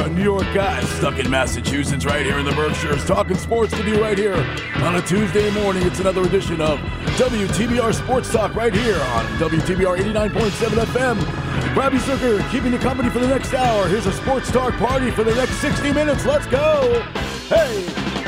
a 0.00 0.08
New 0.08 0.22
York 0.22 0.46
guy 0.54 0.80
stuck 0.82 1.18
in 1.18 1.30
Massachusetts, 1.30 2.04
right 2.04 2.24
here 2.24 2.38
in 2.38 2.44
the 2.44 2.52
Berkshires, 2.52 3.04
talking 3.04 3.36
sports 3.36 3.76
with 3.76 3.86
you 3.86 4.00
right 4.00 4.16
here 4.16 4.34
on 4.76 4.96
a 4.96 5.02
Tuesday 5.02 5.50
morning. 5.50 5.82
It's 5.86 6.00
another 6.00 6.22
edition 6.22 6.60
of 6.60 6.78
WTBR 7.18 7.94
Sports 7.94 8.32
Talk 8.32 8.54
right 8.54 8.74
here 8.74 9.00
on 9.00 9.24
WTBR 9.38 9.98
89.7 9.98 10.84
FM. 10.86 11.76
Robbie 11.76 11.98
Zucker 11.98 12.50
keeping 12.50 12.72
you 12.72 12.78
company 12.78 13.10
for 13.10 13.18
the 13.18 13.28
next 13.28 13.52
hour. 13.52 13.88
Here's 13.88 14.06
a 14.06 14.12
sports 14.12 14.50
talk 14.50 14.72
party 14.74 15.10
for 15.10 15.24
the 15.24 15.34
next 15.34 15.60
60 15.60 15.92
minutes. 15.92 16.24
Let's 16.24 16.46
go. 16.46 17.02
Hey. 17.48 18.19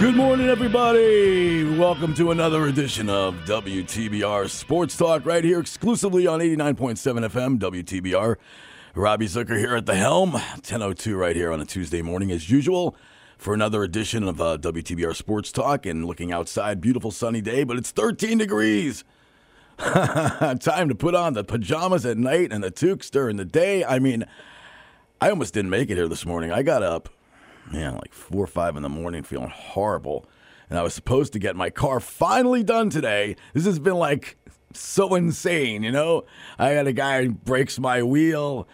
Good 0.00 0.14
morning, 0.14 0.46
everybody. 0.46 1.64
Welcome 1.76 2.14
to 2.14 2.30
another 2.30 2.66
edition 2.66 3.10
of 3.10 3.34
WTBR 3.46 4.48
Sports 4.48 4.96
Talk 4.96 5.26
right 5.26 5.42
here 5.42 5.58
exclusively 5.58 6.24
on 6.24 6.38
89.7 6.38 7.28
FM, 7.28 7.58
WTBR. 7.58 8.36
Robbie 8.94 9.26
Zucker 9.26 9.58
here 9.58 9.74
at 9.74 9.86
the 9.86 9.96
helm, 9.96 10.34
10.02 10.34 11.18
right 11.18 11.34
here 11.34 11.50
on 11.50 11.60
a 11.60 11.64
Tuesday 11.64 12.00
morning 12.00 12.30
as 12.30 12.48
usual 12.48 12.94
for 13.38 13.52
another 13.52 13.82
edition 13.82 14.28
of 14.28 14.40
uh, 14.40 14.56
WTBR 14.58 15.16
Sports 15.16 15.50
Talk 15.50 15.84
and 15.84 16.04
looking 16.04 16.32
outside, 16.32 16.80
beautiful 16.80 17.10
sunny 17.10 17.40
day, 17.40 17.64
but 17.64 17.76
it's 17.76 17.90
13 17.90 18.38
degrees. 18.38 19.02
Time 19.78 20.88
to 20.88 20.94
put 20.94 21.16
on 21.16 21.32
the 21.32 21.42
pajamas 21.42 22.06
at 22.06 22.16
night 22.16 22.52
and 22.52 22.62
the 22.62 22.70
toques 22.70 23.10
during 23.10 23.36
the 23.36 23.44
day. 23.44 23.84
I 23.84 23.98
mean, 23.98 24.26
I 25.20 25.28
almost 25.30 25.54
didn't 25.54 25.70
make 25.70 25.90
it 25.90 25.96
here 25.96 26.06
this 26.06 26.24
morning. 26.24 26.52
I 26.52 26.62
got 26.62 26.84
up 26.84 27.08
man, 27.72 27.94
like 27.94 28.12
four 28.12 28.44
or 28.44 28.48
five 28.48 28.76
in 28.76 28.82
the 28.82 28.88
morning, 28.88 29.22
feeling 29.22 29.50
horrible. 29.50 30.26
And 30.70 30.78
I 30.78 30.82
was 30.82 30.94
supposed 30.94 31.32
to 31.32 31.38
get 31.38 31.56
my 31.56 31.70
car 31.70 32.00
finally 32.00 32.62
done 32.62 32.90
today. 32.90 33.36
This 33.54 33.64
has 33.64 33.78
been 33.78 33.96
like 33.96 34.36
so 34.74 35.14
insane, 35.14 35.82
you 35.82 35.90
know? 35.90 36.24
I 36.58 36.70
had 36.70 36.86
a 36.86 36.92
guy 36.92 37.24
who 37.24 37.30
breaks 37.30 37.78
my 37.78 38.02
wheel, 38.02 38.68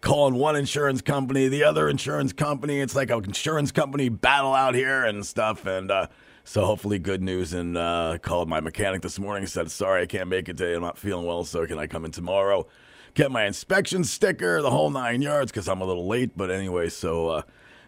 calling 0.00 0.34
one 0.34 0.56
insurance 0.56 1.02
company, 1.02 1.48
the 1.48 1.64
other 1.64 1.88
insurance 1.88 2.32
company. 2.32 2.80
It's 2.80 2.96
like 2.96 3.10
a 3.10 3.18
insurance 3.18 3.72
company 3.72 4.08
battle 4.08 4.54
out 4.54 4.74
here 4.74 5.04
and 5.04 5.24
stuff. 5.24 5.66
And 5.66 5.90
uh, 5.90 6.08
so 6.44 6.64
hopefully 6.64 6.98
good 6.98 7.22
news. 7.22 7.52
And 7.52 7.76
uh, 7.76 8.18
called 8.20 8.48
my 8.48 8.60
mechanic 8.60 9.02
this 9.02 9.18
morning 9.18 9.46
said, 9.46 9.70
sorry, 9.70 10.02
I 10.02 10.06
can't 10.06 10.28
make 10.28 10.48
it 10.48 10.56
today. 10.56 10.74
I'm 10.74 10.82
not 10.82 10.98
feeling 10.98 11.26
well, 11.26 11.44
so 11.44 11.66
can 11.66 11.78
I 11.78 11.86
come 11.86 12.04
in 12.04 12.10
tomorrow? 12.10 12.66
Get 13.14 13.30
my 13.30 13.46
inspection 13.46 14.04
sticker, 14.04 14.60
the 14.60 14.70
whole 14.70 14.90
nine 14.90 15.22
yards, 15.22 15.50
because 15.50 15.68
I'm 15.68 15.80
a 15.80 15.86
little 15.86 16.06
late. 16.06 16.36
But 16.36 16.50
anyway, 16.50 16.88
so 16.90 17.28
uh, 17.28 17.42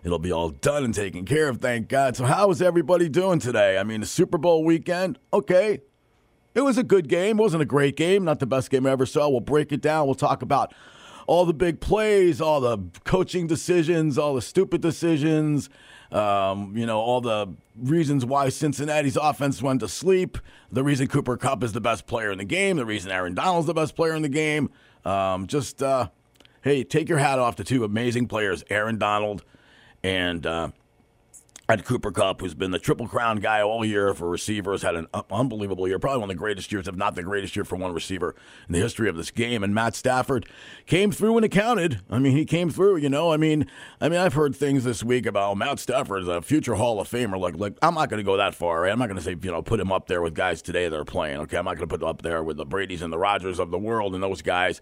it'll 0.04 0.18
be 0.18 0.32
all 0.32 0.50
done 0.50 0.84
and 0.84 0.94
taken 0.94 1.24
care 1.24 1.48
of, 1.48 1.58
thank 1.58 1.88
God. 1.88 2.16
So, 2.16 2.24
how 2.24 2.50
is 2.50 2.62
everybody 2.62 3.08
doing 3.08 3.38
today? 3.38 3.78
I 3.78 3.84
mean, 3.84 4.00
the 4.00 4.06
Super 4.06 4.38
Bowl 4.38 4.64
weekend, 4.64 5.18
okay. 5.32 5.80
It 6.54 6.62
was 6.62 6.78
a 6.78 6.82
good 6.82 7.08
game. 7.08 7.38
It 7.38 7.42
wasn't 7.42 7.62
a 7.62 7.66
great 7.66 7.96
game, 7.96 8.24
not 8.24 8.40
the 8.40 8.46
best 8.46 8.70
game 8.70 8.86
I 8.86 8.90
ever 8.90 9.06
saw. 9.06 9.28
We'll 9.28 9.40
break 9.40 9.70
it 9.70 9.80
down. 9.80 10.06
We'll 10.06 10.16
talk 10.16 10.42
about 10.42 10.74
all 11.28 11.44
the 11.44 11.54
big 11.54 11.78
plays, 11.78 12.40
all 12.40 12.60
the 12.60 12.78
coaching 13.04 13.46
decisions, 13.46 14.18
all 14.18 14.34
the 14.34 14.42
stupid 14.42 14.80
decisions, 14.80 15.68
um, 16.10 16.74
you 16.74 16.86
know, 16.86 16.98
all 16.98 17.20
the 17.20 17.54
reasons 17.76 18.24
why 18.24 18.48
Cincinnati's 18.48 19.16
offense 19.16 19.62
went 19.62 19.80
to 19.80 19.88
sleep, 19.88 20.38
the 20.72 20.82
reason 20.82 21.06
Cooper 21.06 21.36
Kupp 21.36 21.62
is 21.62 21.72
the 21.72 21.82
best 21.82 22.06
player 22.06 22.32
in 22.32 22.38
the 22.38 22.44
game, 22.44 22.78
the 22.78 22.86
reason 22.86 23.10
Aaron 23.12 23.34
Donald's 23.34 23.66
the 23.66 23.74
best 23.74 23.94
player 23.94 24.14
in 24.14 24.22
the 24.22 24.28
game. 24.28 24.70
Um, 25.04 25.46
just, 25.46 25.82
uh, 25.82 26.08
hey, 26.62 26.82
take 26.82 27.10
your 27.10 27.18
hat 27.18 27.38
off 27.38 27.56
to 27.56 27.64
two 27.64 27.84
amazing 27.84 28.26
players, 28.26 28.64
Aaron 28.70 28.98
Donald 28.98 29.44
and 30.02 30.46
uh, 30.46 30.70
Ed 31.70 31.84
Cooper 31.84 32.10
Kupp, 32.10 32.40
who's 32.40 32.54
been 32.54 32.70
the 32.70 32.78
Triple 32.78 33.06
Crown 33.06 33.40
guy 33.40 33.60
all 33.60 33.84
year 33.84 34.14
for 34.14 34.26
receivers, 34.26 34.80
had 34.80 34.94
an 34.94 35.06
unbelievable 35.30 35.86
year, 35.86 35.98
probably 35.98 36.20
one 36.20 36.30
of 36.30 36.34
the 36.34 36.38
greatest 36.38 36.72
years, 36.72 36.88
if 36.88 36.96
not 36.96 37.14
the 37.14 37.22
greatest 37.22 37.54
year 37.54 37.64
for 37.64 37.76
one 37.76 37.92
receiver 37.92 38.34
in 38.66 38.72
the 38.72 38.78
history 38.78 39.06
of 39.06 39.16
this 39.18 39.30
game. 39.30 39.62
And 39.62 39.74
Matt 39.74 39.94
Stafford 39.94 40.46
came 40.86 41.12
through 41.12 41.34
when 41.34 41.44
it 41.44 41.50
counted. 41.50 42.00
I 42.08 42.20
mean, 42.20 42.34
he 42.34 42.46
came 42.46 42.70
through. 42.70 42.96
You 42.96 43.10
know, 43.10 43.32
I 43.32 43.36
mean, 43.36 43.66
I 44.00 44.08
mean, 44.08 44.18
I've 44.18 44.32
heard 44.32 44.56
things 44.56 44.84
this 44.84 45.04
week 45.04 45.26
about 45.26 45.58
Matt 45.58 45.78
Stafford 45.78 46.22
is 46.22 46.28
a 46.28 46.40
future 46.40 46.76
Hall 46.76 47.02
of 47.02 47.08
Famer. 47.10 47.38
Like, 47.38 47.58
like 47.58 47.76
I'm 47.82 47.96
not 47.96 48.08
going 48.08 48.18
to 48.18 48.24
go 48.24 48.38
that 48.38 48.54
far. 48.54 48.80
Right? 48.80 48.90
I'm 48.90 48.98
not 48.98 49.08
going 49.08 49.18
to 49.18 49.22
say 49.22 49.36
you 49.38 49.50
know 49.50 49.60
put 49.60 49.78
him 49.78 49.92
up 49.92 50.06
there 50.06 50.22
with 50.22 50.32
guys 50.32 50.62
today 50.62 50.88
that 50.88 50.98
are 50.98 51.04
playing. 51.04 51.36
Okay, 51.40 51.58
I'm 51.58 51.66
not 51.66 51.76
going 51.76 51.86
to 51.86 51.98
put 51.98 52.00
him 52.00 52.08
up 52.08 52.22
there 52.22 52.42
with 52.42 52.56
the 52.56 52.64
Brady's 52.64 53.02
and 53.02 53.12
the 53.12 53.18
Rodgers 53.18 53.58
of 53.58 53.70
the 53.70 53.78
world 53.78 54.14
and 54.14 54.22
those 54.22 54.40
guys 54.40 54.80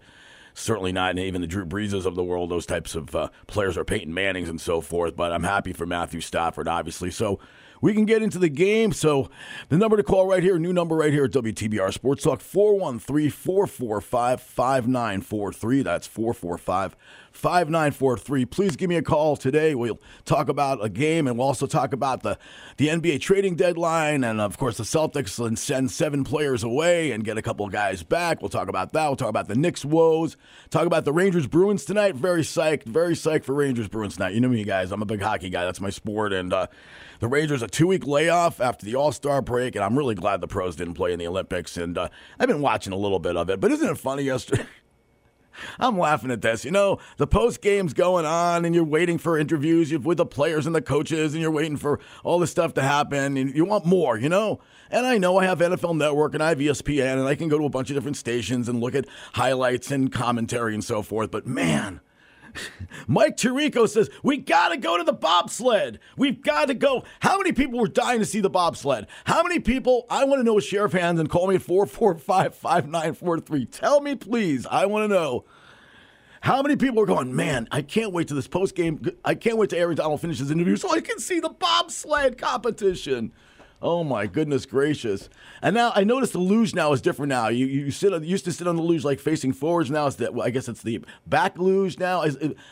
certainly 0.57 0.91
not 0.91 1.17
even 1.17 1.41
the 1.41 1.47
Drew 1.47 1.65
Breeses 1.65 2.05
of 2.05 2.15
the 2.15 2.23
world. 2.23 2.49
Those 2.49 2.65
types 2.65 2.95
of 2.95 3.15
uh, 3.15 3.29
players 3.45 3.77
are 3.77 3.85
Peyton 3.85 4.13
Mannings 4.13 4.49
and 4.49 4.59
so 4.59 4.81
forth. 4.81 5.15
But 5.15 5.31
I'm 5.31 5.43
happy 5.43 5.71
for 5.71 5.85
Matthew 5.85 6.19
Stafford, 6.19 6.67
obviously. 6.67 7.11
So 7.11 7.39
we 7.79 7.93
can 7.93 8.05
get 8.05 8.23
into 8.23 8.39
the 8.39 8.49
game. 8.49 8.91
So 8.91 9.29
the 9.69 9.77
number 9.77 9.97
to 9.97 10.03
call 10.03 10.27
right 10.27 10.41
here, 10.41 10.57
new 10.57 10.73
number 10.73 10.95
right 10.95 11.13
here 11.13 11.25
at 11.25 11.31
WTBR 11.31 11.93
Sports 11.93 12.23
Talk, 12.23 12.41
413 12.41 13.29
445 13.29 14.41
5943. 14.41 15.81
That's 15.83 16.07
445 16.07 16.95
5943. 17.37 18.45
Please 18.45 18.75
give 18.75 18.89
me 18.89 18.95
a 18.95 19.01
call 19.01 19.37
today. 19.37 19.75
We'll 19.75 19.99
talk 20.25 20.49
about 20.49 20.83
a 20.83 20.89
game 20.89 21.27
and 21.27 21.37
we'll 21.37 21.47
also 21.47 21.67
talk 21.67 21.93
about 21.93 22.23
the, 22.23 22.37
the 22.77 22.87
NBA 22.87 23.21
trading 23.21 23.55
deadline. 23.55 24.23
And 24.23 24.41
of 24.41 24.57
course, 24.57 24.77
the 24.77 24.83
Celtics 24.83 25.37
will 25.37 25.55
send 25.55 25.91
seven 25.91 26.23
players 26.23 26.63
away 26.63 27.11
and 27.11 27.23
get 27.23 27.37
a 27.37 27.41
couple 27.41 27.67
guys 27.69 28.01
back. 28.01 28.41
We'll 28.41 28.49
talk 28.49 28.67
about 28.67 28.93
that. 28.93 29.07
We'll 29.07 29.15
talk 29.15 29.29
about 29.29 29.47
the 29.47 29.55
Knicks' 29.55 29.85
woes. 29.85 30.35
Talk 30.71 30.87
about 30.87 31.05
the 31.05 31.13
Rangers 31.13 31.45
Bruins 31.45 31.85
tonight. 31.85 32.15
Very 32.15 32.41
psyched. 32.41 32.83
Very 32.85 33.13
psyched 33.13 33.43
for 33.43 33.53
Rangers 33.53 33.87
Bruins 33.87 34.15
tonight. 34.15 34.33
You 34.33 34.41
know 34.41 34.49
me, 34.49 34.63
guys. 34.63 34.91
I'm 34.91 35.01
a 35.03 35.05
big 35.05 35.21
hockey 35.21 35.49
guy. 35.49 35.63
That's 35.63 35.79
my 35.79 35.91
sport. 35.91 36.33
And 36.33 36.51
uh, 36.51 36.67
the 37.19 37.27
Rangers 37.27 37.61
a 37.61 37.67
two 37.67 37.87
week 37.87 38.07
layoff 38.07 38.59
after 38.59 38.85
the 38.85 38.95
All 38.95 39.11
Star 39.11 39.43
break. 39.43 39.75
And 39.75 39.85
I'm 39.85 39.97
really 39.97 40.15
glad 40.15 40.41
the 40.41 40.47
pros 40.47 40.75
didn't 40.75 40.95
play 40.95 41.13
in 41.13 41.19
the 41.19 41.27
Olympics. 41.27 41.77
And 41.77 41.97
uh, 41.97 42.09
I've 42.39 42.47
been 42.47 42.61
watching 42.61 42.93
a 42.93 42.97
little 42.97 43.19
bit 43.19 43.37
of 43.37 43.49
it. 43.49 43.59
But 43.59 43.71
isn't 43.71 43.87
it 43.87 43.97
funny 43.97 44.23
yesterday? 44.23 44.65
I'm 45.79 45.97
laughing 45.97 46.31
at 46.31 46.41
this. 46.41 46.65
You 46.65 46.71
know, 46.71 46.99
the 47.17 47.27
post 47.27 47.61
game's 47.61 47.93
going 47.93 48.25
on, 48.25 48.65
and 48.65 48.73
you're 48.73 48.83
waiting 48.83 49.17
for 49.17 49.37
interviews 49.37 49.97
with 49.97 50.17
the 50.17 50.25
players 50.25 50.65
and 50.65 50.75
the 50.75 50.81
coaches, 50.81 51.33
and 51.33 51.41
you're 51.41 51.51
waiting 51.51 51.77
for 51.77 51.99
all 52.23 52.39
this 52.39 52.51
stuff 52.51 52.73
to 52.75 52.81
happen, 52.81 53.37
and 53.37 53.55
you 53.55 53.65
want 53.65 53.85
more, 53.85 54.17
you 54.17 54.29
know? 54.29 54.59
And 54.89 55.05
I 55.05 55.17
know 55.17 55.37
I 55.37 55.45
have 55.45 55.59
NFL 55.59 55.97
Network 55.97 56.33
and 56.33 56.41
I 56.41 56.49
have 56.49 56.59
ESPN, 56.59 57.13
and 57.19 57.27
I 57.27 57.35
can 57.35 57.49
go 57.49 57.57
to 57.57 57.65
a 57.65 57.69
bunch 57.69 57.89
of 57.89 57.95
different 57.95 58.17
stations 58.17 58.69
and 58.69 58.79
look 58.79 58.95
at 58.95 59.05
highlights 59.33 59.91
and 59.91 60.11
commentary 60.11 60.73
and 60.73 60.83
so 60.83 61.01
forth, 61.01 61.31
but 61.31 61.45
man, 61.45 61.99
Mike 63.07 63.37
Tirico 63.37 63.87
says, 63.87 64.09
We 64.23 64.37
got 64.37 64.69
to 64.69 64.77
go 64.77 64.97
to 64.97 65.03
the 65.03 65.13
bobsled. 65.13 65.99
We've 66.15 66.41
got 66.41 66.67
to 66.67 66.73
go. 66.73 67.03
How 67.19 67.37
many 67.37 67.51
people 67.51 67.79
were 67.79 67.87
dying 67.87 68.19
to 68.19 68.25
see 68.25 68.41
the 68.41 68.49
bobsled? 68.49 69.07
How 69.25 69.43
many 69.43 69.59
people? 69.59 70.05
I 70.09 70.25
want 70.25 70.39
to 70.39 70.43
know, 70.43 70.59
sheriff 70.59 70.93
hands 70.93 71.19
and 71.19 71.29
call 71.29 71.47
me 71.47 71.55
at 71.55 71.61
445 71.61 72.55
5943. 72.55 73.65
Tell 73.65 74.01
me, 74.01 74.15
please. 74.15 74.65
I 74.65 74.85
want 74.85 75.03
to 75.03 75.07
know. 75.07 75.45
How 76.41 76.61
many 76.61 76.75
people 76.75 77.01
are 77.01 77.05
going, 77.05 77.35
man, 77.35 77.67
I 77.71 77.81
can't 77.81 78.13
wait 78.13 78.27
to 78.29 78.33
this 78.33 78.47
post 78.47 78.75
game. 78.75 79.01
I 79.25 79.35
can't 79.35 79.57
wait 79.57 79.71
to 79.71 79.77
Aaron 79.77 79.95
Donald 79.95 80.21
finish 80.21 80.39
his 80.39 80.51
interview 80.51 80.75
so 80.75 80.91
I 80.91 81.01
can 81.01 81.19
see 81.19 81.39
the 81.39 81.49
bobsled 81.49 82.37
competition. 82.37 83.33
Oh 83.81 84.03
my 84.03 84.25
goodness 84.25 84.65
gracious! 84.65 85.29
And 85.61 85.75
now 85.75 85.91
I 85.93 86.03
noticed 86.03 86.33
the 86.33 86.39
luge 86.39 86.73
now 86.73 86.93
is 86.93 87.01
different. 87.01 87.29
Now 87.29 87.49
you 87.49 87.67
you 87.67 87.91
sit 87.91 88.11
you 88.11 88.29
used 88.29 88.45
to 88.45 88.51
sit 88.51 88.67
on 88.67 88.75
the 88.75 88.81
luge 88.81 89.03
like 89.03 89.19
facing 89.19 89.53
forwards. 89.53 89.91
Now 89.91 90.07
it's 90.07 90.15
that 90.15 90.33
well, 90.33 90.47
I 90.47 90.49
guess 90.49 90.67
it's 90.67 90.81
the 90.81 91.01
back 91.27 91.59
luge 91.59 91.99
now. 91.99 92.23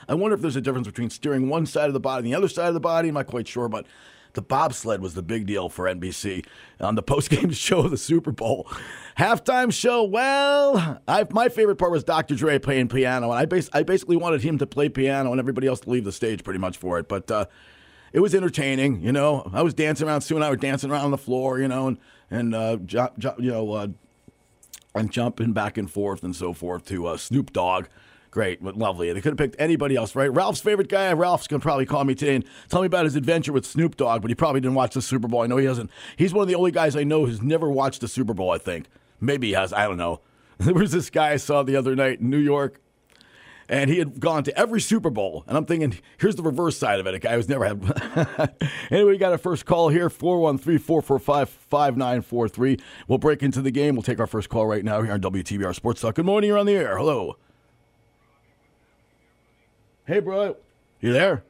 I 0.08 0.14
wonder 0.16 0.34
if 0.36 0.42
there's 0.42 0.56
a 0.56 0.62
difference 0.62 0.88
between 0.88 1.12
steering 1.12 1.48
one 1.48 1.68
side 1.68 1.88
of 1.88 1.94
the 1.94 2.00
body 2.00 2.26
and 2.26 2.34
the 2.34 2.38
other 2.38 2.48
side 2.48 2.70
of 2.70 2.74
the 2.74 2.80
body. 2.80 3.10
I'm 3.10 3.14
not 3.14 3.28
quite 3.28 3.48
sure, 3.48 3.70
but 3.70 3.86
the 4.34 4.42
bobsled 4.42 5.02
was 5.02 5.14
the 5.14 5.24
big 5.24 5.46
deal 5.46 5.70
for 5.70 5.86
NBC 5.86 6.46
on 6.80 6.96
the 6.96 7.04
postgame 7.04 7.54
show 7.54 7.80
of 7.80 7.92
the 7.92 7.98
Super 7.98 8.32
Bowl. 8.32 8.68
Halftime 9.18 9.74
show, 9.74 10.04
well, 10.04 11.02
I, 11.08 11.26
my 11.32 11.50
favorite 11.50 11.78
part 11.78 11.92
was 11.92 12.04
Dr. 12.04 12.36
Dre 12.36 12.60
playing 12.60 12.90
piano, 12.90 13.32
and 13.32 13.40
I, 13.40 13.46
bas- 13.46 13.70
I 13.74 13.84
basically 13.84 14.18
wanted 14.18 14.42
him 14.42 14.58
to 14.58 14.68
play 14.68 14.90
piano 14.90 15.32
and 15.32 15.40
everybody 15.40 15.68
else 15.68 15.80
to 15.82 15.90
leave 15.90 16.04
the 16.04 16.12
stage 16.12 16.44
pretty 16.44 16.60
much 16.60 16.78
for 16.78 17.00
it. 17.00 17.08
But 17.08 17.32
uh, 17.32 17.46
it 18.16 18.22
was 18.22 18.34
entertaining, 18.34 19.02
you 19.02 19.12
know. 19.12 19.52
I 19.54 19.62
was 19.62 19.74
dancing 19.74 20.08
around. 20.08 20.22
Sue 20.22 20.36
and 20.36 20.44
I 20.44 20.50
were 20.50 20.56
dancing 20.56 20.90
around 20.90 21.04
on 21.04 21.12
the 21.12 21.18
floor, 21.18 21.60
you 21.60 21.68
know, 21.68 21.90
and 21.90 21.98
and 22.32 22.56
uh, 22.56 22.78
jo- 22.78 23.12
jo- 23.20 23.36
you 23.38 23.52
know, 23.52 23.74
uh, 23.74 23.88
and 24.96 25.12
jumping 25.12 25.52
back 25.52 25.78
and 25.78 25.92
forth 25.92 26.24
and 26.24 26.34
so 26.34 26.54
forth 26.54 26.86
to 26.86 27.08
uh, 27.08 27.18
Snoop 27.18 27.52
Dogg. 27.52 27.88
Great, 28.32 28.64
but 28.64 28.78
lovely. 28.78 29.12
They 29.12 29.20
could 29.20 29.32
have 29.34 29.38
picked 29.38 29.58
anybody 29.60 29.98
else, 29.98 30.16
right? 30.16 30.34
Ralph's 30.34 30.62
favorite 30.62 30.88
guy. 30.88 31.12
Ralph's 31.12 31.46
gonna 31.46 31.60
probably 31.60 31.86
call 31.86 32.06
me 32.06 32.16
today 32.16 32.36
and 32.36 32.46
tell 32.70 32.80
me 32.80 32.88
about 32.88 33.04
his 33.04 33.18
adventure 33.18 33.52
with 33.52 33.66
Snoop 33.66 33.98
Dogg, 33.98 34.22
but 34.22 34.32
he 34.32 34.36
probably 34.36 34.62
didn't 34.62 34.76
watch 34.76 34.94
the 34.94 35.02
Super 35.02 35.28
Bowl. 35.28 35.42
I 35.42 35.48
know 35.48 35.58
he 35.58 35.66
hasn't. 35.66 35.92
He's 36.16 36.34
one 36.34 36.44
of 36.44 36.48
the 36.48 36.56
only 36.56 36.72
guys 36.72 36.96
I 36.96 37.04
know 37.04 37.26
who's 37.26 37.42
never 37.42 37.70
watched 37.70 38.00
the 38.00 38.08
Super 38.08 38.34
Bowl. 38.34 38.52
I 38.52 38.60
think 38.60 38.88
maybe 39.20 39.48
he 39.48 39.54
has. 39.54 39.74
I 39.74 39.88
don't 39.88 39.98
know. 39.98 40.22
There 40.58 40.74
was 40.74 40.94
this 40.94 41.10
guy 41.10 41.32
I 41.32 41.36
saw 41.36 41.64
the 41.64 41.76
other 41.76 41.98
night 41.98 42.22
in 42.22 42.30
New 42.30 42.38
York 42.38 42.80
and 43.68 43.90
he 43.90 44.00
had 44.00 44.20
gone 44.20 44.44
to 44.44 44.58
every 44.58 44.82
Super 44.82 45.10
Bowl. 45.10 45.44
And 45.48 45.58
I'm 45.58 45.66
thinking, 45.66 45.98
here's 46.18 46.36
the 46.36 46.44
reverse 46.44 46.78
side 46.78 47.00
of 47.00 47.08
it. 47.08 47.16
A 47.16 47.20
guy 47.20 47.36
who's 47.36 47.50
never 47.50 47.66
had. 47.66 48.54
anyway, 48.92 49.12
we 49.12 49.18
got 49.18 49.32
our 49.32 49.38
first 49.38 49.66
call 49.66 49.90
here 49.90 50.10
413 50.10 50.80
445 50.80 51.50
5943. 51.50 52.78
We'll 53.08 53.18
break 53.18 53.44
into 53.44 53.62
the 53.62 53.72
game. 53.72 53.96
We'll 53.96 54.04
take 54.04 54.20
our 54.20 54.28
first 54.28 54.50
call 54.50 54.68
right 54.68 54.84
now 54.84 55.02
here 55.02 55.14
on 55.14 55.22
WTBR 55.22 55.74
Sports 55.76 56.02
Talk. 56.02 56.16
Good 56.16 56.26
morning. 56.26 56.50
You're 56.50 56.58
on 56.58 56.66
the 56.66 56.74
air. 56.74 56.98
Hello. 56.98 57.38
Hey, 60.06 60.20
bro. 60.20 60.56
You 61.00 61.14
there? 61.14 61.44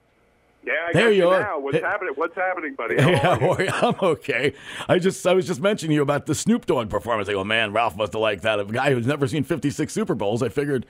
Yeah, 0.66 0.74
I 0.88 0.94
There 0.94 1.04
got 1.04 1.10
you 1.10 1.16
you 1.24 1.30
are. 1.30 1.40
now. 1.42 1.60
What's 1.60 1.78
Hey- 1.78 1.84
happening? 1.84 2.14
What's 2.16 2.36
happening, 2.36 2.74
buddy? 2.76 2.96
How 3.00 3.10
Yeah, 3.10 3.28
are 3.30 3.40
you? 3.42 3.48
boy, 3.56 3.68
I'm 3.74 3.96
okay. 4.02 4.54
I 4.90 4.98
just 5.00 5.26
I 5.28 5.34
was 5.34 5.46
just 5.46 5.62
mentioning 5.62 5.96
you 5.96 6.02
about 6.02 6.26
the 6.26 6.34
Snoop 6.36 6.66
Dogg 6.66 6.90
performance. 6.90 7.30
I 7.30 7.34
go, 7.34 7.44
man, 7.44 7.72
Ralph 7.72 7.96
must 7.96 8.14
have 8.14 8.22
liked 8.22 8.42
that. 8.44 8.60
A 8.60 8.66
guy 8.66 8.92
who's 8.94 9.06
never 9.08 9.28
seen 9.28 9.44
56 9.44 9.94
Super 9.94 10.16
Bowls. 10.16 10.42
I 10.42 10.50
figured. 10.50 10.86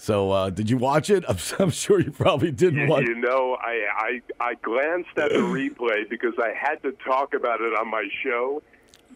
So, 0.00 0.30
uh, 0.30 0.50
did 0.50 0.70
you 0.70 0.76
watch 0.76 1.10
it? 1.10 1.24
I'm, 1.28 1.36
I'm 1.58 1.70
sure 1.70 2.00
you 2.00 2.10
probably 2.12 2.52
didn't 2.52 2.80
You, 2.80 2.86
watch. 2.88 3.04
you 3.04 3.16
know, 3.16 3.56
I, 3.60 4.20
I 4.40 4.50
I 4.50 4.54
glanced 4.54 5.16
at 5.18 5.30
the 5.30 5.38
replay 5.38 6.08
because 6.08 6.34
I 6.38 6.52
had 6.58 6.82
to 6.82 6.92
talk 7.04 7.34
about 7.34 7.60
it 7.60 7.74
on 7.78 7.88
my 7.90 8.08
show, 8.22 8.62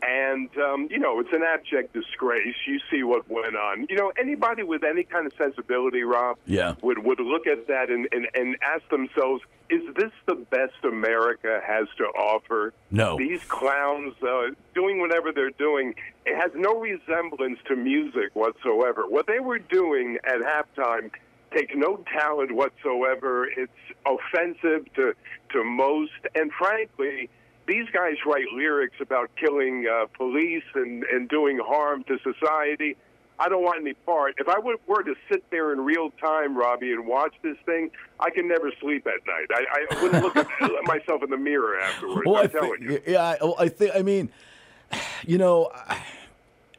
and 0.03 0.49
um, 0.59 0.89
you 0.91 0.99
know, 0.99 1.21
it's 1.21 1.33
an 1.33 1.43
abject 1.43 1.93
disgrace. 1.95 2.55
You 2.67 2.81
see 2.91 3.03
what 3.03 3.29
went 3.31 3.57
on. 3.57 3.87
You 3.89 3.97
know, 3.97 4.13
anybody 4.19 4.63
with 4.63 4.83
any 4.85 5.05
kind 5.05 5.27
of 5.27 5.33
sensibility, 5.39 6.03
Rob, 6.03 6.37
Yeah. 6.47 6.75
would 6.83 6.99
would 7.05 7.21
look 7.21 7.47
at 7.47 7.67
that 7.69 7.91
and 7.91 8.09
and, 8.13 8.27
and 8.35 8.57
ask 8.63 8.89
themselves, 8.91 9.43
is 9.71 9.83
this 9.95 10.11
the 10.27 10.35
best 10.35 10.75
America 10.85 11.61
has 11.67 11.87
to 11.99 12.05
offer? 12.05 12.75
No. 12.91 13.17
These 13.17 13.43
clowns 13.45 14.15
uh, 14.23 14.51
doing 14.75 15.01
whatever 15.01 15.33
they're 15.33 15.51
doing, 15.51 15.95
it 16.27 16.37
has 16.37 16.51
no 16.55 16.79
resemblance 16.81 17.59
to 17.69 17.77
music 17.77 18.35
whatsoever. 18.35 19.05
What 19.09 19.27
they 19.27 19.41
were 19.41 19.59
doing 19.59 20.19
at 20.25 20.41
halftime 20.41 21.11
takes 21.55 21.75
no 21.77 22.03
talent 22.13 22.51
whatsoever. 22.53 23.47
It's 23.47 23.73
offensive 24.07 24.93
to 24.95 25.15
to 25.53 25.65
most, 25.65 26.13
and 26.35 26.51
frankly, 26.59 27.29
these 27.67 27.87
guys 27.93 28.15
write 28.27 28.47
lyrics 28.55 28.97
about 29.01 29.31
killing 29.37 29.87
uh, 29.87 30.07
police 30.17 30.65
and 30.75 31.05
and 31.05 31.29
doing 31.29 31.59
harm 31.65 32.05
to 32.05 32.19
society. 32.23 32.97
I 33.39 33.49
don't 33.49 33.63
want 33.65 33.81
any 33.81 33.95
part. 33.95 34.35
If 34.39 34.47
I 34.49 34.59
were 34.61 35.03
to 35.03 35.15
sit 35.29 35.43
there 35.51 35.73
in 35.73 35.81
real 35.81 36.11
time, 36.21 36.57
Robbie, 36.57 36.93
and 36.93 37.07
watch 37.07 37.35
this 37.43 37.57
thing, 37.67 37.91
I 38.21 38.31
can 38.31 38.47
never 38.47 38.71
sleep 38.81 39.07
at 39.07 39.27
night. 39.27 39.49
I, 39.51 39.87
I 39.91 40.03
wouldn't 40.03 40.23
look 40.23 40.37
at 40.37 40.47
myself 40.85 41.23
in 41.25 41.31
the 41.31 41.37
mirror 41.37 41.81
afterwards. 41.81 42.23
Well, 42.25 42.37
I'm 42.37 42.45
I 42.45 42.47
telling 42.47 42.83
you. 42.83 43.01
yeah, 43.07 43.37
I, 43.43 43.65
I 43.65 43.69
think, 43.69 43.97
I 43.97 44.03
mean, 44.03 44.31
you 45.27 45.39
know, 45.39 45.71
I- 45.75 46.01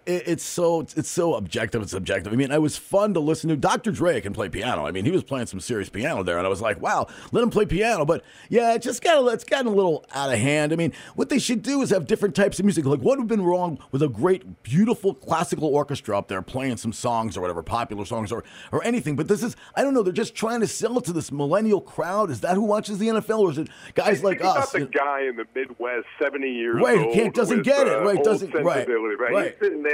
it, 0.05 0.23
it's 0.27 0.43
so 0.43 0.81
it's 0.81 1.09
so 1.09 1.35
objective. 1.35 1.81
It's 1.81 1.91
subjective. 1.91 2.31
I 2.33 2.35
mean, 2.35 2.51
it 2.51 2.61
was 2.61 2.77
fun 2.77 3.13
to 3.13 3.19
listen 3.19 3.49
to. 3.49 3.55
Dr. 3.57 3.91
Dre 3.91 4.19
can 4.21 4.33
play 4.33 4.49
piano. 4.49 4.85
I 4.85 4.91
mean, 4.91 5.05
he 5.05 5.11
was 5.11 5.23
playing 5.23 5.47
some 5.47 5.59
serious 5.59 5.89
piano 5.89 6.23
there, 6.23 6.37
and 6.37 6.45
I 6.45 6.49
was 6.49 6.61
like, 6.61 6.81
wow, 6.81 7.07
let 7.31 7.43
him 7.43 7.49
play 7.49 7.65
piano. 7.65 8.05
But 8.05 8.23
yeah, 8.49 8.73
it 8.73 8.81
just 8.81 9.03
got 9.03 9.25
it's 9.33 9.43
gotten 9.43 9.67
a 9.67 9.75
little 9.75 10.05
out 10.13 10.31
of 10.31 10.39
hand. 10.39 10.73
I 10.73 10.75
mean, 10.75 10.93
what 11.15 11.29
they 11.29 11.39
should 11.39 11.61
do 11.61 11.81
is 11.81 11.89
have 11.91 12.07
different 12.07 12.35
types 12.35 12.59
of 12.59 12.65
music. 12.65 12.85
Like, 12.85 12.99
what 12.99 13.17
would 13.17 13.19
have 13.19 13.27
been 13.27 13.43
wrong 13.43 13.79
with 13.91 14.01
a 14.01 14.09
great, 14.09 14.63
beautiful 14.63 15.13
classical 15.13 15.67
orchestra 15.69 16.17
up 16.17 16.27
there 16.27 16.41
playing 16.41 16.77
some 16.77 16.93
songs 16.93 17.37
or 17.37 17.41
whatever, 17.41 17.63
popular 17.63 18.05
songs 18.05 18.31
or 18.31 18.43
or 18.71 18.83
anything? 18.83 19.15
But 19.15 19.27
this 19.27 19.43
is, 19.43 19.55
I 19.75 19.83
don't 19.83 19.93
know. 19.93 20.03
They're 20.03 20.13
just 20.13 20.35
trying 20.35 20.59
to 20.61 20.67
sell 20.67 20.97
it 20.97 21.05
to 21.05 21.13
this 21.13 21.31
millennial 21.31 21.81
crowd. 21.81 22.29
Is 22.29 22.41
that 22.41 22.55
who 22.55 22.63
watches 22.63 22.97
the 22.97 23.07
NFL, 23.07 23.39
or 23.39 23.51
is 23.51 23.57
it 23.57 23.69
guys 23.95 24.23
like 24.23 24.39
Think 24.39 24.57
us? 24.57 24.71
the 24.71 24.85
guy 24.85 25.21
in 25.27 25.35
the 25.35 25.45
Midwest, 25.55 26.05
seventy 26.21 26.51
years 26.51 26.81
Right, 26.83 26.99
old, 26.99 27.13
can't- 27.13 27.33
doesn't 27.33 27.57
with, 27.57 27.65
get 27.65 27.87
it, 27.87 27.93
uh, 27.93 28.03
right, 28.03 28.23
doesn't- 28.23 28.53
right, 28.53 28.87
right? 28.87 29.17
right. 29.19 29.51
He's 29.51 29.59
sitting 29.61 29.83
there. 29.83 29.92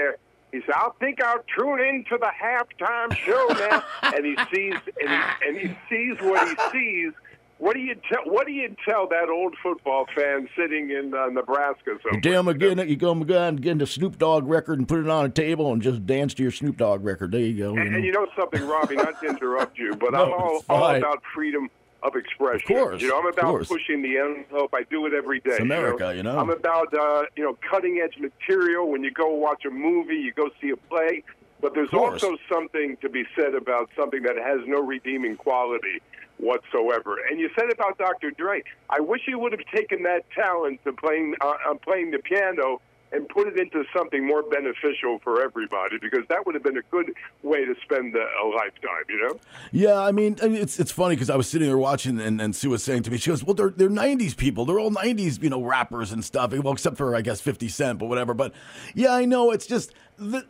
He 0.51 0.61
said, 0.61 0.75
"I'll 0.75 0.95
think 0.99 1.21
I'll 1.23 1.43
tune 1.57 1.79
into 1.79 2.17
the 2.17 2.31
halftime 2.41 3.13
show 3.15 3.47
now," 3.49 3.83
and 4.15 4.25
he 4.25 4.35
sees 4.53 4.75
and 5.01 5.09
he, 5.09 5.47
and 5.47 5.57
he 5.57 5.77
sees 5.89 6.21
what 6.21 6.47
he 6.47 6.55
sees. 6.71 7.13
What 7.59 7.73
do 7.73 7.81
you 7.81 7.95
tell? 8.09 8.23
What 8.23 8.47
do 8.47 8.53
you 8.53 8.73
tell 8.87 9.07
that 9.09 9.29
old 9.29 9.53
football 9.61 10.05
fan 10.15 10.47
sitting 10.57 10.91
in 10.91 11.13
uh, 11.13 11.27
Nebraska? 11.27 11.97
Somewhere? 12.01 12.21
Damn 12.21 12.47
again, 12.47 12.79
you 12.87 12.95
go 12.95 13.11
and 13.11 13.61
get 13.61 13.77
the 13.79 13.85
Snoop 13.85 14.17
Dogg 14.17 14.47
record 14.47 14.79
and 14.79 14.87
put 14.87 14.99
it 14.99 15.09
on 15.09 15.25
a 15.25 15.29
table 15.29 15.73
and 15.73 15.81
just 15.81 16.05
dance 16.05 16.33
to 16.35 16.43
your 16.43 16.53
Snoop 16.53 16.77
Dogg 16.77 17.03
record. 17.03 17.33
There 17.33 17.41
you 17.41 17.57
go. 17.57 17.75
And, 17.75 17.95
and 17.95 18.05
you 18.05 18.13
know 18.13 18.27
something, 18.37 18.65
Robbie? 18.65 18.95
Not 18.95 19.19
to 19.21 19.27
interrupt 19.27 19.77
you, 19.77 19.93
but 19.95 20.11
No, 20.13 20.23
I'm 20.23 20.31
all, 20.31 20.65
all 20.69 20.95
about 20.95 21.21
freedom 21.35 21.69
of 22.03 22.15
expression. 22.15 22.61
Of 22.71 22.81
course, 22.81 23.01
you 23.01 23.09
know, 23.09 23.19
I'm 23.19 23.27
about 23.27 23.67
pushing 23.67 24.01
the 24.01 24.17
envelope. 24.17 24.73
I 24.73 24.83
do 24.83 25.05
it 25.05 25.13
every 25.13 25.39
day. 25.39 25.51
It's 25.51 25.59
America, 25.59 26.13
you 26.15 26.23
know. 26.23 26.37
I'm 26.37 26.49
about 26.49 26.93
uh, 26.93 27.23
you 27.35 27.43
know 27.43 27.57
cutting 27.69 28.01
edge 28.03 28.17
material. 28.19 28.89
When 28.89 29.03
you 29.03 29.11
go 29.11 29.33
watch 29.33 29.65
a 29.65 29.69
movie, 29.69 30.15
you 30.15 30.33
go 30.33 30.49
see 30.61 30.69
a 30.69 30.77
play. 30.77 31.23
But 31.61 31.73
there's 31.73 31.93
also 31.93 32.37
something 32.49 32.95
to 33.01 33.09
be 33.09 33.25
said 33.35 33.53
about 33.53 33.89
something 33.97 34.23
that 34.23 34.37
has 34.37 34.61
no 34.65 34.81
redeeming 34.81 35.35
quality 35.35 36.01
whatsoever. 36.37 37.17
And 37.29 37.37
you 37.39 37.49
said 37.53 37.69
about 37.69 37.97
Dr. 37.97 38.31
Dre. 38.31 38.63
I 38.89 39.01
wish 39.01 39.21
he 39.25 39.35
would 39.35 39.51
have 39.51 39.65
taken 39.73 40.03
that 40.03 40.23
talent 40.31 40.79
to 40.85 40.93
playing 40.93 41.35
uh, 41.41 41.55
uh, 41.69 41.73
playing 41.75 42.11
the 42.11 42.19
piano 42.19 42.81
and 43.11 43.27
put 43.29 43.47
it 43.47 43.59
into 43.59 43.83
something 43.95 44.25
more 44.25 44.43
beneficial 44.43 45.19
for 45.23 45.43
everybody 45.43 45.97
because 45.99 46.25
that 46.29 46.45
would 46.45 46.55
have 46.55 46.63
been 46.63 46.77
a 46.77 46.83
good 46.91 47.13
way 47.43 47.65
to 47.65 47.75
spend 47.83 48.15
a, 48.15 48.19
a 48.19 48.45
lifetime, 48.47 49.03
you 49.09 49.21
know? 49.21 49.39
Yeah, 49.71 49.99
I 49.99 50.11
mean, 50.11 50.37
it's 50.41 50.79
it's 50.79 50.91
funny 50.91 51.15
because 51.15 51.29
I 51.29 51.35
was 51.35 51.49
sitting 51.49 51.67
there 51.67 51.77
watching, 51.77 52.19
and, 52.19 52.39
and 52.41 52.55
Sue 52.55 52.69
was 52.69 52.83
saying 52.83 53.03
to 53.03 53.11
me, 53.11 53.17
she 53.17 53.29
goes, 53.29 53.43
"Well, 53.43 53.53
they're 53.53 53.69
they're 53.69 53.89
'90s 53.89 54.35
people. 54.35 54.65
They're 54.65 54.79
all 54.79 54.91
'90s, 54.91 55.41
you 55.41 55.49
know, 55.49 55.61
rappers 55.61 56.11
and 56.11 56.23
stuff. 56.23 56.53
Well, 56.53 56.73
except 56.73 56.97
for 56.97 57.15
I 57.15 57.21
guess 57.21 57.41
50 57.41 57.67
Cent, 57.67 57.99
but 57.99 58.05
whatever. 58.05 58.33
But 58.33 58.53
yeah, 58.93 59.13
I 59.13 59.25
know 59.25 59.51
it's 59.51 59.67
just 59.67 59.93
the." 60.17 60.45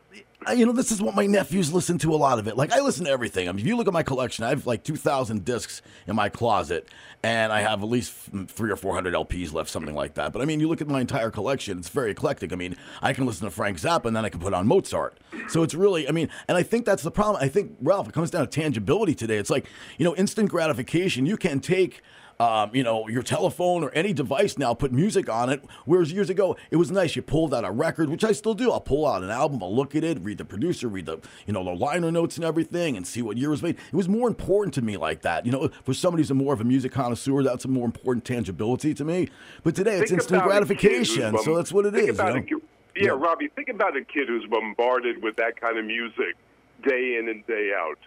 You 0.56 0.66
know, 0.66 0.72
this 0.72 0.92
is 0.92 1.02
what 1.02 1.16
my 1.16 1.26
nephews 1.26 1.74
listen 1.74 1.98
to 2.00 2.14
a 2.14 2.16
lot 2.16 2.40
of 2.40 2.48
it. 2.48 2.56
Like, 2.56 2.72
I 2.72 2.80
listen 2.80 3.06
to 3.06 3.12
everything. 3.12 3.50
I 3.50 3.52
mean, 3.52 3.60
if 3.60 3.68
you 3.68 3.76
look 3.76 3.88
at 3.88 3.94
my 3.94 4.04
collection, 4.04 4.46
I 4.46 4.50
have 4.50 4.66
like 4.66 4.84
2,000 4.84 5.44
discs 5.44 5.82
in 6.08 6.16
my 6.16 6.30
closet, 6.30 6.88
and 7.22 7.52
I 7.52 7.60
have 7.60 7.84
at 7.84 7.90
least 7.90 8.14
three 8.48 8.72
or 8.72 8.78
400 8.78 9.14
LPs 9.14 9.52
left, 9.52 9.70
something 9.70 9.94
like 9.94 10.14
that. 10.14 10.32
But 10.32 10.42
I 10.42 10.46
mean, 10.46 10.62
you 10.62 10.70
look 10.70 10.80
at 10.80 10.88
my 10.88 11.02
entire 11.02 11.30
collection, 11.30 11.78
it's 11.78 11.90
very 11.90 12.12
eclectic. 12.12 12.54
I 12.54 12.56
mean, 12.56 12.78
I 13.02 13.12
can 13.12 13.26
listen 13.26 13.46
to 13.46 13.52
Frank 13.52 13.80
Zappa, 13.80 14.06
and 14.06 14.16
then 14.16 14.24
I 14.24 14.30
can 14.30 14.40
put 14.40 14.54
on 14.54 14.66
Mozart. 14.66 15.20
So 15.50 15.62
it's 15.62 15.76
really, 15.76 16.08
I 16.08 16.12
mean, 16.12 16.30
and 16.48 16.58
I 16.58 16.64
think 16.64 16.86
that's 16.86 17.04
the 17.04 17.12
problem. 17.12 17.44
I 17.44 17.50
think, 17.50 17.76
Ralph, 17.82 18.08
it 18.08 18.14
comes 18.14 18.32
down 18.32 18.48
to 18.48 18.48
tangibility 18.48 19.16
today. 19.16 19.38
It's 19.38 19.50
like, 19.50 19.66
you 19.98 20.06
know, 20.06 20.16
instant 20.16 20.50
gratification. 20.50 21.26
You 21.26 21.36
can 21.36 21.60
take 21.60 22.02
um, 22.40 22.72
you 22.74 22.84
know, 22.84 23.08
your 23.10 23.22
telephone 23.22 23.84
or 23.84 23.92
any 23.92 24.14
device 24.14 24.58
now, 24.58 24.74
put 24.74 24.94
music 24.94 25.30
on 25.30 25.50
it. 25.50 25.64
Whereas 25.86 26.12
years 26.12 26.30
ago, 26.30 26.56
it 26.72 26.78
was 26.78 26.90
nice. 26.90 27.16
You 27.16 27.22
pulled 27.22 27.54
out 27.54 27.66
a 27.66 27.72
record, 27.72 28.10
which 28.10 28.24
I 28.24 28.32
still 28.32 28.54
do. 28.54 28.72
I'll 28.72 28.80
pull 28.80 29.06
out 29.06 29.24
an 29.24 29.30
album, 29.30 29.62
I'll 29.62 29.76
look 29.76 29.94
at 29.94 30.04
it, 30.04 30.20
read 30.22 30.38
the 30.38 30.46
producer, 30.46 30.88
read 30.88 31.06
the, 31.06 31.20
you 31.46 31.54
know, 31.54 31.64
the 31.64 31.74
liner 31.74 32.12
notes 32.12 32.38
and 32.38 32.46
everything, 32.46 32.96
and 32.96 33.06
see 33.06 33.22
what 33.22 33.38
year 33.38 33.50
was 33.50 33.62
made. 33.62 33.76
It 33.76 33.96
was 33.96 34.08
more 34.08 34.28
important 34.30 34.74
to 34.76 34.82
me 34.82 34.96
like 34.96 35.22
that. 35.24 35.46
You 35.46 35.52
know, 35.52 35.70
for 35.84 35.94
somebody 35.94 36.22
who's 36.22 36.32
a 36.32 36.36
more 36.36 36.54
of 36.54 36.62
a 36.62 36.64
music 36.64 36.94
connoisseur, 36.94 37.44
that's 37.44 37.66
a 37.66 37.70
more 37.70 37.86
important 37.86 38.24
tangibility 38.24 38.94
to 38.94 39.04
me. 39.04 39.28
But 39.64 39.76
today, 39.76 39.98
it's 39.98 40.12
instant 40.12 40.42
kid 40.42 40.48
gratification, 40.48 41.38
so 41.40 41.56
that's 41.58 41.74
what 41.74 41.86
it 41.86 41.94
think 41.94 42.10
is. 42.10 42.18
You 42.18 42.24
a 42.24 42.34
know? 42.36 42.42
kid- 42.42 42.62
yeah, 42.96 43.12
Robbie, 43.12 43.50
think 43.50 43.70
about 43.70 43.96
a 43.96 44.04
kid 44.04 44.28
who's 44.28 44.46
bombarded 44.48 45.24
with 45.24 45.36
that 45.38 45.60
kind 45.60 45.78
of 45.78 45.86
music 45.86 46.36
day 46.84 47.18
in 47.18 47.30
and 47.30 47.46
day 47.48 47.72
out. 47.78 47.98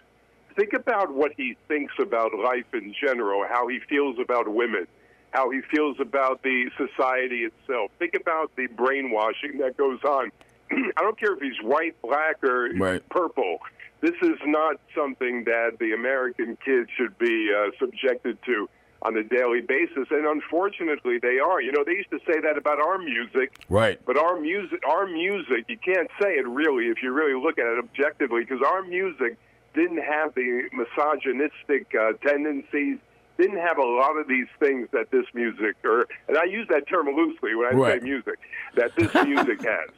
Think 0.55 0.73
about 0.73 1.13
what 1.13 1.31
he 1.35 1.57
thinks 1.67 1.93
about 1.99 2.31
life 2.37 2.65
in 2.73 2.93
general, 2.99 3.45
how 3.49 3.67
he 3.67 3.79
feels 3.89 4.17
about 4.19 4.47
women, 4.53 4.87
how 5.31 5.49
he 5.49 5.61
feels 5.71 5.97
about 5.99 6.43
the 6.43 6.69
society 6.77 7.43
itself. 7.45 7.91
Think 7.97 8.13
about 8.15 8.55
the 8.55 8.67
brainwashing 8.67 9.57
that 9.59 9.77
goes 9.77 9.99
on. 10.03 10.31
I 10.71 11.01
don't 11.01 11.19
care 11.19 11.33
if 11.33 11.41
he's 11.41 11.61
white, 11.63 11.99
black, 12.01 12.43
or 12.43 12.69
Right. 12.75 13.07
purple. 13.09 13.59
This 14.01 14.15
is 14.21 14.37
not 14.45 14.75
something 14.95 15.45
that 15.45 15.77
the 15.79 15.93
American 15.93 16.57
kids 16.63 16.89
should 16.97 17.17
be 17.17 17.51
uh, 17.55 17.71
subjected 17.79 18.37
to. 18.45 18.69
on 19.05 19.17
a 19.17 19.23
daily 19.23 19.59
basis, 19.59 20.07
and 20.11 20.25
unfortunately, 20.25 21.17
they 21.21 21.37
are. 21.37 21.59
You 21.61 21.73
know, 21.73 21.83
they 21.85 21.91
used 21.91 22.09
to 22.11 22.19
say 22.25 22.39
that 22.39 22.57
about 22.57 22.79
our 22.79 22.97
music, 22.97 23.51
Right. 23.67 23.99
but 24.05 24.17
our 24.17 24.39
music, 24.39 24.79
our 24.87 25.05
music, 25.07 25.65
you 25.67 25.77
can't 25.77 26.07
say 26.21 26.35
it 26.35 26.47
really 26.47 26.85
if 26.87 27.03
you 27.03 27.11
really 27.11 27.33
look 27.37 27.59
at 27.59 27.65
it 27.65 27.79
objectively, 27.79 28.45
because 28.45 28.61
our 28.65 28.81
music 28.83 29.35
didn't 29.73 30.01
have 30.03 30.33
the 30.35 30.63
misogynistic 30.73 31.87
uh, 31.99 32.13
tendencies, 32.25 32.97
didn't 33.37 33.57
have 33.59 33.77
a 33.77 33.83
lot 33.85 34.17
of 34.17 34.27
these 34.27 34.47
things 34.59 34.87
that 34.93 35.09
this 35.11 35.25
music, 35.33 35.75
or 35.83 36.07
and 36.27 36.37
I 36.37 36.45
use 36.45 36.67
that 36.69 36.87
term 36.87 37.07
loosely 37.07 37.55
when 37.55 37.67
I 37.67 37.71
Right. 37.71 38.01
say 38.01 38.05
music, 38.07 38.39
that 38.75 38.95
this 38.95 39.13
music 39.25 39.61
has. 39.65 39.89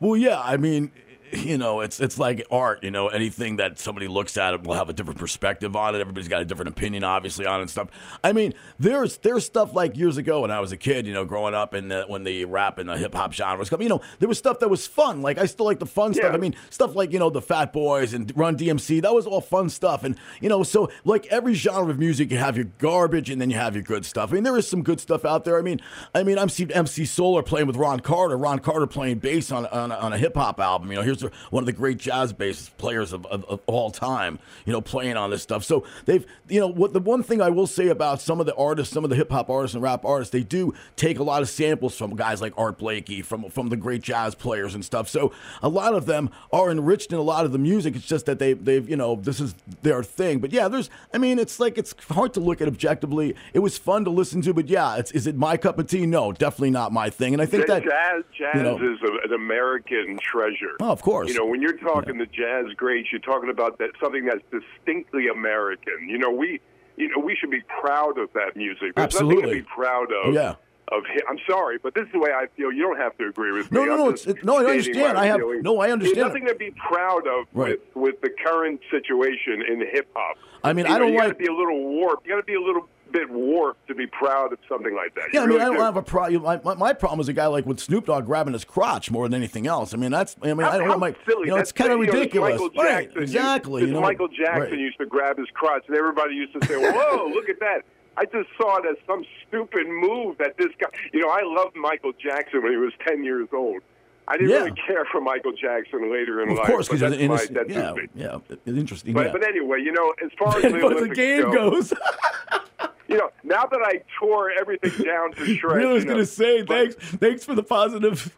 Well, 0.00 0.16
yeah, 0.16 0.40
I 0.40 0.56
mean, 0.56 0.90
you 1.32 1.58
know, 1.58 1.80
it's 1.80 2.00
it's 2.00 2.18
like 2.18 2.46
art. 2.50 2.82
You 2.82 2.90
know, 2.90 3.08
anything 3.08 3.56
that 3.56 3.78
somebody 3.78 4.08
looks 4.08 4.36
at 4.36 4.54
it 4.54 4.62
will 4.62 4.74
have 4.74 4.88
a 4.88 4.92
different 4.92 5.18
perspective 5.18 5.74
on 5.76 5.94
it. 5.94 6.00
Everybody's 6.00 6.28
got 6.28 6.42
a 6.42 6.44
different 6.44 6.70
opinion, 6.70 7.04
obviously, 7.04 7.46
on 7.46 7.58
it 7.60 7.62
and 7.62 7.70
stuff. 7.70 7.88
I 8.24 8.32
mean, 8.32 8.54
there's 8.78 9.18
there's 9.18 9.44
stuff 9.46 9.74
like 9.74 9.96
years 9.96 10.16
ago 10.16 10.40
when 10.42 10.50
I 10.50 10.60
was 10.60 10.72
a 10.72 10.76
kid. 10.76 11.06
You 11.06 11.12
know, 11.12 11.24
growing 11.24 11.54
up 11.54 11.74
and 11.74 11.92
when 12.08 12.24
the 12.24 12.44
rap 12.44 12.78
and 12.78 12.88
the 12.88 12.96
hip 12.98 13.14
hop 13.14 13.32
genre 13.32 13.58
was 13.58 13.70
coming. 13.70 13.84
You 13.84 13.90
know, 13.90 14.00
there 14.18 14.28
was 14.28 14.38
stuff 14.38 14.58
that 14.60 14.68
was 14.68 14.86
fun. 14.86 15.22
Like 15.22 15.38
I 15.38 15.46
still 15.46 15.66
like 15.66 15.78
the 15.78 15.86
fun 15.86 16.14
stuff. 16.14 16.32
I 16.34 16.36
mean, 16.38 16.54
stuff 16.70 16.94
like 16.94 17.12
you 17.12 17.18
know 17.18 17.30
the 17.30 17.42
Fat 17.42 17.72
Boys 17.72 18.14
and 18.14 18.32
Run 18.36 18.56
DMC. 18.56 19.02
That 19.02 19.14
was 19.14 19.26
all 19.26 19.40
fun 19.40 19.68
stuff. 19.70 20.04
And 20.04 20.16
you 20.40 20.48
know, 20.48 20.62
so 20.62 20.90
like 21.04 21.26
every 21.26 21.54
genre 21.54 21.90
of 21.90 21.98
music, 21.98 22.30
you 22.30 22.38
have 22.38 22.56
your 22.56 22.66
garbage 22.78 23.30
and 23.30 23.40
then 23.40 23.50
you 23.50 23.56
have 23.56 23.74
your 23.74 23.82
good 23.84 24.04
stuff. 24.04 24.30
I 24.30 24.34
mean, 24.34 24.42
there 24.44 24.56
is 24.56 24.66
some 24.68 24.82
good 24.82 25.00
stuff 25.00 25.24
out 25.24 25.44
there. 25.44 25.58
I 25.58 25.62
mean, 25.62 25.80
I 26.14 26.22
mean, 26.22 26.38
I'm 26.38 26.48
seeing 26.48 26.70
MC 26.72 27.04
Solaar 27.04 27.42
playing 27.44 27.66
with 27.66 27.76
Ron 27.76 28.00
Carter. 28.00 28.36
Ron 28.36 28.58
Carter 28.58 28.86
playing 28.86 29.18
bass 29.18 29.52
on 29.52 29.66
on, 29.66 29.92
a- 29.92 29.96
on 29.96 30.12
a 30.12 30.18
hip 30.18 30.34
hop 30.34 30.58
album. 30.60 30.90
You 30.90 30.96
know, 30.96 31.02
here's 31.02 31.19
one 31.50 31.62
of 31.62 31.66
the 31.66 31.72
great 31.72 31.98
jazz 31.98 32.32
bass 32.32 32.70
players 32.78 33.12
of, 33.12 33.26
of, 33.26 33.44
of 33.44 33.60
all 33.66 33.90
time. 33.90 34.38
You 34.64 34.72
know, 34.72 34.80
playing 34.80 35.16
on 35.16 35.30
this 35.30 35.42
stuff. 35.42 35.64
So 35.64 35.84
they've, 36.04 36.24
you 36.48 36.60
know, 36.60 36.68
what 36.68 36.92
the 36.92 37.00
one 37.00 37.22
thing 37.22 37.40
I 37.40 37.50
will 37.50 37.66
say 37.66 37.88
about 37.88 38.20
some 38.20 38.40
of 38.40 38.46
the 38.46 38.54
artists, 38.54 38.92
some 38.92 39.04
of 39.04 39.10
the 39.10 39.16
hip 39.16 39.30
hop 39.30 39.50
artists 39.50 39.74
and 39.74 39.82
rap 39.82 40.04
artists, 40.04 40.32
they 40.32 40.42
do 40.42 40.74
take 40.96 41.18
a 41.18 41.22
lot 41.22 41.42
of 41.42 41.48
samples 41.48 41.96
from 41.96 42.16
guys 42.16 42.40
like 42.40 42.52
Art 42.56 42.78
Blakey, 42.78 43.22
from 43.22 43.50
from 43.50 43.68
the 43.68 43.76
great 43.76 44.02
jazz 44.02 44.34
players 44.34 44.74
and 44.74 44.84
stuff. 44.84 45.08
So 45.08 45.32
a 45.62 45.68
lot 45.68 45.94
of 45.94 46.06
them 46.06 46.30
are 46.52 46.70
enriched 46.70 47.12
in 47.12 47.18
a 47.18 47.22
lot 47.22 47.44
of 47.44 47.52
the 47.52 47.58
music. 47.58 47.96
It's 47.96 48.06
just 48.06 48.26
that 48.26 48.38
they 48.38 48.52
they've 48.52 48.88
you 48.88 48.96
know 48.96 49.16
this 49.16 49.40
is 49.40 49.54
their 49.82 50.02
thing. 50.02 50.38
But 50.38 50.52
yeah, 50.52 50.68
there's 50.68 50.90
I 51.12 51.18
mean 51.18 51.38
it's 51.38 51.60
like 51.60 51.78
it's 51.78 51.94
hard 52.10 52.34
to 52.34 52.40
look 52.40 52.60
at 52.60 52.68
objectively. 52.68 53.34
It 53.52 53.60
was 53.60 53.78
fun 53.78 54.04
to 54.04 54.10
listen 54.10 54.42
to, 54.42 54.54
but 54.54 54.68
yeah, 54.68 54.96
it's 54.96 55.10
is 55.12 55.26
it 55.26 55.36
my 55.36 55.56
cup 55.56 55.78
of 55.78 55.86
tea? 55.86 56.06
No, 56.06 56.32
definitely 56.32 56.70
not 56.70 56.92
my 56.92 57.10
thing. 57.10 57.32
And 57.32 57.42
I 57.42 57.46
think 57.46 57.66
that 57.66 57.82
jazz, 57.82 58.24
jazz 58.36 58.54
you 58.54 58.62
know- 58.62 58.76
is 58.76 58.98
a, 59.02 59.26
an 59.28 59.32
American 59.34 60.18
treasure. 60.22 60.76
Oh, 60.80 60.90
of 60.90 61.02
course. 61.02 61.09
You 61.10 61.34
know, 61.34 61.46
when 61.46 61.60
you're 61.60 61.76
talking 61.78 62.18
the 62.18 62.26
jazz 62.26 62.66
greats, 62.76 63.08
you're 63.12 63.20
talking 63.20 63.50
about 63.50 63.78
that 63.78 63.90
something 64.02 64.24
that's 64.26 64.42
distinctly 64.50 65.28
American. 65.28 66.08
You 66.08 66.18
know, 66.18 66.30
we, 66.30 66.60
you 66.96 67.08
know, 67.08 67.22
we 67.22 67.34
should 67.36 67.50
be 67.50 67.62
proud 67.80 68.18
of 68.18 68.32
that 68.34 68.56
music. 68.56 68.94
There's 68.94 69.14
nothing 69.14 69.28
Absolutely. 69.28 69.50
to 69.50 69.62
be 69.62 69.68
proud 69.74 70.08
of. 70.24 70.34
Yeah. 70.34 70.54
Of 70.92 71.04
hi- 71.06 71.22
I'm 71.28 71.38
sorry, 71.48 71.78
but 71.80 71.94
this 71.94 72.04
is 72.06 72.12
the 72.12 72.18
way 72.18 72.30
I 72.32 72.46
feel. 72.56 72.72
You 72.72 72.82
don't 72.82 72.96
have 72.98 73.16
to 73.18 73.28
agree 73.28 73.52
with 73.52 73.70
No, 73.70 73.82
me. 73.82 73.86
no, 73.88 73.96
no, 73.96 74.08
it's- 74.10 74.26
it- 74.26 74.44
no, 74.44 74.56
I 74.56 74.64
understand. 74.70 75.16
I 75.18 75.26
have- 75.26 75.38
feelings. 75.38 75.62
no, 75.62 75.78
I 75.80 75.92
understand. 75.92 76.16
There's 76.16 76.26
nothing 76.28 76.46
to 76.46 76.54
be 76.56 76.72
proud 76.72 77.28
of 77.28 77.46
Right. 77.54 77.78
with 77.94 77.94
with 77.94 78.20
the 78.22 78.30
current 78.44 78.80
situation 78.90 79.62
in 79.62 79.80
hip 79.86 80.08
hop. 80.16 80.36
I 80.64 80.72
mean, 80.72 80.86
You 80.86 80.90
I 80.92 80.94
know, 80.94 81.04
don't 81.04 81.12
you 81.12 81.18
like- 81.18 81.28
got 81.28 81.38
to 81.38 81.44
be 81.44 81.46
a 81.46 81.52
little 81.54 81.80
warped. 81.80 82.26
You 82.26 82.32
got 82.32 82.40
to 82.40 82.42
be 82.46 82.54
a 82.54 82.60
little 82.60 82.88
bit 83.10 83.30
warped 83.30 83.86
to 83.88 83.94
be 83.94 84.06
proud 84.06 84.52
of 84.52 84.58
something 84.68 84.94
like 84.94 85.14
that. 85.14 85.24
Yeah, 85.32 85.40
You 85.40 85.44
I 85.44 85.46
mean, 85.46 85.50
really 85.58 85.60
I 85.62 85.64
don't 85.66 85.76
do. 85.76 85.82
have 85.82 85.96
a 85.96 86.02
problem. 86.02 86.42
My, 86.42 86.60
my, 86.64 86.74
my 86.74 86.92
problem 86.92 87.20
is 87.20 87.28
a 87.28 87.32
guy 87.32 87.46
like 87.46 87.66
with 87.66 87.80
Snoop 87.80 88.06
Dogg 88.06 88.26
grabbing 88.26 88.52
his 88.52 88.64
crotch 88.64 89.10
more 89.10 89.28
than 89.28 89.34
anything 89.34 89.66
else. 89.66 89.92
I 89.94 89.96
mean, 89.96 90.10
that's. 90.10 90.36
I 90.42 90.46
mean, 90.54 90.60
I 90.64 90.78
don't 90.78 90.86
How 90.86 90.92
know. 90.94 90.98
My, 90.98 91.14
silly. 91.26 91.42
you 91.48 91.54
know, 91.54 91.56
it's 91.56 91.72
kind 91.72 91.92
of 91.92 91.98
you 91.98 92.06
ridiculous. 92.06 92.52
Michael 92.60 92.70
right? 92.82 93.04
Jackson 93.06 93.22
Exactly. 93.22 93.80
Used, 93.82 93.88
you 93.88 93.94
know, 93.94 94.00
Michael 94.02 94.28
Jackson 94.28 94.60
right. 94.70 94.78
used 94.78 94.98
to 94.98 95.06
grab 95.06 95.38
his 95.38 95.48
crotch, 95.54 95.84
and 95.88 95.96
everybody 95.96 96.34
used 96.34 96.52
to 96.60 96.66
say, 96.66 96.76
"Whoa, 96.76 97.28
look 97.34 97.48
at 97.48 97.60
that." 97.60 97.82
I 98.16 98.24
just 98.24 98.48
saw 98.60 98.76
it 98.78 98.84
as 98.86 98.96
some 99.06 99.24
stupid 99.48 99.86
move 99.88 100.36
that 100.38 100.56
this 100.58 100.68
guy. 100.80 100.88
You 101.12 101.20
know, 101.20 101.28
I 101.28 101.42
loved 101.44 101.76
Michael 101.76 102.12
Jackson 102.12 102.62
when 102.62 102.72
he 102.72 102.76
was 102.78 102.92
ten 103.06 103.24
years 103.24 103.48
old. 103.52 103.82
I 104.28 104.36
didn't 104.36 104.50
Yeah. 104.50 104.56
really 104.58 104.72
care 104.86 105.04
for 105.10 105.20
Michael 105.20 105.52
Jackson 105.52 106.12
later 106.12 106.40
in 106.42 106.50
Of 106.50 106.58
life. 106.58 106.66
course, 106.68 106.88
but 106.88 107.00
because 107.00 107.16
that's 107.18 107.50
my, 107.50 107.54
that's 107.64 107.70
Yeah, 107.70 107.94
yeah, 108.14 108.38
it's 108.50 108.78
interesting. 108.78 109.12
But, 109.12 109.26
yeah. 109.26 109.32
but 109.32 109.44
anyway, 109.44 109.80
you 109.80 109.90
know, 109.90 110.12
as 110.24 110.30
far 110.38 110.56
as 110.64 110.70
the 110.72 111.06
the 111.08 111.14
game 111.14 111.42
go, 111.50 111.70
goes, 111.70 111.92
you 113.10 113.18
know, 113.18 113.30
now 113.42 113.66
that 113.66 113.80
I 113.82 114.02
tore 114.18 114.50
everything 114.52 115.04
down 115.04 115.32
to 115.32 115.44
shreds, 115.56 115.62
really 115.62 115.94
was 115.94 116.04
you 116.04 116.08
know, 116.08 116.14
going 116.14 116.24
to 116.24 116.32
say 116.32 116.62
but- 116.62 116.76
thanks. 116.76 116.94
Thanks 117.16 117.44
for 117.44 117.54
the 117.54 117.62
positive. 117.62 118.34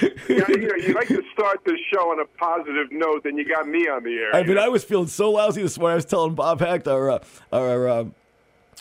you, 0.00 0.08
know, 0.28 0.44
you 0.48 0.68
know, 0.68 0.76
you 0.76 0.92
like 0.94 1.08
to 1.08 1.22
start 1.32 1.60
the 1.64 1.76
show 1.92 2.10
on 2.10 2.20
a 2.20 2.24
positive 2.38 2.92
note, 2.92 3.24
then 3.24 3.36
you 3.36 3.44
got 3.44 3.66
me 3.66 3.88
on 3.88 4.04
the 4.04 4.14
air. 4.14 4.34
I 4.34 4.42
mean, 4.44 4.54
know? 4.54 4.64
I 4.64 4.68
was 4.68 4.84
feeling 4.84 5.08
so 5.08 5.32
lousy 5.32 5.62
this 5.62 5.78
morning. 5.78 5.94
I 5.94 5.96
was 5.96 6.04
telling 6.04 6.34
Bob 6.34 6.60
Hecht, 6.60 6.86
our, 6.86 7.10
uh, 7.10 7.18
our 7.52 7.88
uh, 7.88 8.04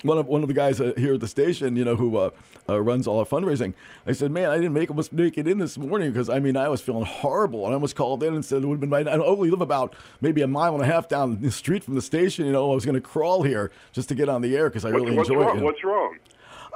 one 0.04 0.18
of 0.18 0.28
one 0.28 0.44
of 0.44 0.48
the 0.48 0.54
guys 0.54 0.80
uh, 0.80 0.94
here 0.98 1.16
at 1.16 1.20
the 1.20 1.28
station, 1.28 1.76
you 1.76 1.84
know, 1.84 1.96
who 1.96 2.18
uh, 2.70 2.80
runs 2.80 3.08
all 3.08 3.20
our 3.20 3.26
fundraising. 3.26 3.74
I 4.06 4.12
said, 4.12 4.32
"Man, 4.32 4.50
I 4.50 4.56
didn't 4.58 4.74
make 4.74 4.90
almost 4.90 5.12
make 5.12 5.38
it 5.38 5.48
in 5.48 5.58
this 5.58 5.78
morning 5.78 6.12
because 6.12 6.30
I 6.30 6.40
mean, 6.40 6.56
I 6.56 6.70
was 6.70 6.82
feeling 6.82 7.06
horrible, 7.06 7.66
and 7.66 7.72
I 7.72 7.74
almost 7.74 7.96
called 7.96 8.24
in 8.24 8.34
and 8.36 8.46
said 8.46 8.64
it 8.64 8.66
would 8.68 8.82
have 8.82 8.90
been. 8.90 9.08
I 9.08 9.14
only 9.14 9.50
live 9.50 9.62
about 9.62 9.96
maybe 10.22 10.42
a 10.42 10.48
mile 10.48 10.74
and 10.76 10.84
a 10.84 10.86
half 10.86 11.08
down 11.08 11.42
the 11.42 11.52
street 11.52 11.84
from 11.84 11.96
the 11.96 12.02
station. 12.02 12.46
You 12.46 12.52
know, 12.52 12.72
I 12.72 12.76
was 12.76 12.86
going 12.86 12.96
to 12.96 13.02
crawl 13.02 13.44
here 13.44 13.72
just 13.92 14.10
to 14.10 14.16
get 14.16 14.30
on 14.30 14.42
the 14.42 14.56
air 14.56 14.70
because 14.70 14.86
I 14.86 14.92
What's, 14.92 15.04
really 15.04 15.18
what's 15.18 15.30
enjoy 15.30 15.44
wrong? 15.46 15.58
it. 15.58 15.64
What's 15.64 15.84
wrong? 15.84 16.18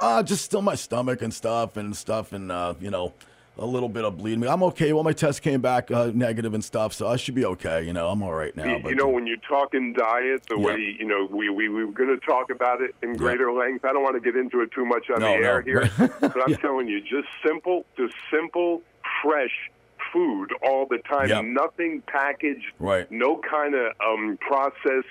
Uh, 0.00 0.22
just 0.22 0.44
still 0.44 0.62
my 0.62 0.74
stomach 0.74 1.22
and 1.22 1.32
stuff 1.32 1.76
and 1.76 1.96
stuff 1.96 2.32
and 2.32 2.50
uh, 2.50 2.74
you 2.80 2.90
know, 2.90 3.12
a 3.58 3.64
little 3.66 3.88
bit 3.88 4.04
of 4.04 4.18
bleeding. 4.18 4.46
I'm 4.48 4.62
okay. 4.64 4.92
Well, 4.92 5.04
my 5.04 5.12
test 5.12 5.42
came 5.42 5.60
back 5.60 5.90
uh, 5.90 6.10
negative 6.14 6.54
and 6.54 6.64
stuff, 6.64 6.92
so 6.92 7.06
I 7.06 7.16
should 7.16 7.34
be 7.34 7.44
okay. 7.44 7.82
You 7.82 7.92
know, 7.92 8.08
I'm 8.08 8.22
all 8.22 8.32
right 8.34 8.54
now. 8.56 8.76
You, 8.76 8.82
but, 8.82 8.88
you 8.90 8.96
know, 8.96 9.08
when 9.08 9.26
you're 9.26 9.36
talking 9.48 9.92
diet, 9.92 10.44
the 10.48 10.56
Yeah. 10.58 10.64
way 10.66 10.96
you 10.98 11.06
know 11.06 11.26
we 11.30 11.48
we, 11.50 11.68
we 11.68 11.84
were 11.84 11.92
going 11.92 12.08
to 12.08 12.24
talk 12.26 12.50
about 12.50 12.80
it 12.80 12.94
in 13.02 13.16
greater 13.16 13.52
length. 13.52 13.84
I 13.84 13.92
don't 13.92 14.02
want 14.02 14.16
to 14.16 14.20
get 14.20 14.38
into 14.38 14.60
it 14.60 14.72
too 14.72 14.84
much 14.84 15.08
on 15.10 15.20
No, 15.20 15.28
the 15.28 15.46
air 15.46 15.60
no. 15.60 15.64
here, 15.64 15.90
but 16.20 16.36
I'm 16.42 16.50
Yeah. 16.50 16.56
telling 16.56 16.88
you, 16.88 17.00
just 17.00 17.28
simple, 17.46 17.84
just 17.96 18.14
simple, 18.30 18.82
fresh 19.22 19.70
food 20.12 20.48
all 20.66 20.86
the 20.86 20.98
time. 21.08 21.28
Yeah. 21.28 21.40
Nothing 21.42 22.02
packaged. 22.06 22.66
Right. 22.78 23.10
No 23.10 23.40
kind 23.48 23.74
of 23.74 23.92
um, 24.04 24.36
processed. 24.40 25.08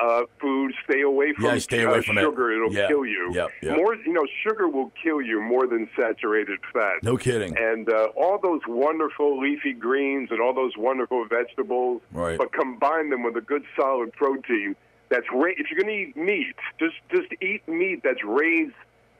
Uh, 0.00 0.22
food. 0.40 0.72
Stay 0.84 1.02
away 1.02 1.32
from 1.34 1.44
Yeah, 1.44 1.58
stay 1.58 1.82
away 1.84 1.98
uh, 1.98 2.02
from 2.02 2.16
sugar. 2.16 2.50
It'll 2.52 2.72
Yeah. 2.72 2.88
kill 2.88 3.04
you. 3.06 3.30
Yep, 3.32 3.50
yep. 3.62 3.76
More, 3.76 3.94
you 3.94 4.12
know, 4.12 4.26
sugar 4.42 4.68
will 4.68 4.92
kill 5.02 5.22
you 5.22 5.40
more 5.40 5.66
than 5.66 5.88
saturated 5.96 6.58
fat. 6.72 7.02
no 7.02 7.16
kidding. 7.16 7.56
and 7.56 7.88
uh, 7.88 8.08
all 8.16 8.38
those 8.38 8.60
wonderful 8.66 9.38
leafy 9.40 9.72
greens 9.72 10.30
and 10.32 10.40
all 10.40 10.52
those 10.52 10.76
wonderful 10.76 11.24
vegetables, 11.26 12.02
Right. 12.12 12.36
but 12.38 12.52
combine 12.52 13.10
them 13.10 13.22
with 13.22 13.36
a 13.36 13.40
good 13.40 13.64
solid 13.78 14.12
protein. 14.12 14.74
That's 15.10 15.26
ra- 15.32 15.52
if 15.56 15.70
you're 15.70 15.80
going 15.80 15.94
to 15.94 16.02
eat 16.10 16.16
meat, 16.16 16.56
just 16.80 16.96
just 17.14 17.28
eat 17.40 17.66
meat 17.68 18.00
that's 18.02 18.24
raised 18.24 18.72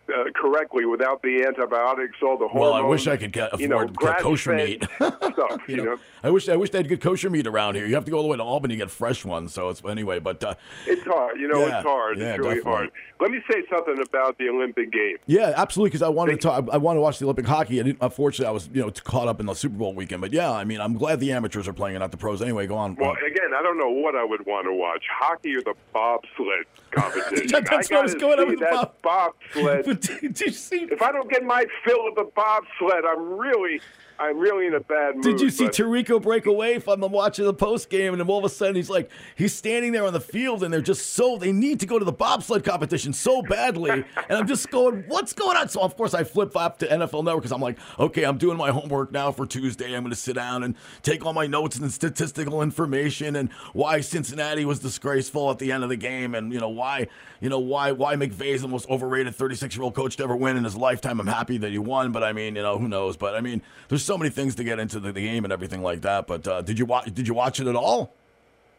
uh, 0.09 0.25
correctly 0.35 0.85
without 0.87 1.23
the 1.23 1.45
antibiotics, 1.47 2.17
all 2.23 2.37
the 2.37 2.49
hormones. 2.49 2.73
Well, 2.73 2.75
I 2.75 2.87
wish 2.87 3.07
I 3.07 3.17
could 3.17 3.33
get 3.33 3.49
afford 3.49 3.61
you 3.61 3.69
know, 3.69 3.87
kosher 4.19 4.55
meat. 4.55 4.85
stuff. 4.95 5.61
you 5.69 5.77
know, 5.77 5.85
know, 5.85 5.97
I 6.23 6.31
wish 6.31 6.49
I 6.49 6.57
wish 6.57 6.71
they 6.71 6.79
had 6.79 6.89
good 6.89 7.01
kosher 7.01 7.31
meat 7.31 7.47
around 7.47 7.75
here. 7.75 7.87
You 7.87 7.95
have 7.95 8.05
to 8.05 8.11
go 8.11 8.17
all 8.19 8.23
the 8.23 8.29
way 8.29 8.37
to 8.37 8.43
Albany 8.43 8.75
to 8.75 8.79
get 8.79 8.91
fresh 8.91 9.25
ones. 9.25 9.53
So 9.53 9.69
it's 9.69 9.83
anyway, 9.85 10.19
but 10.19 10.43
uh, 10.43 10.55
it's 10.87 11.03
hard. 11.05 11.39
You 11.41 11.49
know, 11.49 11.67
Yeah, 11.67 11.79
it's 11.79 11.87
hard. 11.87 12.19
yeah, 12.19 12.25
it's 12.31 12.39
really 12.39 12.55
definitely. 12.57 12.73
hard. 12.73 12.91
Let 13.21 13.31
me 13.31 13.41
say 13.51 13.63
something 13.71 14.03
about 14.07 14.37
the 14.39 14.49
Olympic 14.49 14.91
Games. 14.93 15.19
yeah, 15.27 15.53
absolutely. 15.57 15.91
Because 15.91 16.03
I 16.03 16.09
wanted 16.09 16.33
to 16.33 16.39
talk. 16.49 16.69
I 16.73 16.77
wanted 16.79 16.99
to 16.99 17.03
watch 17.03 17.19
the 17.19 17.25
Olympic 17.27 17.47
hockey. 17.47 17.77
Didn't, 17.77 17.99
unfortunately, 18.01 18.47
I 18.47 18.51
was 18.53 18.69
you 18.73 18.83
know 18.83 18.91
caught 18.91 19.29
up 19.29 19.41
in 19.41 19.47
the 19.47 19.55
Super 19.55 19.77
Bowl 19.77 19.95
weekend. 19.95 20.21
But 20.21 20.33
yeah, 20.33 20.51
I 20.51 20.65
mean, 20.65 20.81
I'm 20.81 20.95
glad 20.95 21.21
the 21.21 21.33
amateurs 21.33 21.69
are 21.69 21.73
playing 21.73 21.97
and 21.97 22.01
not 22.01 22.11
the 22.11 22.17
pros. 22.17 22.43
Anyway, 22.43 22.67
go 22.67 22.77
on. 22.77 22.97
Well, 22.97 23.13
again, 23.27 23.51
I 23.57 23.63
don't 23.63 23.79
know 23.79 23.91
what 23.91 24.17
I 24.17 24.25
would 24.25 24.45
want 24.47 24.67
to 24.67 24.73
watch: 24.73 25.05
hockey 25.11 25.55
or 25.55 25.63
the 25.63 25.75
bobsled 25.93 26.67
competition. 26.95 27.65
That's 27.69 27.91
I 27.91 27.95
what 27.95 28.05
was 28.05 28.15
going 28.15 28.39
on 28.39 28.49
with 28.49 28.61
that 28.61 29.03
bobsled. 29.03 29.85
but 29.85 30.01
did, 30.01 30.21
did 30.21 30.41
you 30.41 30.51
see? 30.53 30.87
if 30.91 31.03
I 31.03 31.13
don't 31.13 31.31
get 31.31 31.45
my 31.45 31.65
fill 31.85 32.09
of 32.09 32.15
the 32.15 32.31
bobsled, 32.35 33.05
I'm 33.07 33.39
really, 33.39 33.81
I'm 34.19 34.39
really 34.39 34.67
in 34.67 34.75
a 34.75 34.81
bad 34.81 35.17
mood. 35.17 35.25
Did 35.25 35.41
you 35.41 35.51
see 35.51 35.65
but- 35.65 35.75
Tirico 35.75 36.23
break 36.23 36.47
away 36.47 36.79
from 36.79 37.01
them 37.01 37.13
watching 37.13 37.45
the 37.45 37.55
post 37.55 37.91
game, 37.91 38.13
and 38.13 38.21
then 38.21 38.29
all 38.29 38.39
of 38.39 38.45
a 38.45 38.49
sudden 38.49 38.77
he's 38.77 38.91
like, 38.91 39.11
he's 39.35 39.55
standing 39.55 39.93
there 39.93 40.05
on 40.05 40.13
the 40.13 40.21
field, 40.21 40.63
and 40.63 40.73
they're 40.73 40.81
just 40.81 41.15
so 41.15 41.37
they 41.37 41.53
need 41.53 41.81
to 41.81 41.87
go 41.87 41.99
to 41.99 42.05
the 42.05 42.13
bobsled 42.13 42.65
competition 42.65 43.13
so 43.13 43.43
badly, 43.43 43.91
and 43.91 44.05
I'm 44.31 44.47
just 44.47 44.71
going, 44.71 45.05
what's 45.09 45.33
going 45.33 45.57
on? 45.57 45.69
So 45.69 45.81
of 45.81 45.97
course 45.97 46.15
I 46.15 46.25
flip 46.25 46.53
flop 46.53 46.79
to 46.79 46.87
NFL 46.87 47.25
Network 47.25 47.43
because 47.43 47.53
I'm 47.53 47.61
like, 47.61 47.79
okay, 47.99 48.25
I'm 48.25 48.39
doing 48.39 48.57
my 48.57 48.71
homework 48.71 49.11
now 49.11 49.33
for 49.33 49.47
Tuesday. 49.47 49.95
I'm 49.95 50.03
going 50.03 50.11
to 50.11 50.17
sit 50.17 50.35
down 50.35 50.63
and 50.63 50.77
take 51.03 51.27
all 51.27 51.33
my 51.33 51.47
notes 51.47 51.77
and 51.77 51.91
statistical 51.93 52.63
information 52.63 53.37
and 53.37 53.51
why 53.73 54.01
Cincinnati 54.01 54.65
was 54.65 54.79
disgraceful 54.79 55.51
at 55.51 55.59
the 55.59 55.73
end 55.73 55.83
of 55.83 55.89
the 55.91 55.97
game, 55.97 56.35
and 56.35 56.53
you 56.53 56.61
know 56.61 56.69
why, 56.69 57.09
you 57.41 57.49
know 57.49 57.59
why 57.59 57.93
why 57.93 58.15
McVay's 58.15 58.63
the 58.63 58.69
most 58.69 58.89
overrated 58.89 59.35
36 59.35 59.75
year 59.75 59.83
old 59.83 59.95
coach 59.95 60.17
to 60.17 60.25
ever 60.25 60.37
win 60.37 60.57
in 60.57 60.65
his 60.65 60.77
lifetime. 60.77 61.19
I'm 61.21 61.27
happy 61.27 61.59
that 61.59 61.73
he 61.73 61.79
won, 61.79 62.13
but 62.13 62.23
I 62.23 62.33
mean, 62.33 62.57
you 62.57 62.63
know, 62.63 62.79
who 62.79 62.89
knows? 62.89 63.17
But 63.17 63.35
I 63.35 63.41
mean, 63.41 63.61
there's 63.89 64.04
so 64.05 64.19
many 64.19 64.31
things 64.31 64.55
to 64.57 64.65
get 64.65 64.79
into 64.79 65.01
the, 65.01 65.13
the 65.13 65.21
game 65.23 65.45
and 65.45 65.53
everything 65.53 65.83
like 65.83 66.03
that. 66.03 66.27
But 66.27 66.47
uh, 66.47 66.63
did 66.63 66.79
you 66.79 66.87
watch? 66.87 67.13
Did 67.13 67.27
you 67.27 67.35
watch 67.35 67.61
it 67.61 67.67
at 67.67 67.77
all? 67.77 68.15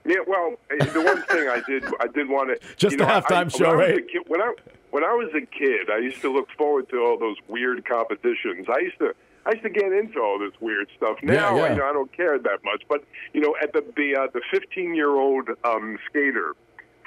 Yeah, 0.05 0.17
well, 0.27 0.53
eh, 0.70 0.86
the 0.86 1.01
one 1.01 1.22
thing 1.24 1.50
I 1.50 1.62
did, 1.67 1.84
I 2.00 2.08
did 2.08 2.29
want 2.29 2.50
to 2.50 2.67
Just 2.77 2.91
you 2.94 2.98
the 3.00 3.05
know, 3.05 3.13
I- 3.15 3.22
halftime 3.22 3.46
I, 3.48 3.58
show, 3.58 3.70
when 3.70 3.72
I 3.72 3.75
was 3.75 3.88
right? 3.89 3.98
a 3.98 4.01
kid- 4.01 4.24
when 4.27 4.41
I 4.41 4.53
when 4.91 5.03
I 5.03 5.13
was 5.13 5.29
a 5.36 5.46
kid, 5.46 5.89
I 5.91 5.98
used 5.98 6.22
to 6.22 6.32
look 6.32 6.48
forward 6.58 6.89
to 6.89 6.98
all 7.00 7.17
those 7.17 7.38
weird 7.48 7.84
competitions. 7.86 8.67
I 8.70 8.79
used 8.79 9.00
to. 9.00 9.13
I 9.48 9.51
used 9.51 9.63
to 9.63 9.70
get 9.70 9.94
into 9.94 10.20
all 10.22 10.39
this 10.39 10.60
weird 10.60 10.88
stuff. 10.98 11.17
Now, 11.22 11.55
yeah. 11.55 11.70
you 11.70 11.77
know, 11.77 11.86
I 11.86 11.94
don't 11.94 12.12
care 12.12 12.39
that 12.39 12.63
much. 12.63 12.82
But 12.89 13.03
you 13.32 13.41
know, 13.41 13.55
at 13.62 13.74
the 13.74 13.84
the 13.96 14.15
uh, 14.15 14.27
the 14.34 14.41
15 14.51 14.96
year 14.96 15.12
old 15.12 15.50
um, 15.63 16.00
skater 16.10 16.55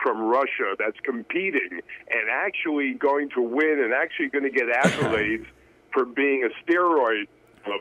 from 0.01 0.21
Russia 0.23 0.75
that's 0.79 0.99
competing 1.03 1.81
and 2.11 2.31
actually 2.31 2.95
going 2.95 3.31
to 3.31 3.43
win 3.43 3.81
and 3.83 3.93
actually 3.93 4.29
going 4.29 4.45
to 4.45 4.51
get 4.51 4.69
accolades 4.85 5.47
for 5.93 6.05
being 6.05 6.45
a 6.45 6.71
steroid 6.71 7.27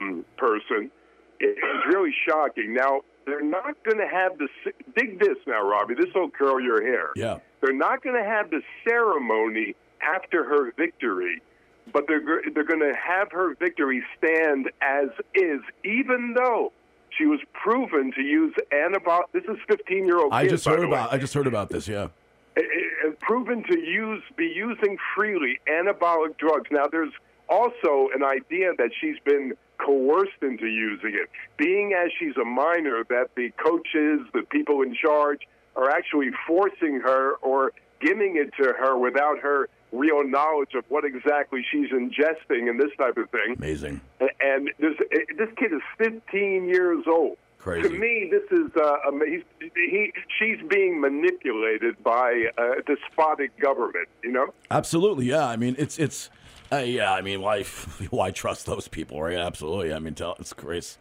um, 0.02 0.26
person 0.38 0.92
it- 1.40 1.58
it's 1.58 1.86
really 1.94 2.14
shocking. 2.28 2.74
Now, 2.74 3.02
they're 3.26 3.42
not 3.44 3.76
going 3.84 3.98
to 3.98 4.08
have 4.08 4.38
the. 4.38 4.48
Dig 4.96 5.20
this 5.20 5.38
now, 5.46 5.62
Robbie. 5.68 5.94
This 5.96 6.14
will 6.16 6.30
curl 6.30 6.60
your 6.62 6.82
hair. 6.82 7.10
Yeah. 7.16 7.40
They're 7.62 7.74
not 7.76 8.02
going 8.02 8.16
to 8.16 8.24
have 8.28 8.50
the 8.50 8.62
ceremony 8.88 9.76
after 10.02 10.44
her 10.46 10.72
victory, 10.78 11.42
but 11.92 12.06
they're 12.08 12.42
they're 12.54 12.64
going 12.64 12.80
to 12.80 12.94
have 12.96 13.32
her 13.32 13.54
victory 13.56 14.04
stand 14.18 14.72
as 14.82 15.10
is, 15.36 15.60
even 15.84 16.34
though 16.36 16.72
she 17.18 17.26
was 17.26 17.40
proven 17.54 18.12
to 18.14 18.22
use 18.22 18.54
antibiotics. 18.72 19.32
This 19.34 19.44
is 19.44 19.58
15 19.68 20.06
year 20.06 20.18
old. 20.20 20.32
I 20.34 20.48
just 20.48 20.66
heard 20.66 20.84
about. 20.84 21.12
I 21.14 21.18
just 21.18 21.34
heard 21.34 21.48
about 21.48 21.70
this. 21.70 21.88
Yeah. 21.88 22.08
uh, 22.58 22.62
proven 23.20 23.64
to 23.64 23.78
use 23.80 24.24
be 24.38 24.46
using 24.48 24.98
freely 25.16 25.60
anabolic 25.70 26.38
drugs. 26.38 26.68
Now, 26.72 26.88
there's 26.88 27.14
also 27.50 28.10
an 28.16 28.24
idea 28.24 28.72
that 28.78 28.92
she's 29.00 29.18
been 29.26 29.54
coerced 29.78 30.42
into 30.42 30.68
using 30.68 31.14
it, 31.14 31.30
being 31.58 31.94
as 31.94 32.12
she's 32.18 32.36
a 32.38 32.46
minor, 32.46 33.04
that 33.10 33.30
the 33.36 33.52
coaches, 33.64 34.22
the 34.34 34.44
people 34.50 34.82
in 34.82 34.96
charge, 34.96 35.42
are 35.76 35.90
actually 35.90 36.32
forcing 36.48 37.00
her 37.02 37.34
or 37.36 37.72
giving 38.02 38.38
it 38.38 38.52
to 38.62 38.74
her 38.74 38.98
without 38.98 39.40
her 39.40 39.70
real 39.92 40.28
knowledge 40.28 40.74
of 40.76 40.84
what 40.90 41.06
exactly 41.06 41.64
she's 41.72 41.90
ingesting 41.92 42.70
and 42.70 42.80
this 42.80 42.92
type 42.98 43.18
of 43.18 43.30
thing. 43.30 43.56
Amazing. 43.58 44.02
And 44.42 44.70
this 44.80 44.96
this 45.38 45.50
kid 45.58 45.72
is 45.74 45.82
15 45.98 46.68
years 46.68 47.06
old. 47.08 47.38
Crazy. 47.60 47.90
To 47.90 47.98
me, 47.98 48.32
this 48.32 48.44
is 48.52 48.72
uh, 48.82 48.96
he's, 49.26 49.44
he 49.76 50.14
she's 50.40 50.58
being 50.70 51.02
manipulated 51.02 52.02
by 52.04 52.46
a 52.58 52.82
despotic 52.84 53.58
government. 53.60 54.08
You 54.24 54.32
know. 54.32 54.54
Absolutely, 54.72 55.26
yeah. 55.26 55.48
I 55.48 55.58
mean, 55.58 55.76
it's 55.78 55.98
it's, 55.98 56.30
uh, 56.72 56.78
yeah. 56.78 57.12
I 57.14 57.22
mean, 57.22 57.42
why 57.42 57.64
why 58.10 58.32
trust 58.32 58.66
those 58.66 58.88
people, 58.88 59.22
right? 59.22 59.38
Absolutely. 59.38 59.94
I 59.94 60.00
mean, 60.00 60.16
tell 60.16 60.36
it's 60.40 60.54
crazy. 60.54 60.98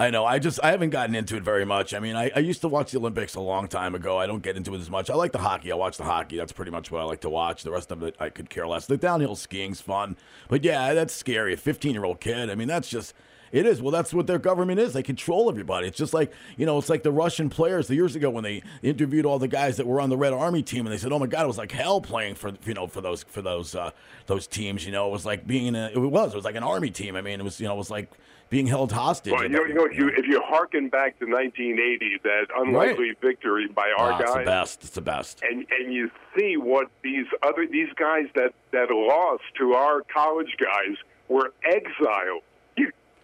I 0.00 0.10
know. 0.10 0.24
I 0.24 0.38
just 0.38 0.60
I 0.62 0.70
haven't 0.70 0.90
gotten 0.90 1.16
into 1.16 1.36
it 1.36 1.42
very 1.42 1.64
much. 1.64 1.92
I 1.92 1.98
mean, 1.98 2.14
I, 2.14 2.30
I 2.36 2.38
used 2.38 2.60
to 2.60 2.68
watch 2.68 2.92
the 2.92 2.98
Olympics 2.98 3.34
a 3.34 3.40
long 3.40 3.66
time 3.66 3.96
ago. 3.96 4.16
I 4.16 4.26
don't 4.26 4.42
get 4.44 4.56
into 4.56 4.72
it 4.74 4.78
as 4.80 4.88
much. 4.88 5.10
I 5.10 5.14
like 5.14 5.32
the 5.32 5.38
hockey. 5.38 5.72
I 5.72 5.74
watch 5.74 5.96
the 5.96 6.04
hockey. 6.04 6.36
That's 6.36 6.52
pretty 6.52 6.70
much 6.70 6.92
what 6.92 7.00
I 7.00 7.04
like 7.04 7.20
to 7.22 7.30
watch. 7.30 7.64
The 7.64 7.72
rest 7.72 7.90
of 7.90 8.04
it, 8.04 8.14
I 8.20 8.28
could 8.28 8.48
care 8.48 8.66
less. 8.68 8.86
The 8.86 8.96
downhill 8.96 9.34
skiing's 9.34 9.80
fun, 9.80 10.16
but 10.48 10.62
yeah, 10.62 10.94
that's 10.94 11.12
scary. 11.14 11.54
A 11.54 11.56
15 11.56 11.92
year 11.94 12.04
old 12.04 12.20
kid. 12.20 12.48
I 12.50 12.54
mean, 12.54 12.68
that's 12.68 12.88
just. 12.88 13.12
It 13.52 13.66
is. 13.66 13.80
Well, 13.80 13.90
that's 13.92 14.12
what 14.12 14.26
their 14.26 14.38
government 14.38 14.78
is. 14.80 14.92
They 14.92 15.02
control 15.02 15.48
everybody. 15.48 15.86
It's 15.86 15.96
just 15.98 16.12
like, 16.14 16.32
you 16.56 16.66
know, 16.66 16.78
it's 16.78 16.88
like 16.88 17.02
the 17.02 17.12
Russian 17.12 17.48
players 17.50 17.88
the 17.88 17.94
years 17.94 18.14
ago 18.16 18.30
when 18.30 18.44
they 18.44 18.62
interviewed 18.82 19.24
all 19.26 19.38
the 19.38 19.48
guys 19.48 19.76
that 19.78 19.86
were 19.86 20.00
on 20.00 20.10
the 20.10 20.16
Red 20.16 20.32
Army 20.32 20.62
team 20.62 20.86
and 20.86 20.92
they 20.92 20.98
said, 20.98 21.12
"Oh 21.12 21.18
my 21.18 21.26
god, 21.26 21.44
it 21.44 21.48
was 21.48 21.58
like 21.58 21.72
hell 21.72 22.00
playing 22.00 22.34
for, 22.34 22.52
you 22.64 22.74
know, 22.74 22.86
for 22.86 23.00
those 23.00 23.22
for 23.24 23.42
those 23.42 23.74
uh 23.74 23.90
those 24.26 24.46
teams, 24.46 24.84
you 24.84 24.92
know. 24.92 25.08
It 25.08 25.12
was 25.12 25.24
like 25.26 25.46
being 25.46 25.66
in 25.66 25.76
a 25.76 25.86
it 25.88 25.98
was. 25.98 26.32
It 26.32 26.36
was 26.36 26.44
like 26.44 26.56
an 26.56 26.62
army 26.64 26.90
team. 26.90 27.16
I 27.16 27.22
mean, 27.22 27.40
it 27.40 27.42
was, 27.44 27.60
you 27.60 27.66
know, 27.66 27.74
it 27.74 27.78
was 27.78 27.90
like 27.90 28.10
being 28.50 28.66
held 28.66 28.92
hostage. 28.92 29.32
Well, 29.32 29.42
you 29.42 29.48
know, 29.50 29.64
you 29.64 29.74
know, 29.74 29.84
if 29.84 29.96
you 29.96 30.08
if 30.08 30.26
you 30.26 30.40
harken 30.44 30.88
back 30.88 31.18
to 31.18 31.26
1980, 31.26 32.20
that 32.24 32.46
unlikely 32.56 33.12
victory 33.20 33.68
by 33.68 33.90
our 33.98 34.12
Ah, 34.12 34.18
it's 34.20 34.30
the 34.32 34.36
guys, 34.38 34.46
best. 34.46 34.82
It's 34.84 34.92
the 34.92 35.00
best. 35.02 35.42
and 35.42 35.66
and 35.70 35.92
you 35.92 36.10
see 36.36 36.56
what 36.56 36.88
these 37.02 37.26
other 37.42 37.66
these 37.66 37.92
guys 37.96 38.24
that 38.34 38.52
that 38.72 38.90
lost 38.90 39.42
to 39.58 39.72
our 39.74 40.02
college 40.12 40.54
guys 40.58 40.96
were 41.28 41.52
exiled. 41.64 42.42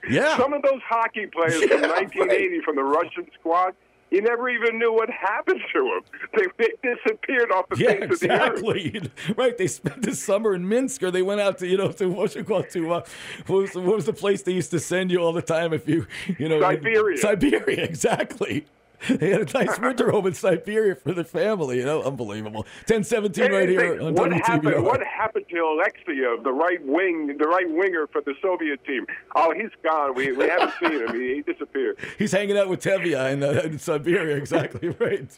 You, 0.09 0.17
Yeah. 0.17 0.37
some 0.37 0.53
of 0.53 0.63
those 0.63 0.81
hockey 0.87 1.27
players 1.27 1.55
from 1.63 1.83
Yeah, 1.83 1.89
1980 1.89 2.61
from 2.61 2.77
the 2.77 2.83
Russian 2.85 3.27
squad. 3.39 3.75
You 4.11 4.23
never 4.23 4.49
even 4.49 4.79
knew 4.79 4.93
what 4.93 5.11
happened 5.11 5.61
to 5.73 6.01
them. 6.13 6.21
They, 6.59 6.69
they 6.83 6.95
disappeared 6.95 7.51
off 7.51 7.69
the 7.69 7.77
Yeah, 7.79 7.93
face 7.95 8.03
of 8.13 8.21
the 8.21 8.31
earth. 8.31 8.53
exactly. 8.59 9.11
Right. 9.37 9.59
They 9.59 9.67
spent 9.67 10.03
the 10.03 10.15
summer 10.15 10.55
in 10.55 10.69
Minsk, 10.69 11.03
or 11.03 11.11
they 11.11 11.23
went 11.23 11.41
out 11.41 11.59
to 11.59 11.67
you 11.67 11.77
know 11.77 11.91
to 11.93 12.07
what's 12.09 12.37
it 12.37 12.47
called 12.47 12.71
to 12.71 12.93
uh, 12.93 13.03
what 13.47 13.61
was, 13.63 13.75
what 13.75 13.97
was 13.97 14.05
the 14.07 14.13
place 14.13 14.43
they 14.43 14.53
used 14.53 14.71
to 14.71 14.79
send 14.79 15.11
you 15.11 15.19
all 15.19 15.33
the 15.33 15.43
time 15.43 15.73
if 15.73 15.89
you 15.89 16.07
you 16.39 16.49
know 16.49 16.61
Siberia. 16.61 17.17
Siberia, 17.19 17.83
exactly. 17.85 18.67
They 19.09 19.31
had 19.31 19.43
a 19.55 19.65
nice 19.65 19.79
winter 19.79 20.11
home 20.11 20.27
in 20.27 20.35
Siberia 20.35 20.95
for 20.97 21.13
the 21.13 21.25
family. 21.25 21.79
You 21.79 21.85
know, 21.85 22.03
unbelievable. 22.03 22.67
Ten 22.87 23.05
seventeen 23.05 23.53
right 23.53 23.69
here 23.69 24.01
on 24.03 24.15
what 24.15 24.31
WTBR. 24.31 24.43
happened? 24.47 24.85
What 24.85 25.03
happened 25.05 25.45
to 25.51 25.55
Alexiev, 25.57 26.43
the 26.45 26.53
right 26.53 26.85
wing, 26.85 27.37
the 27.39 27.47
right 27.47 27.69
winger 27.71 28.07
for 28.07 28.21
the 28.21 28.35
Soviet 28.41 28.85
team? 28.85 29.07
Oh, 29.35 29.53
he's 29.55 29.71
gone. 29.83 30.15
We 30.15 30.33
we 30.33 30.49
haven't 30.49 30.73
seen 30.81 30.93
him. 30.93 31.15
He, 31.21 31.35
he 31.37 31.43
disappeared. 31.43 31.99
He's 32.19 32.33
hanging 32.33 32.57
out 32.59 32.69
with 32.69 32.83
Tevya 32.83 33.33
in, 33.33 33.43
uh, 33.43 33.61
in 33.65 33.79
Siberia. 33.79 34.37
Exactly 34.37 34.89
right. 35.01 35.29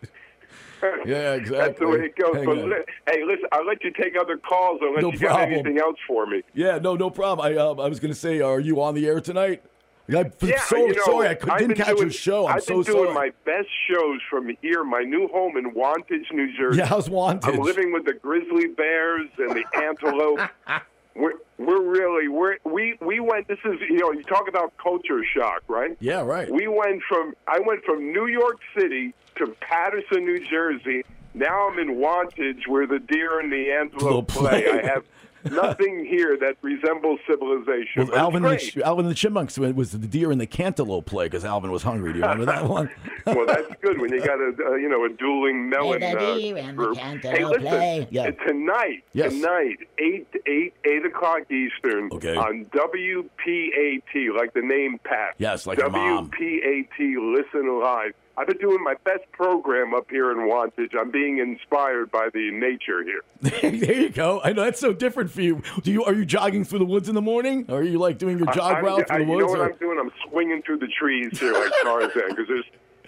Yeah, 1.06 1.32
exactly. 1.34 1.56
That's 1.58 1.78
the 1.78 1.88
way 1.88 1.98
it 2.06 2.16
goes. 2.16 2.36
Hang 2.36 2.44
But 2.44 2.56
li- 2.58 2.84
hey, 3.08 3.24
listen, 3.24 3.46
I'll 3.52 3.64
let 3.66 3.82
you 3.82 3.90
take 3.92 4.14
other 4.20 4.36
calls 4.36 4.78
unless 4.82 5.02
No 5.02 5.10
you 5.12 5.18
got 5.18 5.28
problem. 5.36 5.52
anything 5.54 5.78
else 5.78 5.96
for 6.06 6.26
me. 6.26 6.42
Yeah, 6.54 6.78
no, 6.78 6.96
no 6.96 7.08
problem. 7.10 7.46
I 7.46 7.56
uh, 7.58 7.70
I 7.74 7.88
was 7.88 7.98
going 7.98 8.12
to 8.12 8.18
say, 8.18 8.40
are 8.40 8.60
you 8.60 8.80
on 8.82 8.94
the 8.94 9.06
air 9.06 9.20
tonight? 9.20 9.62
I'm 10.08 10.32
Yeah, 10.40 10.60
so 10.60 10.76
you 10.76 10.94
know, 10.94 11.02
sorry 11.04 11.28
I 11.28 11.34
could, 11.34 11.58
didn't 11.58 11.76
catch 11.76 11.88
doing, 11.88 11.98
your 12.02 12.10
show. 12.10 12.46
I'm 12.46 12.60
so 12.60 12.66
sorry. 12.66 12.78
I've 12.80 12.84
so 12.86 12.92
been 12.92 13.02
doing 13.02 13.14
sorry. 13.14 13.28
my 13.28 13.32
best 13.44 13.68
shows 13.90 14.20
from 14.30 14.56
here, 14.62 14.84
my 14.84 15.02
new 15.02 15.28
home 15.28 15.56
in 15.56 15.72
Wantage, 15.72 16.32
New 16.32 16.56
Jersey. 16.56 16.78
yeah, 16.78 16.86
how's 16.86 17.08
Wantage? 17.08 17.44
I'm 17.54 17.60
living 17.60 17.92
with 17.92 18.04
the 18.04 18.14
grizzly 18.14 18.68
bears 18.68 19.28
and 19.38 19.50
the 19.50 19.64
antelope. 19.74 20.40
we're 21.14 21.32
we're 21.58 21.82
really 21.82 22.28
we're, 22.28 22.58
we 22.64 22.96
we 23.00 23.20
went. 23.20 23.48
This 23.48 23.58
is 23.64 23.80
you 23.88 23.98
know 23.98 24.12
you 24.12 24.22
talk 24.22 24.48
about 24.48 24.76
culture 24.76 25.22
shock, 25.24 25.62
right? 25.68 25.96
Yeah, 26.00 26.22
right. 26.22 26.50
We 26.50 26.68
went 26.68 27.02
from 27.08 27.34
I 27.48 27.58
went 27.60 27.84
from 27.84 28.12
New 28.12 28.26
York 28.26 28.58
City 28.78 29.14
to 29.36 29.46
Paterson, 29.60 30.24
New 30.24 30.44
Jersey. 30.46 31.04
Now 31.34 31.68
I'm 31.68 31.78
in 31.78 31.96
Wantage, 31.96 32.66
where 32.66 32.86
the 32.86 32.98
deer 32.98 33.40
and 33.40 33.52
the 33.52 33.70
antelope 33.72 34.28
play. 34.28 34.62
play. 34.62 34.80
I 34.80 34.86
have 34.86 35.04
nothing 35.52 36.04
here 36.04 36.36
that 36.38 36.56
resembles 36.62 37.20
civilization. 37.28 37.92
Well, 37.96 38.06
but 38.06 38.12
it's 38.12 38.18
Alvin, 38.18 38.42
the, 38.42 38.48
great. 38.48 38.78
Alvin 38.78 39.04
and 39.06 39.10
the 39.12 39.16
Chipmunks 39.16 39.58
was 39.58 39.92
the 39.92 39.98
deer 39.98 40.30
and 40.32 40.40
the 40.40 40.46
cantaloupe 40.46 41.06
play 41.06 41.26
because 41.26 41.44
Alvin 41.44 41.70
was 41.70 41.82
hungry. 41.82 42.12
Do 42.12 42.18
you 42.18 42.24
remember 42.24 42.46
that 42.46 42.64
one? 42.68 42.90
well, 43.26 43.46
that's 43.46 43.68
good 43.82 44.00
when 44.00 44.12
you 44.12 44.20
got 44.20 44.38
a 44.40 44.52
uh, 44.66 44.74
you 44.74 44.88
know 44.88 45.04
a 45.04 45.08
dueling 45.10 45.68
melon 45.68 46.00
Hey, 46.02 46.14
the 46.14 46.52
uh, 46.54 46.56
and 46.56 46.68
the 46.70 46.72
group. 46.72 46.98
cantaloupe 46.98 47.36
Hey, 47.36 47.44
listen, 47.44 47.62
play. 47.62 48.08
Yeah. 48.10 48.22
uh, 48.22 48.30
tonight, 48.46 49.04
Yes. 49.12 49.32
tonight, 49.32 49.76
eight 49.98 50.26
eight 50.46 50.74
eight 50.84 51.04
o'clock 51.06 51.50
Eastern 51.50 52.08
Okay. 52.12 52.36
on 52.36 52.64
WPAT, 52.66 54.36
like 54.36 54.52
the 54.54 54.62
name 54.62 54.98
Pat. 55.04 55.34
Yes, 55.38 55.66
like 55.66 55.78
your 55.78 55.90
mom. 55.90 56.30
WPAT, 56.30 56.98
listen 56.98 57.80
live. 57.80 58.12
I've 58.38 58.46
been 58.46 58.58
doing 58.58 58.82
my 58.84 58.94
best 59.04 59.30
program 59.32 59.94
up 59.94 60.10
here 60.10 60.30
in 60.30 60.46
Wantage. 60.46 60.92
I'm 60.98 61.10
being 61.10 61.38
inspired 61.38 62.10
by 62.10 62.28
the 62.34 62.50
nature 62.50 63.02
here. 63.02 63.22
there 63.80 63.94
you 64.02 64.10
go. 64.10 64.40
I 64.44 64.52
know 64.52 64.64
that's 64.64 64.80
so 64.80 64.92
different 64.92 65.30
for 65.30 65.40
you. 65.40 65.62
Do 65.82 65.90
you 65.90 66.04
are 66.04 66.12
you 66.12 66.26
jogging 66.26 66.64
through 66.64 66.80
the 66.80 66.84
woods 66.84 67.08
in 67.08 67.14
the 67.14 67.22
morning? 67.22 67.64
Or 67.68 67.78
are 67.78 67.82
you 67.82 67.98
like 67.98 68.18
doing 68.18 68.38
your 68.38 68.52
jog 68.52 68.76
I'm, 68.76 68.84
route 68.84 69.10
I, 69.10 69.16
through 69.16 69.24
the 69.26 69.32
you 69.32 69.38
know 69.38 69.46
woods? 69.46 69.58
what 69.58 69.60
or- 69.60 69.72
I'm 69.72 69.78
doing? 69.78 69.98
I'm 69.98 70.12
swinging 70.28 70.62
through 70.62 70.78
the 70.78 70.88
trees 70.88 71.38
here 71.38 71.52
like 71.54 71.72
Tarzan 71.82 72.28
because 72.28 72.46
there's 72.48 72.64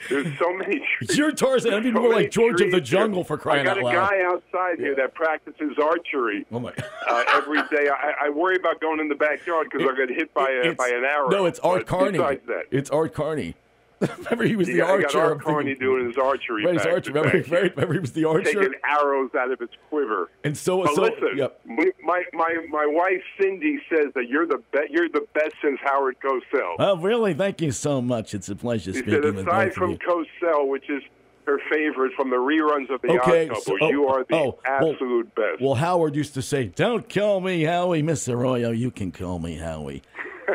there's 0.09 0.39
so 0.39 0.53
many 0.57 0.81
trees. 0.97 1.19
You're 1.19 1.33
Tarzan. 1.33 1.75
I 1.75 1.81
mean, 1.81 1.93
So 1.93 2.01
more 2.01 2.13
like 2.13 2.31
George 2.31 2.61
of 2.61 2.71
the. 2.71 2.81
Jungle 2.81 3.25
for 3.25 3.37
crying 3.37 3.67
out 3.67 3.77
loud. 3.83 3.91
I 3.91 3.95
got 3.95 4.13
a 4.15 4.17
guy 4.17 4.23
outside 4.25 4.79
here 4.79 4.95
that 4.95 5.13
practices 5.15 5.73
archery 5.83 6.47
Oh 6.53 6.61
my! 6.61 6.73
uh, 7.07 7.25
every 7.35 7.61
day. 7.65 7.91
I, 7.91 8.27
I 8.27 8.31
worry 8.31 8.57
about 8.57 8.81
going 8.81 9.01
in 9.01 9.09
the 9.09 9.15
backyard 9.17 9.69
because 9.71 9.87
I'll 9.87 9.97
get 9.97 10.09
hit 10.09 10.33
by 10.33 10.49
a, 10.65 10.73
by 10.75 10.89
an 10.89 11.05
arrow. 11.05 11.29
No, 11.29 11.47
it's 11.47 11.59
Art 11.59 11.87
Carney. 11.87 12.17
That, 12.19 12.67
It's 12.71 12.89
Art 12.91 13.13
Carney. 13.13 13.57
remember 14.19 14.45
he 14.45 14.57
was 14.57 14.67
the 14.69 14.81
archer. 14.81 15.09
got 15.35 15.41
Carney 15.43 15.75
doing 15.75 16.07
his 16.07 16.17
archery. 16.17 16.65
Right, 16.65 16.75
his 16.75 16.87
archer. 16.87 17.13
Remember, 17.13 17.37
right, 17.51 17.75
remember 17.75 17.95
he 17.95 18.01
was 18.01 18.13
the 18.13 18.25
archer. 18.25 18.45
Taking 18.53 18.75
arrows 18.85 19.31
out 19.39 19.51
of 19.51 19.61
its 19.61 19.75
quiver. 19.89 20.31
And 20.45 20.57
so, 20.57 20.83
But 20.85 20.95
so 20.95 21.03
listen, 21.03 21.37
yep. 21.37 21.61
my, 21.67 22.23
my 22.33 22.55
my 22.71 22.87
wife 22.87 23.23
Cindy 23.41 23.81
says 23.89 24.13
that 24.15 24.29
you're 24.29 24.47
the 24.47 24.63
be- 24.73 24.87
you're 24.91 25.09
the 25.09 25.27
best 25.35 25.55
since 25.63 25.79
Howard 25.85 26.17
Cosell. 26.25 26.77
Oh, 26.79 26.97
really? 26.99 27.35
Thank 27.35 27.61
you 27.61 27.73
so 27.73 28.01
much. 28.01 28.35
It's 28.35 28.49
a 28.49 28.57
pleasure 28.57 28.93
She 28.93 28.99
said, 29.01 29.05
speaking 29.05 29.23
with 29.23 29.35
you. 29.37 29.41
aside 29.51 29.75
from. 29.75 29.97
Cosell, 29.99 30.69
which 30.69 30.89
is 30.89 31.03
her 31.47 31.59
favorite 31.73 32.13
from 32.15 32.29
the 32.31 32.37
reruns 32.37 32.91
of 32.95 33.01
The 33.01 33.09
Okay, 33.23 33.49
Odd 33.49 33.57
Couple, 33.57 33.63
so- 33.63 33.79
oh, 33.81 33.89
you 33.91 34.07
are 34.07 34.25
the 34.29 34.35
oh, 34.35 34.59
well- 34.63 34.93
absolute 34.93 35.35
best. 35.35 35.61
Well, 35.61 35.75
Howard 35.75 36.15
used 36.15 36.35
to 36.35 36.43
say, 36.43 36.67
"Don't 36.67 37.09
call 37.13 37.41
me 37.41 37.63
Howie, 37.63 38.03
Mister 38.03 38.35
Arroyo. 38.35 38.71
You 38.71 38.91
can 38.91 39.11
call 39.11 39.39
me 39.39 39.57
Howie." 39.57 40.03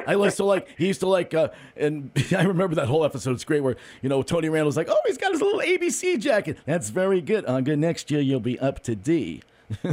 I 0.08 0.16
used 0.16 0.38
to 0.38 0.46
like. 0.46 0.68
He 0.78 0.88
used 0.88 1.00
to 1.02 1.08
like, 1.08 1.34
uh, 1.34 1.50
and 1.76 2.12
I 2.38 2.44
remember 2.44 2.76
that 2.76 2.88
whole 2.88 3.04
episode. 3.06 3.32
It's 3.34 3.44
great 3.46 3.62
where 3.62 3.76
you 4.02 4.10
know 4.10 4.22
Tony 4.24 4.50
Randall's 4.50 4.78
like, 4.78 4.88
"Oh, 4.90 5.00
he's 5.06 5.18
got 5.18 5.32
his 5.32 5.42
little 5.42 5.60
ABC 5.62 6.20
jacket. 6.20 6.58
That's 6.66 6.90
very 6.90 7.22
good. 7.22 7.46
Uh, 7.48 7.62
good. 7.62 7.80
Next 7.80 8.12
year 8.12 8.22
you'll 8.22 8.40
be 8.40 8.60
up 8.60 8.82
to 8.84 8.96
D." 8.96 9.42
He 9.84 9.90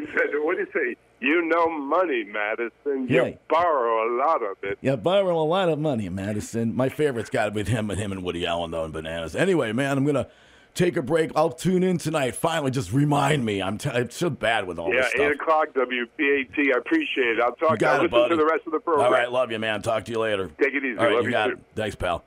said, 0.00 0.30
"What 0.42 0.56
do 0.56 0.60
you 0.60 0.66
say? 0.74 0.96
You 1.20 1.42
know 1.46 1.68
money, 1.70 2.24
Madison. 2.24 3.08
You 3.08 3.24
Yeah. 3.24 3.30
borrow 3.48 4.06
a 4.06 4.08
lot 4.18 4.42
of 4.42 4.56
it." 4.62 4.78
Yeah, 4.82 4.96
borrow 4.96 5.38
a 5.40 5.44
lot 5.44 5.68
of 5.68 5.78
money, 5.78 6.08
Madison. 6.08 6.74
My 6.76 6.88
favorite's 6.88 7.30
got 7.30 7.46
to 7.46 7.50
be 7.50 7.64
him 7.64 7.90
and 7.90 7.98
him 7.98 8.12
and 8.12 8.22
Woody 8.22 8.46
Allen 8.46 8.70
though, 8.70 8.84
and 8.84 8.92
bananas. 8.92 9.34
Anyway, 9.34 9.72
man, 9.72 9.96
I'm 9.96 10.04
gonna 10.04 10.28
take 10.74 10.96
a 10.96 11.02
break. 11.02 11.30
I'll 11.36 11.50
tune 11.50 11.82
in 11.82 11.98
tonight. 11.98 12.34
Finally, 12.36 12.70
just 12.70 12.92
remind 12.92 13.44
me. 13.44 13.60
I'm, 13.62 13.78
t- 13.78 13.90
I'm 13.90 14.10
so 14.10 14.30
bad 14.30 14.66
with 14.66 14.78
all 14.78 14.90
this. 14.90 15.06
Stuff. 15.08 15.18
Yeah, 15.20 15.26
eight 15.28 15.32
o'clock 15.34 15.68
WPAT. 15.74 16.74
I 16.74 16.78
appreciate 16.78 17.38
it. 17.38 17.40
I'll 17.40 17.52
talk 17.52 17.72
You 17.72 17.76
got 17.78 17.94
I'll 17.96 18.00
it, 18.00 18.02
listen 18.04 18.18
buddy. 18.18 18.30
to 18.30 18.36
the 18.36 18.44
rest 18.46 18.62
of 18.66 18.72
the 18.72 18.80
program. 18.80 19.06
All 19.06 19.12
right, 19.12 19.30
love 19.30 19.50
you, 19.50 19.58
man. 19.58 19.82
Talk 19.82 20.04
to 20.06 20.12
you 20.12 20.18
later. 20.18 20.48
Take 20.60 20.74
it 20.74 20.84
easy. 20.84 20.98
All 20.98 21.04
right, 21.06 21.14
Love 21.14 21.22
you 21.24 21.28
you 21.28 21.32
got 21.34 21.46
too. 21.46 21.52
it. 21.54 21.58
Thanks, 21.74 21.96
pal. 21.96 22.24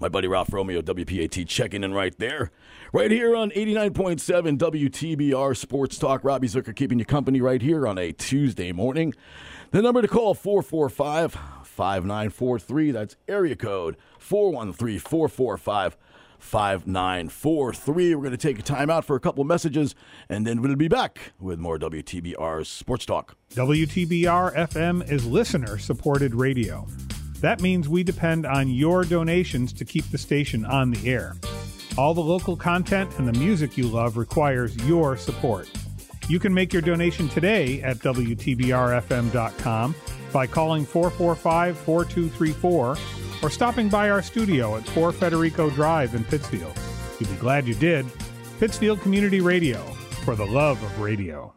My 0.00 0.08
buddy 0.08 0.26
Ralph 0.26 0.52
Romeo, 0.52 0.80
WPAT, 0.82 1.46
checking 1.46 1.84
in 1.84 1.94
right 1.94 2.16
there. 2.18 2.50
Right 2.92 3.10
here 3.12 3.36
on 3.36 3.50
89.7 3.52 4.58
WTBR 4.58 5.56
Sports 5.56 5.96
Talk. 5.96 6.24
Robbie 6.24 6.48
Zucker 6.48 6.74
keeping 6.74 6.98
you 6.98 7.04
company 7.04 7.40
right 7.40 7.62
here 7.62 7.86
on 7.86 7.98
a 7.98 8.10
Tuesday 8.10 8.72
morning. 8.72 9.14
The 9.70 9.80
number 9.80 10.02
to 10.02 10.08
call 10.08 10.34
445 10.34 11.32
5943. 11.62 12.90
That's 12.90 13.16
area 13.28 13.54
code 13.56 13.96
413 14.18 14.98
445 14.98 15.96
5943. 16.42 18.14
We're 18.14 18.20
going 18.20 18.32
to 18.32 18.36
take 18.36 18.58
a 18.58 18.62
time 18.62 18.90
out 18.90 19.04
for 19.04 19.16
a 19.16 19.20
couple 19.20 19.44
messages, 19.44 19.94
and 20.28 20.46
then 20.46 20.60
we'll 20.60 20.76
be 20.76 20.88
back 20.88 21.32
with 21.40 21.58
more 21.58 21.78
WTBR 21.78 22.66
Sports 22.66 23.06
Talk. 23.06 23.36
WTBR 23.54 24.54
FM 24.68 25.10
is 25.10 25.24
listener 25.24 25.78
supported 25.78 26.34
radio. 26.34 26.86
That 27.40 27.60
means 27.60 27.88
we 27.88 28.02
depend 28.02 28.44
on 28.44 28.68
your 28.68 29.04
donations 29.04 29.72
to 29.74 29.84
keep 29.84 30.04
the 30.10 30.18
station 30.18 30.64
on 30.64 30.90
the 30.90 31.08
air. 31.08 31.36
All 31.96 32.14
the 32.14 32.20
local 32.20 32.56
content 32.56 33.18
and 33.18 33.26
the 33.26 33.38
music 33.38 33.76
you 33.76 33.86
love 33.86 34.16
requires 34.16 34.76
your 34.86 35.16
support. 35.16 35.70
You 36.28 36.38
can 36.38 36.52
make 36.54 36.72
your 36.72 36.82
donation 36.82 37.28
today 37.28 37.82
at 37.82 37.98
WTBRFM.com 37.98 39.94
by 40.32 40.46
calling 40.46 40.86
445 40.86 41.76
4234 41.78 42.96
or 43.42 43.50
stopping 43.50 43.88
by 43.88 44.08
our 44.08 44.22
studio 44.22 44.76
at 44.76 44.86
4 44.88 45.12
Federico 45.12 45.68
Drive 45.70 46.14
in 46.14 46.24
Pittsfield. 46.24 46.72
You'll 47.18 47.30
be 47.30 47.36
glad 47.36 47.66
you 47.66 47.74
did. 47.74 48.06
Pittsfield 48.58 49.00
Community 49.00 49.40
Radio, 49.40 49.82
for 50.24 50.36
the 50.36 50.46
love 50.46 50.82
of 50.82 51.00
radio. 51.00 51.52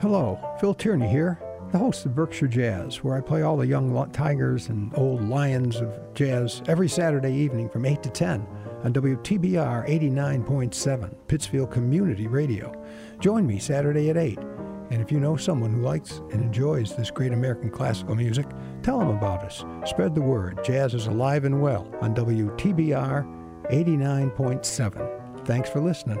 Hello, 0.00 0.38
Phil 0.60 0.74
Tierney 0.74 1.08
here, 1.08 1.40
the 1.72 1.78
host 1.78 2.06
of 2.06 2.14
Berkshire 2.14 2.46
Jazz, 2.48 3.02
where 3.02 3.16
I 3.16 3.20
play 3.20 3.42
all 3.42 3.56
the 3.56 3.66
young 3.66 4.10
tigers 4.12 4.68
and 4.68 4.92
old 4.96 5.28
lions 5.28 5.76
of 5.76 5.92
jazz 6.14 6.62
every 6.68 6.88
Saturday 6.88 7.32
evening 7.32 7.68
from 7.68 7.84
8 7.84 8.02
to 8.02 8.10
10 8.10 8.46
on 8.84 8.92
WTBR 8.92 9.88
89.7, 9.88 11.14
Pittsfield 11.28 11.70
Community 11.70 12.26
Radio. 12.26 12.72
Join 13.20 13.46
me 13.46 13.58
Saturday 13.58 14.10
at 14.10 14.16
8. 14.16 14.38
And 14.92 15.00
if 15.00 15.10
you 15.10 15.18
know 15.18 15.38
someone 15.38 15.72
who 15.72 15.80
likes 15.80 16.18
and 16.32 16.42
enjoys 16.42 16.94
this 16.94 17.10
great 17.10 17.32
American 17.32 17.70
classical 17.70 18.14
music, 18.14 18.44
tell 18.82 18.98
them 18.98 19.08
about 19.08 19.42
us. 19.42 19.64
Spread 19.88 20.14
the 20.14 20.20
word. 20.20 20.62
Jazz 20.62 20.92
is 20.92 21.06
alive 21.06 21.46
and 21.46 21.62
well 21.62 21.90
on 22.02 22.14
WTBR 22.14 23.24
89.7. 23.70 25.46
Thanks 25.46 25.70
for 25.70 25.80
listening. 25.80 26.20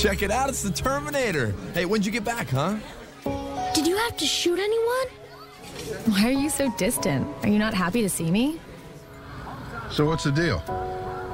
Check 0.00 0.22
it 0.22 0.30
out, 0.30 0.48
it's 0.48 0.62
the 0.62 0.70
Terminator. 0.70 1.54
Hey, 1.74 1.84
when'd 1.84 2.06
you 2.06 2.10
get 2.10 2.24
back, 2.24 2.48
huh? 2.48 2.76
Did 3.74 3.86
you 3.86 3.98
have 3.98 4.16
to 4.16 4.24
shoot 4.24 4.58
anyone? 4.58 5.06
Why 6.06 6.24
are 6.24 6.30
you 6.30 6.48
so 6.48 6.72
distant? 6.78 7.28
Are 7.42 7.50
you 7.50 7.58
not 7.58 7.74
happy 7.74 8.00
to 8.00 8.08
see 8.08 8.30
me? 8.30 8.58
So 9.90 10.06
what's 10.06 10.24
the 10.24 10.32
deal? 10.32 10.62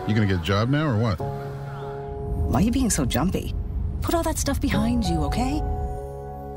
You 0.08 0.16
gonna 0.16 0.26
get 0.26 0.40
a 0.40 0.42
job 0.42 0.68
now 0.68 0.84
or 0.84 0.98
what? 0.98 1.20
Why 1.20 2.58
are 2.58 2.62
you 2.62 2.72
being 2.72 2.90
so 2.90 3.04
jumpy? 3.04 3.54
Put 4.02 4.16
all 4.16 4.24
that 4.24 4.36
stuff 4.36 4.60
behind 4.60 5.04
you, 5.04 5.22
okay? 5.22 5.60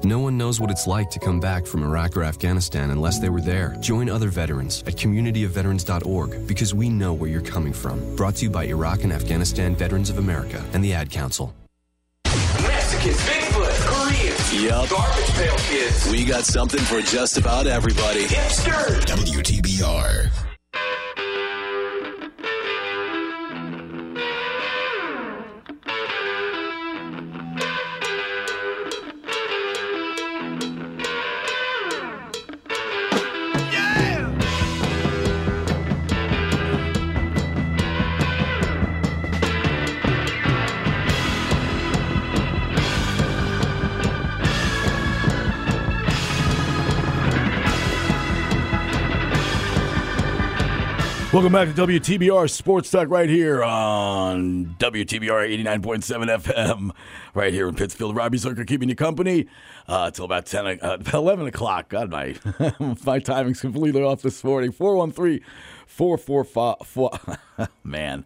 No 0.04 0.18
one 0.18 0.36
knows 0.36 0.60
what 0.60 0.72
it's 0.72 0.88
like 0.88 1.12
to 1.12 1.20
come 1.20 1.40
back 1.40 1.68
from 1.68 1.84
Iraq 1.84 2.18
or 2.18 2.24
Afghanistan 2.24 2.90
unless 2.90 3.20
they 3.20 3.30
were 3.30 3.42
there. 3.42 3.78
Join 3.82 4.10
other 4.10 4.30
veterans 4.30 4.84
at 4.88 4.96
communityofveterans.org 4.96 6.48
because 6.48 6.74
we 6.74 6.90
know 6.90 7.14
where 7.14 7.30
you're 7.30 7.42
coming 7.42 7.74
from. 7.74 8.16
Brought 8.16 8.38
to 8.38 8.46
you 8.46 8.50
by 8.50 8.64
Iraq 8.64 9.04
and 9.04 9.14
Afghanistan 9.14 9.76
Veterans 9.76 10.10
of 10.10 10.18
America 10.18 10.66
and 10.74 10.84
the 10.84 10.94
Ad 10.94 11.12
Council. 11.12 11.54
Mexicans, 13.00 13.30
Bigfoot, 13.30 13.86
Koreans, 13.86 14.62
Yup. 14.62 14.90
garbage 14.90 15.30
pail 15.36 15.56
kids, 15.70 16.10
We 16.12 16.26
got 16.26 16.44
something 16.44 16.82
for 16.82 17.02
just 17.02 17.38
about 17.38 17.66
everybody. 17.66 18.26
hipsters. 18.26 19.06
WTBR. 19.06 20.49
Welcome 51.32 51.54
back 51.54 51.68
to 51.76 51.86
WTBR 51.86 52.50
Sports 52.50 52.90
Talk 52.90 53.08
right 53.10 53.30
here 53.30 53.64
on 53.64 54.76
WTBR 54.80 55.64
89.7 55.64 56.42
FM 56.42 56.90
right 57.36 57.54
here 57.54 57.70
in 57.70 57.76
Pittsfield. 57.76 58.16
Robbie 58.16 58.40
Zucker 58.40 58.66
keeping 58.66 58.90
you 58.90 58.96
company 58.96 59.46
uh, 59.88 60.06
until 60.08 60.26
about 60.26 60.48
10, 60.48 60.80
uh, 60.82 60.98
11 61.14 61.46
o'clock. 61.46 61.90
God, 61.90 62.10
my, 62.10 62.36
my 63.06 63.20
timing's 63.20 63.62
completely 63.62 64.02
off 64.02 64.24
this 64.24 64.44
morning. 64.44 64.72
413 64.72 65.46
445. 65.86 67.70
Man. 67.84 68.26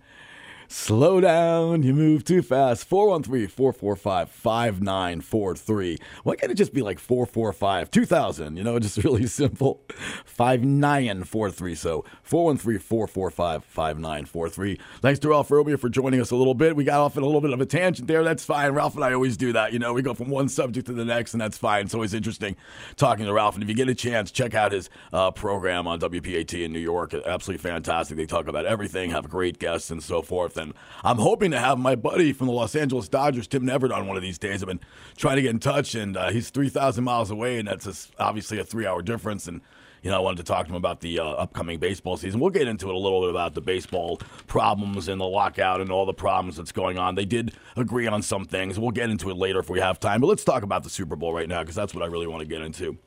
Slow 0.75 1.21
down, 1.21 1.83
you 1.83 1.93
move 1.93 2.23
too 2.23 2.41
fast. 2.41 2.85
413 2.85 3.47
445 3.47 4.27
5943. 4.27 5.97
Why 6.23 6.35
can't 6.35 6.51
it 6.51 6.55
just 6.55 6.73
be 6.73 6.81
like 6.81 6.97
445 6.97 7.91
2000? 7.91 8.57
You 8.57 8.63
know, 8.63 8.79
just 8.79 8.97
really 9.03 9.27
simple. 9.27 9.81
5943. 10.25 11.75
So 11.75 12.03
413 12.23 12.79
445 12.79 13.63
5943. 13.63 14.79
Thanks 14.99 15.19
to 15.19 15.29
Ralph 15.29 15.49
Robia 15.49 15.79
for 15.79 15.89
joining 15.89 16.19
us 16.19 16.31
a 16.31 16.35
little 16.35 16.55
bit. 16.55 16.75
We 16.75 16.83
got 16.83 16.99
off 17.01 17.17
in 17.17 17.23
a 17.23 17.25
little 17.27 17.39
bit 17.39 17.53
of 17.53 17.61
a 17.61 17.67
tangent 17.67 18.07
there. 18.07 18.23
That's 18.23 18.43
fine. 18.43 18.71
Ralph 18.71 18.95
and 18.95 19.05
I 19.05 19.13
always 19.13 19.37
do 19.37 19.53
that. 19.53 19.73
You 19.73 19.79
know, 19.79 19.93
we 19.93 20.01
go 20.01 20.15
from 20.15 20.29
one 20.29 20.49
subject 20.49 20.87
to 20.87 20.93
the 20.93 21.05
next, 21.05 21.35
and 21.35 21.39
that's 21.39 21.59
fine. 21.59 21.85
It's 21.85 21.93
always 21.93 22.15
interesting 22.15 22.55
talking 22.95 23.27
to 23.27 23.33
Ralph. 23.33 23.53
And 23.53 23.63
if 23.63 23.69
you 23.69 23.75
get 23.75 23.89
a 23.89 23.95
chance, 23.95 24.31
check 24.31 24.55
out 24.55 24.71
his 24.71 24.89
uh, 25.13 25.29
program 25.29 25.85
on 25.85 25.99
WPAT 25.99 26.65
in 26.65 26.73
New 26.73 26.79
York. 26.79 27.13
Absolutely 27.13 27.61
fantastic. 27.61 28.17
They 28.17 28.25
talk 28.25 28.47
about 28.47 28.65
everything, 28.65 29.11
have 29.11 29.29
great 29.29 29.59
guests, 29.59 29.91
and 29.91 30.01
so 30.01 30.23
forth. 30.23 30.62
And 30.63 30.73
I'm 31.03 31.17
hoping 31.17 31.51
to 31.51 31.59
have 31.59 31.77
my 31.77 31.95
buddy 31.95 32.33
from 32.33 32.47
the 32.47 32.53
Los 32.53 32.75
Angeles 32.75 33.07
Dodgers, 33.07 33.47
Tim 33.47 33.69
Everett, 33.69 33.91
on 33.91 34.07
one 34.07 34.17
of 34.17 34.23
these 34.23 34.39
days. 34.39 34.63
I've 34.63 34.67
been 34.67 34.79
trying 35.15 35.35
to 35.35 35.43
get 35.43 35.51
in 35.51 35.59
touch, 35.59 35.93
and 35.93 36.17
uh, 36.17 36.31
he's 36.31 36.49
3,000 36.49 37.03
miles 37.03 37.29
away, 37.29 37.59
and 37.59 37.67
that's 37.67 37.85
just 37.85 38.11
obviously 38.17 38.57
a 38.57 38.63
three 38.63 38.87
hour 38.87 39.01
difference. 39.01 39.47
And 39.47 39.61
you 40.03 40.11
know, 40.11 40.17
I 40.17 40.19
wanted 40.19 40.37
to 40.37 40.43
talk 40.43 40.65
to 40.65 40.71
him 40.71 40.75
about 40.75 40.99
the 40.99 41.19
uh, 41.19 41.23
upcoming 41.23 41.79
baseball 41.79 42.17
season. 42.17 42.41
We'll 42.41 42.49
get 42.49 42.67
into 42.67 42.89
it 42.89 42.93
a 42.93 42.97
little 42.97 43.21
bit 43.21 43.29
about 43.29 43.53
the 43.53 43.61
baseball 43.61 44.17
problems 44.47 45.07
and 45.07 45.19
the 45.19 45.25
lockout 45.25 45.79
and 45.79 45.89
all 45.89 46.05
the 46.05 46.13
problems 46.13 46.57
that's 46.57 46.73
going 46.73 46.97
on. 46.97 47.15
They 47.15 47.23
did 47.25 47.53
agree 47.77 48.05
on 48.05 48.21
some 48.21 48.43
things. 48.43 48.77
We'll 48.77 48.91
get 48.91 49.09
into 49.09 49.29
it 49.29 49.37
later 49.37 49.59
if 49.59 49.69
we 49.69 49.79
have 49.79 50.01
time. 50.01 50.19
But 50.19 50.27
let's 50.27 50.43
talk 50.43 50.63
about 50.63 50.83
the 50.83 50.89
Super 50.89 51.15
Bowl 51.15 51.33
right 51.33 51.47
now 51.47 51.61
because 51.61 51.75
that's 51.75 51.93
what 51.93 52.03
I 52.03 52.07
really 52.07 52.27
want 52.27 52.41
to 52.41 52.47
get 52.47 52.61
into. 52.61 52.97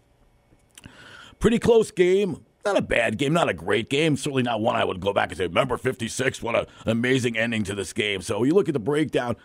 Pretty 1.39 1.59
close 1.59 1.91
game. 1.91 2.46
Not 2.67 2.77
a 2.77 2.83
bad 2.83 3.17
game, 3.17 3.33
not 3.33 3.49
a 3.49 3.55
great 3.55 3.89
game. 3.89 4.17
Certainly 4.17 4.43
not 4.43 4.61
one 4.61 4.75
I 4.75 4.85
would 4.85 4.99
go 4.99 5.13
back 5.13 5.29
and 5.29 5.39
say, 5.39 5.47
remember 5.47 5.77
56, 5.77 6.43
what 6.43 6.57
an 6.57 6.67
amazing 6.85 7.39
ending 7.39 7.63
to 7.63 7.77
this 7.77 7.93
game. 7.93 8.23
So 8.23 8.43
you 8.43 8.55
look 8.55 8.69
at 8.69 8.73
the 8.73 8.81
breakdown. 8.81 9.37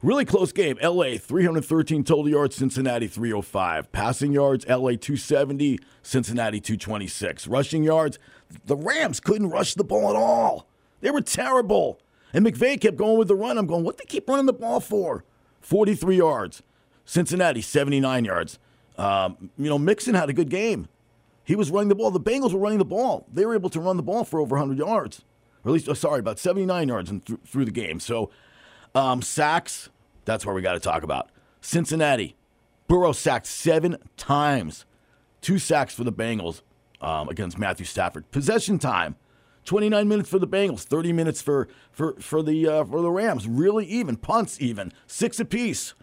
Really 0.00 0.24
close 0.24 0.52
game. 0.52 0.78
LA 0.82 1.18
313 1.18 2.02
total 2.02 2.30
yards, 2.30 2.56
Cincinnati 2.56 3.08
305. 3.08 3.92
Passing 3.92 4.32
yards, 4.32 4.66
LA 4.66 4.92
270, 4.92 5.80
Cincinnati 6.02 6.62
226. 6.62 7.46
Rushing 7.46 7.84
yards, 7.84 8.18
the 8.64 8.74
Rams 8.74 9.20
couldn't 9.20 9.50
rush 9.50 9.74
the 9.74 9.84
ball 9.84 10.08
at 10.08 10.16
all. 10.16 10.66
They 11.02 11.10
were 11.10 11.20
terrible. 11.20 12.00
And 12.32 12.46
McVay 12.46 12.80
kept 12.80 12.96
going 12.96 13.18
with 13.18 13.28
the 13.28 13.36
run. 13.36 13.58
I'm 13.58 13.66
going, 13.66 13.84
what 13.84 13.98
they 13.98 14.06
keep 14.06 14.26
running 14.26 14.46
the 14.46 14.54
ball 14.54 14.80
for? 14.80 15.24
43 15.60 16.16
yards. 16.16 16.62
Cincinnati 17.04 17.60
79 17.60 18.24
yards. 18.24 18.58
Um, 18.96 19.50
you 19.58 19.68
know, 19.68 19.78
Mixon 19.78 20.14
had 20.14 20.30
a 20.30 20.32
good 20.32 20.48
game. 20.48 20.88
He 21.44 21.56
was 21.56 21.70
running 21.70 21.88
the 21.88 21.94
ball. 21.94 22.10
The 22.10 22.20
Bengals 22.20 22.52
were 22.52 22.60
running 22.60 22.78
the 22.78 22.84
ball. 22.84 23.26
They 23.32 23.44
were 23.44 23.54
able 23.54 23.70
to 23.70 23.80
run 23.80 23.96
the 23.96 24.02
ball 24.02 24.24
for 24.24 24.40
over 24.40 24.56
100 24.56 24.78
yards, 24.78 25.22
or 25.64 25.70
at 25.70 25.72
least, 25.74 25.88
oh, 25.88 25.94
sorry, 25.94 26.20
about 26.20 26.38
79 26.38 26.88
yards 26.88 27.10
in 27.10 27.20
th- 27.20 27.40
through 27.46 27.64
the 27.64 27.70
game. 27.72 27.98
So, 28.00 28.30
um, 28.94 29.22
sacks, 29.22 29.88
that's 30.24 30.46
where 30.46 30.54
we 30.54 30.62
got 30.62 30.74
to 30.74 30.80
talk 30.80 31.02
about. 31.02 31.30
Cincinnati, 31.60 32.36
Burrow 32.88 33.12
sacked 33.12 33.46
seven 33.46 33.96
times, 34.16 34.84
two 35.40 35.58
sacks 35.58 35.94
for 35.94 36.04
the 36.04 36.12
Bengals. 36.12 36.62
um, 37.00 37.28
against 37.28 37.58
Matthew 37.58 37.84
Stafford. 37.84 38.30
Possession 38.30 38.78
time. 38.78 39.16
29 39.64 40.08
minutes 40.08 40.28
for 40.28 40.38
the 40.38 40.46
Bengals, 40.46 40.82
30 40.82 41.12
minutes 41.12 41.40
for 41.42 41.68
for 41.92 42.14
for 42.20 42.42
the 42.42 42.66
uh, 42.66 42.84
for 42.84 43.00
the 43.00 43.10
Rams. 43.10 43.46
Really 43.46 43.86
even, 43.86 44.16
punts 44.16 44.60
even, 44.60 44.92
six 45.06 45.38
apiece. 45.38 45.94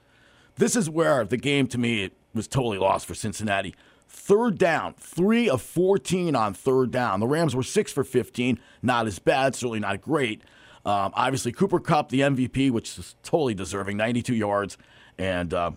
This 0.55 0.75
is 0.75 0.89
where 0.89 1.23
the 1.25 1.37
game 1.37 1.67
to 1.67 1.77
me 1.77 2.11
was 2.33 2.47
totally 2.47 2.77
lost 2.77 3.05
for 3.05 3.15
Cincinnati. 3.15 3.75
Third 4.11 4.57
down, 4.57 4.95
three 4.95 5.47
of 5.47 5.61
14 5.61 6.35
on 6.35 6.55
third 6.55 6.89
down. 6.89 7.19
The 7.19 7.27
Rams 7.27 7.55
were 7.55 7.61
six 7.61 7.91
for 7.91 8.03
15, 8.03 8.59
not 8.81 9.05
as 9.05 9.19
bad, 9.19 9.53
certainly 9.53 9.79
not 9.79 10.01
great. 10.01 10.41
Um, 10.83 11.11
obviously, 11.13 11.51
Cooper 11.51 11.79
Kupp, 11.79 12.09
the 12.09 12.21
MVP, 12.21 12.71
which 12.71 12.97
is 12.97 13.15
totally 13.21 13.53
deserving, 13.53 13.97
92 13.97 14.33
yards 14.33 14.77
and 15.19 15.53
uh, 15.53 15.71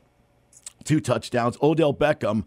two 0.85 0.99
touchdowns. 1.01 1.59
Odell 1.63 1.93
Beckham. 1.93 2.45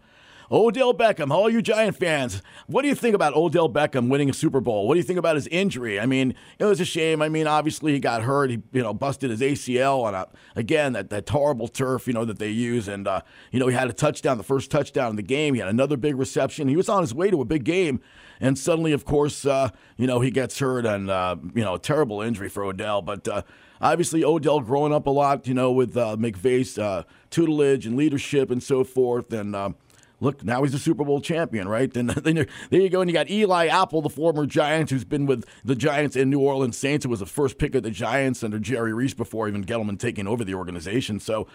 Odell 0.51 0.93
Beckham, 0.93 1.31
all 1.31 1.49
you 1.49 1.61
Giant 1.61 1.97
fans, 1.97 2.41
what 2.67 2.83
do 2.83 2.87
you 2.87 2.95
think 2.95 3.15
about 3.15 3.35
Odell 3.35 3.69
Beckham 3.69 4.09
winning 4.09 4.29
a 4.29 4.33
Super 4.33 4.61
Bowl? 4.61 4.87
What 4.87 4.93
do 4.93 4.99
you 4.99 5.03
think 5.03 5.19
about 5.19 5.35
his 5.35 5.47
injury? 5.47 5.99
I 5.99 6.05
mean, 6.05 6.35
it 6.59 6.65
was 6.65 6.79
a 6.79 6.85
shame. 6.85 7.21
I 7.21 7.29
mean, 7.29 7.47
obviously 7.47 7.93
he 7.93 7.99
got 7.99 8.23
hurt. 8.23 8.51
He, 8.51 8.61
you 8.71 8.81
know, 8.81 8.93
busted 8.93 9.31
his 9.31 9.41
ACL 9.41 10.03
on 10.03 10.13
a 10.13 10.27
again 10.55 10.93
that, 10.93 11.09
that 11.09 11.27
horrible 11.27 11.67
turf, 11.67 12.07
you 12.07 12.13
know, 12.13 12.25
that 12.25 12.39
they 12.39 12.49
use, 12.49 12.87
and 12.87 13.07
uh, 13.07 13.21
you 13.51 13.59
know 13.59 13.67
he 13.67 13.75
had 13.75 13.89
a 13.89 13.93
touchdown, 13.93 14.37
the 14.37 14.43
first 14.43 14.69
touchdown 14.69 15.09
in 15.11 15.15
the 15.15 15.23
game. 15.23 15.53
He 15.53 15.59
had 15.59 15.69
another 15.69 15.97
big 15.97 16.15
reception. 16.15 16.67
He 16.67 16.75
was 16.75 16.89
on 16.89 17.01
his 17.01 17.13
way 17.13 17.29
to 17.31 17.41
a 17.41 17.45
big 17.45 17.63
game, 17.63 18.01
and 18.39 18.57
suddenly, 18.57 18.91
of 18.91 19.05
course, 19.05 19.45
uh, 19.45 19.69
you 19.97 20.07
know 20.07 20.19
he 20.19 20.31
gets 20.31 20.59
hurt, 20.59 20.85
and 20.85 21.09
uh, 21.09 21.35
you 21.53 21.63
know, 21.63 21.75
a 21.75 21.79
terrible 21.79 22.21
injury 22.21 22.49
for 22.49 22.63
Odell, 22.63 23.01
but. 23.01 23.27
Uh, 23.27 23.41
obviously, 23.81 24.23
Odell 24.23 24.61
growing 24.61 24.93
up 24.93 25.05
a 25.05 25.09
lot, 25.09 25.47
you 25.47 25.53
know, 25.53 25.71
with 25.71 25.97
uh, 25.97 26.15
McVay's 26.17 26.77
uh, 26.77 27.03
tutelage 27.29 27.85
and 27.85 27.97
leadership 27.97 28.49
and 28.49 28.63
so 28.63 28.83
forth, 28.83 29.33
and 29.33 29.55
um, 29.55 29.75
look, 30.19 30.43
now 30.43 30.63
he's 30.63 30.73
a 30.73 30.79
Super 30.79 31.03
Bowl 31.03 31.21
champion, 31.21 31.67
right? 31.67 31.91
Then, 31.91 32.07
then 32.23 32.47
there 32.69 32.81
you 32.81 32.89
go, 32.89 33.01
and 33.01 33.09
you 33.09 33.13
got 33.13 33.29
Eli 33.29 33.67
Apple, 33.67 34.01
the 34.01 34.09
former 34.09 34.45
Giants, 34.45 34.91
who's 34.91 35.05
been 35.05 35.25
with 35.25 35.45
the 35.63 35.75
Giants 35.75 36.15
and 36.15 36.29
New 36.29 36.39
Orleans 36.39 36.77
Saints, 36.77 37.03
who 37.03 37.09
was 37.09 37.19
the 37.19 37.25
first 37.25 37.57
pick 37.57 37.75
of 37.75 37.83
the 37.83 37.91
Giants 37.91 38.43
under 38.43 38.59
Jerry 38.59 38.93
Reese 38.93 39.13
before 39.13 39.47
even 39.47 39.63
Gettleman 39.63 39.99
taking 39.99 40.27
over 40.27 40.43
the 40.43 40.55
organization. 40.55 41.19
So, 41.19 41.47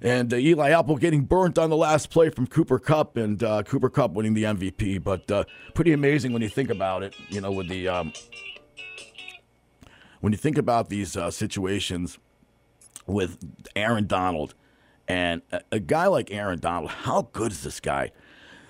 and 0.00 0.32
uh, 0.32 0.36
Eli 0.36 0.70
Apple 0.70 0.96
getting 0.96 1.22
burnt 1.22 1.58
on 1.58 1.68
the 1.68 1.76
last 1.76 2.10
play 2.10 2.30
from 2.30 2.46
Cooper 2.46 2.78
Kupp, 2.78 3.16
and 3.16 3.42
uh, 3.42 3.62
Cooper 3.62 3.90
Kupp 3.90 4.12
winning 4.12 4.34
the 4.34 4.44
MVP. 4.44 5.02
But 5.02 5.30
uh, 5.30 5.44
pretty 5.74 5.92
amazing 5.92 6.32
when 6.32 6.42
you 6.42 6.48
think 6.48 6.70
about 6.70 7.02
it, 7.02 7.14
you 7.28 7.40
know, 7.40 7.52
with 7.52 7.68
the 7.68 7.88
um, 7.88 8.12
when 10.20 10.32
you 10.32 10.38
think 10.38 10.58
about 10.58 10.88
these 10.88 11.16
uh, 11.16 11.30
situations 11.30 12.18
with 13.06 13.38
Aaron 13.74 14.06
Donald 14.06 14.54
and 15.10 15.42
a, 15.50 15.60
a 15.72 15.80
guy 15.80 16.06
like 16.06 16.30
Aaron 16.30 16.60
Donald, 16.60 16.90
how 16.90 17.28
good 17.32 17.50
is 17.50 17.64
this 17.64 17.80
guy? 17.80 18.12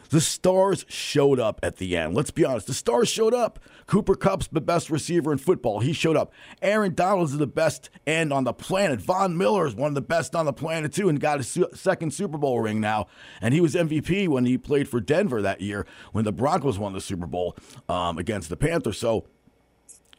The 0.09 0.21
stars 0.21 0.87
showed 0.89 1.39
up 1.39 1.61
at 1.63 1.77
the 1.77 1.97
end. 1.97 2.15
Let's 2.15 2.33
be 2.33 2.45
honest. 2.45 2.67
The 2.67 2.75
stars 2.75 3.09
showed 3.09 3.35
up. 3.35 3.61
Cooper 3.87 4.17
Kupp's 4.17 4.49
the 4.49 4.61
best 4.61 4.91
receiver 4.91 5.31
in 5.31 5.39
football. 5.39 5.81
He 5.81 5.93
showed 5.93 6.17
up. 6.17 6.33
Aaron 6.63 6.95
Donald 6.95 7.29
is 7.29 7.39
the 7.39 7.47
best 7.47 7.91
end 8.07 8.33
on 8.33 8.43
the 8.43 8.53
planet. 8.53 9.01
Von 9.01 9.37
Miller 9.37 9.67
is 9.67 9.75
one 9.75 9.89
of 9.89 9.95
the 9.95 10.01
best 10.01 10.35
on 10.35 10.47
the 10.47 10.53
planet, 10.53 10.93
too, 10.93 11.09
and 11.09 11.21
got 11.21 11.39
his 11.39 11.49
su- 11.49 11.69
second 11.75 12.13
Super 12.13 12.39
Bowl 12.39 12.59
ring 12.59 12.81
now. 12.81 13.07
And 13.41 13.55
he 13.55 13.61
was 13.61 13.75
MVP 13.75 14.27
when 14.27 14.47
he 14.47 14.59
played 14.59 14.89
for 14.89 15.01
Denver 15.01 15.43
that 15.43 15.61
year 15.61 15.87
when 16.11 16.25
the 16.25 16.33
Broncos 16.33 16.79
won 16.79 16.93
the 16.93 17.01
Super 17.01 17.27
Bowl 17.27 17.55
um, 17.89 18.19
against 18.19 18.49
the 18.49 18.57
Panthers. 18.57 18.99
So, 18.99 19.27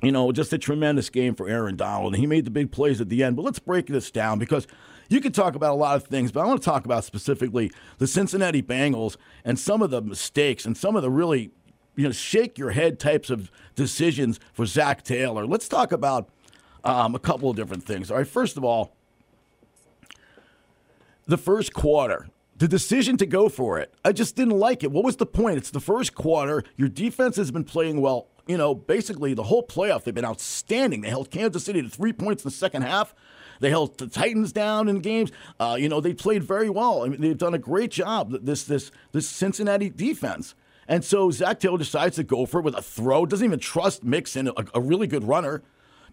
you 0.01 0.13
know, 0.13 0.31
just 0.31 0.53
a 0.53 0.57
tremendous 0.57 1.10
game 1.10 1.36
for 1.36 1.49
Aaron 1.49 1.75
Donald. 1.75 2.13
And 2.13 2.21
he 2.21 2.27
made 2.27 2.45
the 2.45 2.51
big 2.51 2.71
plays 2.71 3.01
at 3.01 3.10
the 3.10 3.23
end. 3.23 3.36
But 3.36 3.41
let's 3.43 3.60
break 3.60 3.88
this 3.88 4.10
down 4.10 4.39
because 4.39 4.67
you 5.12 5.21
could 5.21 5.34
talk 5.34 5.56
about 5.56 5.71
a 5.71 5.76
lot 5.76 5.95
of 5.95 6.06
things, 6.06 6.32
but 6.32 6.41
I 6.41 6.45
want 6.45 6.62
to 6.62 6.65
talk 6.65 6.86
about 6.86 7.04
specifically 7.04 7.71
the 7.97 8.08
Cincinnati 8.08 8.62
Bengals 8.62 9.17
and 9.43 9.60
some 9.60 9.82
of 9.82 9.91
the 9.91 10.02
mistakes 10.02 10.65
and 10.65 10.78
some 10.78 10.95
of 10.95 11.02
the 11.02 11.10
really, 11.10 11.52
you 11.95 12.06
know, 12.06 12.12
shake 12.12 12.58
your 12.58 12.71
head 12.71 13.00
types 13.00 13.30
of 13.30 13.52
decisions 13.76 14.39
for 14.54 14.65
Zac 14.65 15.04
Taylor. 15.04 15.45
Let's 15.45 15.67
talk 15.67 15.91
about 15.91 16.30
um, 16.84 17.13
a 17.13 17.19
couple 17.19 17.50
of 17.50 17.56
different 17.56 17.84
things. 17.84 18.10
All 18.10 18.17
right, 18.17 18.28
first 18.28 18.58
of 18.58 18.63
all, 18.63 18.95
the 21.26 21.38
first 21.38 21.74
quarter. 21.74 22.28
The 22.58 22.67
decision 22.67 23.17
to 23.17 23.26
go 23.26 23.50
for 23.50 23.80
it, 23.80 23.91
I 24.06 24.12
just 24.12 24.36
didn't 24.36 24.56
like 24.56 24.84
it. 24.84 24.91
What 24.91 25.04
was 25.04 25.15
the 25.15 25.26
point? 25.26 25.58
It's 25.58 25.71
the 25.71 25.80
first 25.80 26.13
quarter. 26.13 26.63
Your 26.78 26.89
defense 26.89 27.36
has 27.38 27.50
been 27.50 27.63
playing 27.63 28.02
well 28.02 28.28
you 28.47 28.58
know, 28.58 28.76
basically 28.76 29.34
the 29.34 29.43
whole 29.43 29.65
playoff, 29.65 30.04
they've 30.04 30.13
been 30.13 30.26
outstanding. 30.26 31.02
They 31.02 31.10
held 31.10 31.32
Kansas 31.32 31.63
City 31.63 31.82
to 31.82 31.89
three 31.89 32.12
points 32.12 32.43
in 32.43 32.50
the 32.50 32.56
second 32.56 32.82
half. 32.82 33.13
They 33.62 33.69
held 33.69 33.97
the 33.97 34.08
Titans 34.08 34.52
down 34.52 34.89
in 34.89 35.00
games. 35.00 35.32
Uh, 35.60 35.78
you 35.80 35.88
know, 35.88 36.02
they 36.02 36.13
played 36.13 36.43
very 36.43 36.69
well. 36.69 37.04
I 37.04 37.10
mean, 37.10 37.21
they've 37.21 37.38
done 37.38 37.54
a 37.54 37.60
great 37.60 37.91
job. 37.91 38.36
This 38.43 38.63
this 38.63 38.91
this 39.13 39.30
Cincinnati 39.30 39.89
defense. 39.89 40.56
And 40.88 41.06
so 41.06 41.32
Zac 41.32 41.60
Taylor 41.60 41.78
decides 41.78 42.17
to 42.17 42.24
go 42.24 42.45
for 42.45 42.60
it 42.60 42.63
with 42.63 42.76
a 42.76 42.82
throw. 42.82 43.26
Doesn't 43.26 43.45
even 43.45 43.60
trust 43.60 44.04
Mixon, 44.04 44.47
a, 44.50 44.65
a 44.74 44.82
really 44.82 45.08
good 45.08 45.24
runner. 45.24 45.62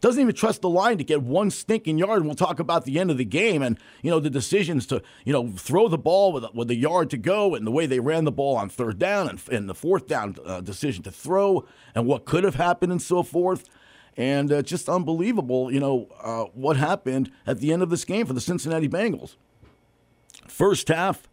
Doesn't 0.00 0.20
even 0.20 0.34
trust 0.34 0.60
the 0.60 0.68
line 0.68 0.98
to 0.98 1.04
get 1.04 1.22
one 1.22 1.50
stinking 1.50 1.98
yard. 1.98 2.18
And 2.18 2.26
we'll 2.26 2.36
talk 2.36 2.60
about 2.60 2.84
the 2.84 3.00
end 3.00 3.10
of 3.10 3.18
the 3.18 3.24
game 3.24 3.62
and 3.62 3.78
you 4.02 4.10
know 4.10 4.20
the 4.20 4.30
decisions 4.30 4.86
to 4.88 5.02
you 5.24 5.32
know 5.32 5.48
throw 5.56 5.88
the 5.88 5.98
ball 5.98 6.32
with 6.32 6.44
with 6.54 6.70
a 6.70 6.76
yard 6.76 7.10
to 7.10 7.16
go 7.16 7.54
and 7.54 7.66
the 7.66 7.70
way 7.70 7.86
they 7.86 7.98
ran 7.98 8.24
the 8.24 8.30
ball 8.30 8.56
on 8.56 8.68
third 8.68 8.98
down 8.98 9.28
and, 9.28 9.42
and 9.50 9.68
the 9.68 9.74
fourth 9.74 10.06
down 10.06 10.36
uh, 10.44 10.60
decision 10.60 11.02
to 11.04 11.10
throw 11.10 11.66
and 11.94 12.06
what 12.06 12.26
could 12.26 12.44
have 12.44 12.54
happened 12.56 12.92
and 12.92 13.02
so 13.02 13.22
forth. 13.22 13.68
And 14.18 14.52
uh, 14.52 14.62
just 14.62 14.88
unbelievable, 14.88 15.72
you 15.72 15.78
know, 15.78 16.08
uh, 16.20 16.46
what 16.52 16.76
happened 16.76 17.30
at 17.46 17.60
the 17.60 17.72
end 17.72 17.82
of 17.84 17.88
this 17.88 18.04
game 18.04 18.26
for 18.26 18.32
the 18.32 18.40
Cincinnati 18.40 18.88
Bengals. 18.88 19.36
First 20.48 20.88
half, 20.88 21.28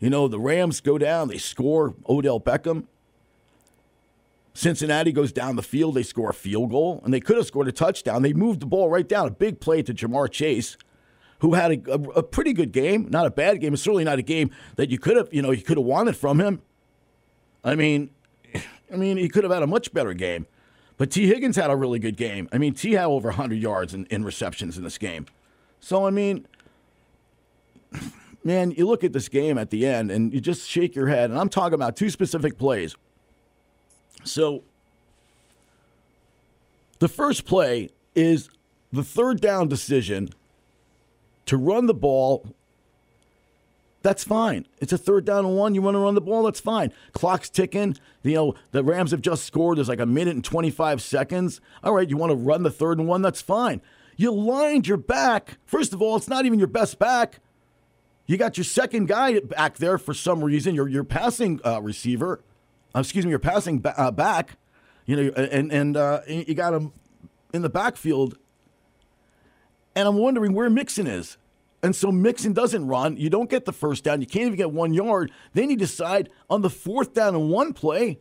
you 0.00 0.10
know, 0.10 0.26
the 0.26 0.40
Rams 0.40 0.80
go 0.80 0.98
down, 0.98 1.28
they 1.28 1.38
score 1.38 1.94
Odell 2.08 2.40
Beckham. 2.40 2.86
Cincinnati 4.52 5.12
goes 5.12 5.30
down 5.30 5.54
the 5.54 5.62
field, 5.62 5.94
they 5.94 6.02
score 6.02 6.30
a 6.30 6.34
field 6.34 6.70
goal, 6.70 7.00
and 7.04 7.14
they 7.14 7.20
could 7.20 7.36
have 7.36 7.46
scored 7.46 7.68
a 7.68 7.72
touchdown. 7.72 8.22
They 8.22 8.32
moved 8.32 8.60
the 8.60 8.66
ball 8.66 8.90
right 8.90 9.08
down, 9.08 9.28
a 9.28 9.30
big 9.30 9.60
play 9.60 9.80
to 9.82 9.94
Ja'Marr 9.94 10.28
Chase, 10.28 10.76
who 11.38 11.54
had 11.54 11.70
a, 11.70 11.92
a, 11.92 12.00
a 12.16 12.22
pretty 12.24 12.52
good 12.52 12.72
game, 12.72 13.06
not 13.10 13.26
a 13.26 13.30
bad 13.30 13.60
game, 13.60 13.74
it's 13.74 13.82
certainly 13.82 14.04
not 14.04 14.18
a 14.18 14.22
game 14.22 14.50
that 14.74 14.90
you 14.90 14.98
could 14.98 15.16
have, 15.16 15.28
you 15.32 15.40
know, 15.40 15.52
you 15.52 15.62
could 15.62 15.76
have 15.76 15.86
wanted 15.86 16.16
from 16.16 16.40
him. 16.40 16.62
I 17.62 17.76
mean, 17.76 18.10
I 18.92 18.96
mean, 18.96 19.18
he 19.18 19.28
could 19.28 19.44
have 19.44 19.52
had 19.52 19.62
a 19.62 19.68
much 19.68 19.94
better 19.94 20.14
game. 20.14 20.48
But 21.02 21.10
Tee 21.10 21.26
Higgins 21.26 21.56
had 21.56 21.68
a 21.68 21.74
really 21.74 21.98
good 21.98 22.16
game. 22.16 22.48
I 22.52 22.58
mean, 22.58 22.74
T 22.74 22.92
had 22.92 23.06
over 23.06 23.30
100 23.30 23.58
yards 23.58 23.92
in, 23.92 24.06
in 24.06 24.22
receptions 24.22 24.78
in 24.78 24.84
this 24.84 24.98
game. 24.98 25.26
So, 25.80 26.06
I 26.06 26.10
mean, 26.10 26.46
man, 28.44 28.70
you 28.70 28.86
look 28.86 29.02
at 29.02 29.12
this 29.12 29.28
game 29.28 29.58
at 29.58 29.70
the 29.70 29.84
end 29.84 30.12
and 30.12 30.32
you 30.32 30.40
just 30.40 30.70
shake 30.70 30.94
your 30.94 31.08
head. 31.08 31.30
And 31.30 31.40
I'm 31.40 31.48
talking 31.48 31.74
about 31.74 31.96
two 31.96 32.08
specific 32.08 32.56
plays. 32.56 32.94
So, 34.22 34.62
the 37.00 37.08
first 37.08 37.46
play 37.46 37.90
is 38.14 38.48
the 38.92 39.02
third 39.02 39.40
down 39.40 39.66
decision 39.66 40.28
to 41.46 41.56
run 41.56 41.86
the 41.86 41.94
ball. 41.94 42.46
That's 44.02 44.24
fine. 44.24 44.66
It's 44.80 44.92
a 44.92 44.98
third 44.98 45.24
down 45.24 45.44
and 45.44 45.56
one. 45.56 45.74
You 45.74 45.82
want 45.82 45.94
to 45.94 45.98
run 46.00 46.14
the 46.14 46.20
ball? 46.20 46.42
That's 46.42 46.60
fine. 46.60 46.92
Clock's 47.12 47.48
ticking. 47.48 47.96
You 48.22 48.34
know, 48.34 48.54
the 48.72 48.82
Rams 48.82 49.12
have 49.12 49.20
just 49.20 49.44
scored. 49.44 49.78
There's 49.78 49.88
like 49.88 50.00
a 50.00 50.06
minute 50.06 50.34
and 50.34 50.44
25 50.44 51.00
seconds. 51.00 51.60
All 51.84 51.94
right, 51.94 52.08
you 52.08 52.16
want 52.16 52.30
to 52.30 52.36
run 52.36 52.62
the 52.62 52.70
third 52.70 52.98
and 52.98 53.06
one? 53.06 53.22
That's 53.22 53.40
fine. 53.40 53.80
You 54.16 54.32
lined 54.32 54.86
your 54.86 54.96
back. 54.96 55.58
First 55.64 55.92
of 55.92 56.02
all, 56.02 56.16
it's 56.16 56.28
not 56.28 56.44
even 56.44 56.58
your 56.58 56.68
best 56.68 56.98
back. 56.98 57.40
You 58.26 58.36
got 58.36 58.56
your 58.56 58.64
second 58.64 59.08
guy 59.08 59.40
back 59.40 59.78
there 59.78 59.98
for 59.98 60.14
some 60.14 60.44
reason. 60.44 60.74
Your 60.74 60.88
your 60.88 61.04
passing 61.04 61.60
uh, 61.64 61.80
receiver, 61.82 62.40
uh, 62.94 63.00
excuse 63.00 63.24
me, 63.24 63.30
your 63.30 63.38
passing 63.38 63.80
ba- 63.80 63.98
uh, 64.00 64.10
back. 64.10 64.56
You 65.06 65.16
know, 65.16 65.32
and 65.32 65.72
and 65.72 65.96
uh, 65.96 66.20
you 66.26 66.54
got 66.54 66.72
him 66.74 66.92
in 67.52 67.62
the 67.62 67.68
backfield. 67.68 68.38
And 69.94 70.08
I'm 70.08 70.16
wondering 70.16 70.54
where 70.54 70.70
Mixon 70.70 71.06
is. 71.06 71.36
And 71.82 71.96
so 71.96 72.12
Mixon 72.12 72.52
doesn't 72.52 72.86
run. 72.86 73.16
You 73.16 73.28
don't 73.28 73.50
get 73.50 73.64
the 73.64 73.72
first 73.72 74.04
down. 74.04 74.20
You 74.20 74.26
can't 74.26 74.46
even 74.46 74.56
get 74.56 74.70
one 74.70 74.94
yard. 74.94 75.32
Then 75.52 75.68
you 75.68 75.76
decide 75.76 76.28
on 76.48 76.62
the 76.62 76.70
fourth 76.70 77.12
down 77.12 77.34
and 77.34 77.50
one 77.50 77.72
play 77.72 78.20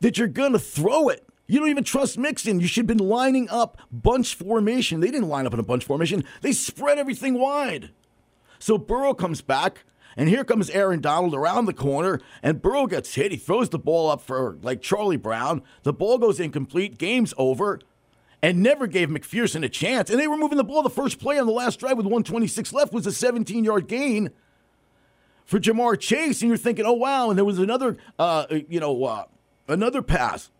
that 0.00 0.18
you're 0.18 0.28
going 0.28 0.52
to 0.52 0.58
throw 0.58 1.08
it. 1.08 1.26
You 1.46 1.60
don't 1.60 1.70
even 1.70 1.84
trust 1.84 2.18
Mixon. 2.18 2.60
You 2.60 2.66
should 2.66 2.88
have 2.88 2.98
been 2.98 3.08
lining 3.08 3.48
up 3.48 3.78
bunch 3.90 4.34
formation. 4.34 5.00
They 5.00 5.10
didn't 5.10 5.28
line 5.28 5.46
up 5.46 5.54
in 5.54 5.60
a 5.60 5.64
bunch 5.64 5.84
formation, 5.84 6.24
they 6.40 6.52
spread 6.52 6.98
everything 6.98 7.38
wide. 7.38 7.90
So 8.58 8.78
Burrow 8.78 9.12
comes 9.12 9.42
back, 9.42 9.84
and 10.16 10.28
here 10.28 10.44
comes 10.44 10.70
Aaron 10.70 11.00
Donald 11.00 11.34
around 11.34 11.64
the 11.64 11.72
corner, 11.72 12.20
and 12.42 12.62
Burrow 12.62 12.86
gets 12.86 13.14
hit. 13.14 13.32
He 13.32 13.36
throws 13.36 13.70
the 13.70 13.78
ball 13.78 14.08
up 14.08 14.20
for 14.20 14.56
like 14.62 14.82
Charlie 14.82 15.16
Brown. 15.16 15.62
The 15.82 15.92
ball 15.92 16.18
goes 16.18 16.38
incomplete. 16.38 16.96
Game's 16.96 17.34
over 17.36 17.80
and 18.42 18.62
never 18.62 18.86
gave 18.86 19.08
McPherson 19.08 19.64
a 19.64 19.68
chance. 19.68 20.10
And 20.10 20.18
they 20.18 20.26
were 20.26 20.36
moving 20.36 20.58
the 20.58 20.64
ball. 20.64 20.82
The 20.82 20.90
first 20.90 21.20
play 21.20 21.38
on 21.38 21.46
the 21.46 21.52
last 21.52 21.78
drive 21.78 21.96
with 21.96 22.06
126 22.06 22.72
left 22.72 22.92
was 22.92 23.06
a 23.06 23.12
17 23.12 23.64
yard 23.64 23.86
gain 23.86 24.30
for 25.44 25.60
Ja'Marr 25.60 25.98
Chase. 25.98 26.42
And 26.42 26.48
you're 26.48 26.58
thinking, 26.58 26.84
oh, 26.84 26.92
wow. 26.92 27.30
And 27.30 27.38
there 27.38 27.44
was 27.44 27.60
another, 27.60 27.96
uh, 28.18 28.46
you 28.68 28.80
know, 28.80 29.04
uh, 29.04 29.24
another 29.68 30.02
pass 30.02 30.50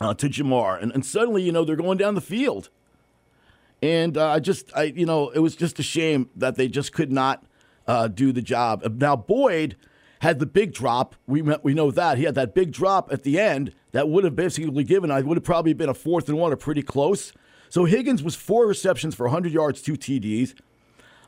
uh, 0.00 0.14
to 0.14 0.28
Ja'Marr. 0.28 0.80
And, 0.80 0.92
and, 0.92 1.04
suddenly, 1.04 1.42
you 1.42 1.50
know, 1.50 1.64
they're 1.64 1.74
going 1.74 1.98
down 1.98 2.14
the 2.14 2.20
field. 2.20 2.70
And 3.82 4.16
I 4.16 4.38
just, 4.38 4.70
I, 4.74 4.84
you 4.84 5.06
know, 5.06 5.30
it 5.30 5.40
was 5.40 5.56
just 5.56 5.78
a 5.80 5.82
shame 5.82 6.30
that 6.36 6.54
they 6.54 6.68
just 6.68 6.92
could 6.92 7.10
not 7.10 7.44
uh, 7.86 8.08
do 8.08 8.32
the 8.32 8.42
job. 8.42 8.82
Now, 8.98 9.16
Boyd 9.16 9.76
had 10.26 10.40
the 10.40 10.46
big 10.46 10.72
drop. 10.72 11.14
We 11.26 11.40
we 11.40 11.72
know 11.72 11.90
that 11.92 12.18
he 12.18 12.24
had 12.24 12.34
that 12.34 12.52
big 12.52 12.72
drop 12.72 13.12
at 13.12 13.22
the 13.22 13.38
end 13.38 13.72
that 13.92 14.08
would 14.08 14.24
have 14.24 14.34
basically 14.34 14.82
given. 14.82 15.10
I 15.10 15.20
would 15.20 15.36
have 15.36 15.44
probably 15.44 15.72
been 15.72 15.88
a 15.88 15.94
fourth 15.94 16.28
and 16.28 16.36
one 16.36 16.52
or 16.52 16.56
pretty 16.56 16.82
close. 16.82 17.32
So 17.68 17.84
Higgins 17.84 18.22
was 18.22 18.34
four 18.34 18.66
receptions 18.66 19.14
for 19.14 19.24
100 19.26 19.52
yards, 19.52 19.80
two 19.82 19.94
TDs. 19.94 20.54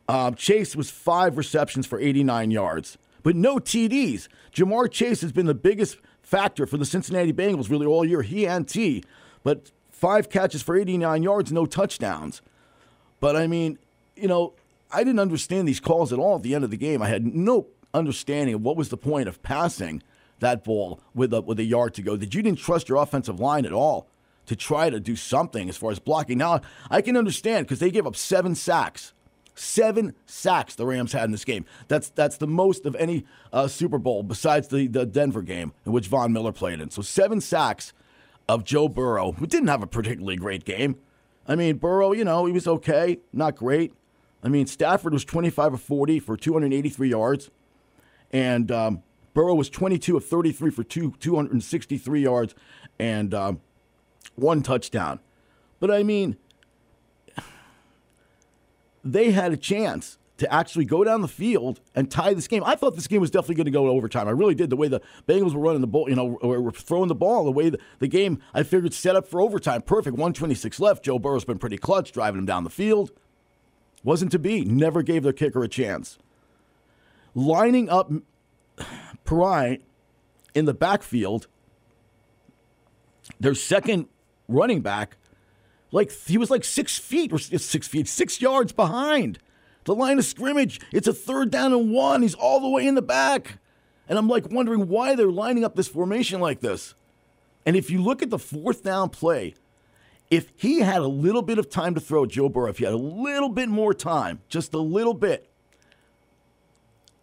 Um, 0.08 0.34
Chase 0.34 0.74
was 0.74 0.90
five 0.90 1.37
receptions 1.37 1.87
for 1.87 2.00
89 2.00 2.50
yards, 2.50 2.98
but 3.22 3.37
no 3.37 3.58
TDs. 3.58 4.26
Ja'Marr 4.54 4.90
Chase 4.90 5.20
has 5.20 5.32
been 5.32 5.46
the 5.46 5.54
biggest 5.54 5.98
factor 6.22 6.66
for 6.66 6.76
the 6.76 6.84
Cincinnati 6.84 7.32
Bengals 7.32 7.70
really 7.70 7.87
all 7.87 8.04
year. 8.04 8.22
He 8.22 8.46
and 8.46 8.66
Tee, 8.66 9.04
but 9.44 9.70
five 9.90 10.28
catches 10.28 10.62
for 10.62 10.76
89 10.76 11.22
yards, 11.22 11.52
no 11.52 11.66
touchdowns. 11.66 12.42
But 13.20 13.37
I 13.37 13.46
mean, 13.46 13.78
you 14.16 14.28
know, 14.28 14.54
I 14.90 15.04
didn't 15.04 15.20
understand 15.20 15.68
these 15.68 15.80
calls 15.80 16.12
at 16.12 16.18
all 16.18 16.37
at 16.37 16.42
the 16.42 16.54
end 16.54 16.64
of 16.64 16.70
the 16.70 16.76
game. 16.76 17.02
I 17.02 17.08
had 17.08 17.26
no 17.26 17.68
understanding 17.94 18.55
of 18.55 18.62
what 18.62 18.77
was 18.77 18.88
the 18.88 18.96
point 18.96 19.29
of 19.29 19.42
passing 19.42 20.03
that 20.40 20.64
ball 20.64 21.01
with 21.14 21.33
a, 21.33 21.40
with 21.40 21.59
a 21.59 21.64
yard 21.64 21.94
to 21.94 22.03
go. 22.03 22.16
That 22.16 22.35
you 22.35 22.42
didn't 22.42 22.59
trust 22.59 22.88
your 22.88 22.98
offensive 22.98 23.40
line 23.40 23.66
at 23.66 23.72
all 23.72 24.09
to 24.46 24.57
try 24.57 24.88
to 24.90 25.01
do 25.01 25.16
something 25.16 25.68
as 25.68 25.77
far 25.77 25.90
as 25.90 25.98
blocking. 25.98 26.38
Now 26.38 26.61
I 26.90 27.03
can 27.03 27.16
understand 27.16 27.66
because 27.66 27.81
they 27.81 27.90
gave 27.90 28.07
up 28.07 28.16
seven 28.16 28.55
sacks. 28.55 29.12
Seven 29.55 30.14
sacks 30.24 30.77
the 30.77 30.87
Rams 30.87 31.12
had 31.12 31.24
in 31.24 31.33
this 31.33 31.44
game. 31.44 31.64
That's 31.88 32.11
that's 32.11 32.37
the 32.37 32.46
most 32.46 32.87
of 32.87 32.94
any 32.94 33.24
uh, 33.53 33.66
Super 33.66 33.98
Bowl 33.98 34.22
besides 34.22 34.68
the, 34.68 34.87
the 34.87 35.05
Denver 35.05 35.42
game 35.42 35.72
in 35.85 35.90
which 35.90 36.07
Von 36.07 36.33
Miller 36.33 36.53
played 36.53 36.81
in. 36.81 36.90
So 36.90 37.03
seven 37.03 37.40
sacks 37.40 37.92
of 38.48 38.64
Joe 38.64 38.88
Burrow, 38.88 39.33
who 39.33 39.46
didn't 39.46 39.68
have 39.68 39.83
a 39.83 39.87
particularly 39.87 40.37
great 40.37 40.64
game. 40.64 40.96
I 41.46 41.57
mean, 41.57 41.79
Burrow, 41.79 42.12
you 42.12 42.24
know, 42.24 42.46
he 42.46 42.53
was 42.53 42.68
okay, 42.68 43.18
not 43.33 43.57
great. 43.57 43.92
I 44.42 44.48
mean, 44.48 44.66
Stafford 44.66 45.12
was 45.12 45.24
25 45.24 45.74
of 45.74 45.81
40 45.81 46.20
for 46.20 46.37
283 46.37 47.11
yards, 47.11 47.51
and 48.32 48.70
um, 48.70 49.02
Burrow 49.34 49.54
was 49.54 49.70
22 49.70 50.16
of 50.16 50.24
33 50.24 50.70
for 50.70 50.84
two, 50.84 51.14
263 51.20 52.20
yards 52.20 52.54
and 52.98 53.32
um, 53.34 53.60
one 54.34 54.62
touchdown. 54.62 55.20
But 55.80 55.90
I 55.90 56.02
mean, 56.02 56.36
they 59.04 59.30
had 59.30 59.52
a 59.52 59.56
chance 59.56 60.18
to 60.38 60.52
actually 60.52 60.84
go 60.84 61.02
down 61.02 61.20
the 61.20 61.28
field 61.28 61.80
and 61.94 62.10
tie 62.10 62.32
this 62.32 62.46
game. 62.46 62.62
I 62.64 62.76
thought 62.76 62.94
this 62.94 63.08
game 63.08 63.20
was 63.20 63.30
definitely 63.30 63.56
going 63.56 63.64
to 63.66 63.70
go 63.72 63.84
to 63.84 63.90
overtime. 63.90 64.28
I 64.28 64.30
really 64.30 64.54
did. 64.54 64.70
The 64.70 64.76
way 64.76 64.86
the 64.86 65.00
Bengals 65.26 65.52
were 65.52 65.60
running 65.60 65.80
the 65.80 65.88
ball, 65.88 66.08
you 66.08 66.14
know, 66.14 66.38
were 66.42 66.70
throwing 66.70 67.08
the 67.08 67.14
ball, 67.14 67.44
the 67.44 67.50
way 67.50 67.70
the, 67.70 67.78
the 67.98 68.06
game, 68.06 68.40
I 68.54 68.62
figured 68.62 68.94
set 68.94 69.16
up 69.16 69.26
for 69.26 69.40
overtime. 69.40 69.82
Perfect. 69.82 70.16
126 70.16 70.78
left. 70.78 71.04
Joe 71.04 71.18
Burrow's 71.18 71.44
been 71.44 71.58
pretty 71.58 71.76
clutch, 71.76 72.12
driving 72.12 72.38
him 72.38 72.46
down 72.46 72.62
the 72.62 72.70
field. 72.70 73.10
Wasn't 74.04 74.30
to 74.30 74.38
be. 74.38 74.64
Never 74.64 75.02
gave 75.02 75.24
the 75.24 75.32
kicker 75.32 75.64
a 75.64 75.68
chance. 75.68 76.18
Lining 77.34 77.88
up 77.88 78.10
Pari 79.24 79.80
in 80.54 80.64
the 80.64 80.74
backfield, 80.74 81.46
their 83.38 83.54
second 83.54 84.06
running 84.48 84.80
back, 84.80 85.16
like 85.90 86.10
he 86.26 86.38
was 86.38 86.50
like 86.50 86.64
six 86.64 86.98
feet 86.98 87.32
or 87.32 87.38
six 87.38 87.86
feet, 87.86 88.08
six 88.08 88.40
yards 88.40 88.72
behind 88.72 89.38
the 89.84 89.94
line 89.94 90.18
of 90.18 90.24
scrimmage. 90.24 90.80
It's 90.92 91.08
a 91.08 91.12
third 91.12 91.50
down 91.50 91.72
and 91.72 91.90
one. 91.90 92.22
He's 92.22 92.34
all 92.34 92.60
the 92.60 92.68
way 92.68 92.86
in 92.86 92.94
the 92.94 93.02
back. 93.02 93.58
And 94.08 94.18
I'm 94.18 94.28
like 94.28 94.50
wondering 94.50 94.88
why 94.88 95.14
they're 95.14 95.30
lining 95.30 95.64
up 95.64 95.76
this 95.76 95.88
formation 95.88 96.40
like 96.40 96.60
this. 96.60 96.94
And 97.66 97.76
if 97.76 97.90
you 97.90 98.02
look 98.02 98.22
at 98.22 98.30
the 98.30 98.38
fourth 98.38 98.82
down 98.82 99.10
play, 99.10 99.54
if 100.30 100.52
he 100.56 100.80
had 100.80 101.00
a 101.00 101.06
little 101.06 101.42
bit 101.42 101.58
of 101.58 101.70
time 101.70 101.94
to 101.94 102.00
throw 102.00 102.26
Joe 102.26 102.48
Burrow, 102.48 102.70
if 102.70 102.78
he 102.78 102.84
had 102.84 102.94
a 102.94 102.98
little 102.98 103.48
bit 103.48 103.68
more 103.68 103.94
time, 103.94 104.40
just 104.48 104.74
a 104.74 104.78
little 104.78 105.14
bit, 105.14 105.47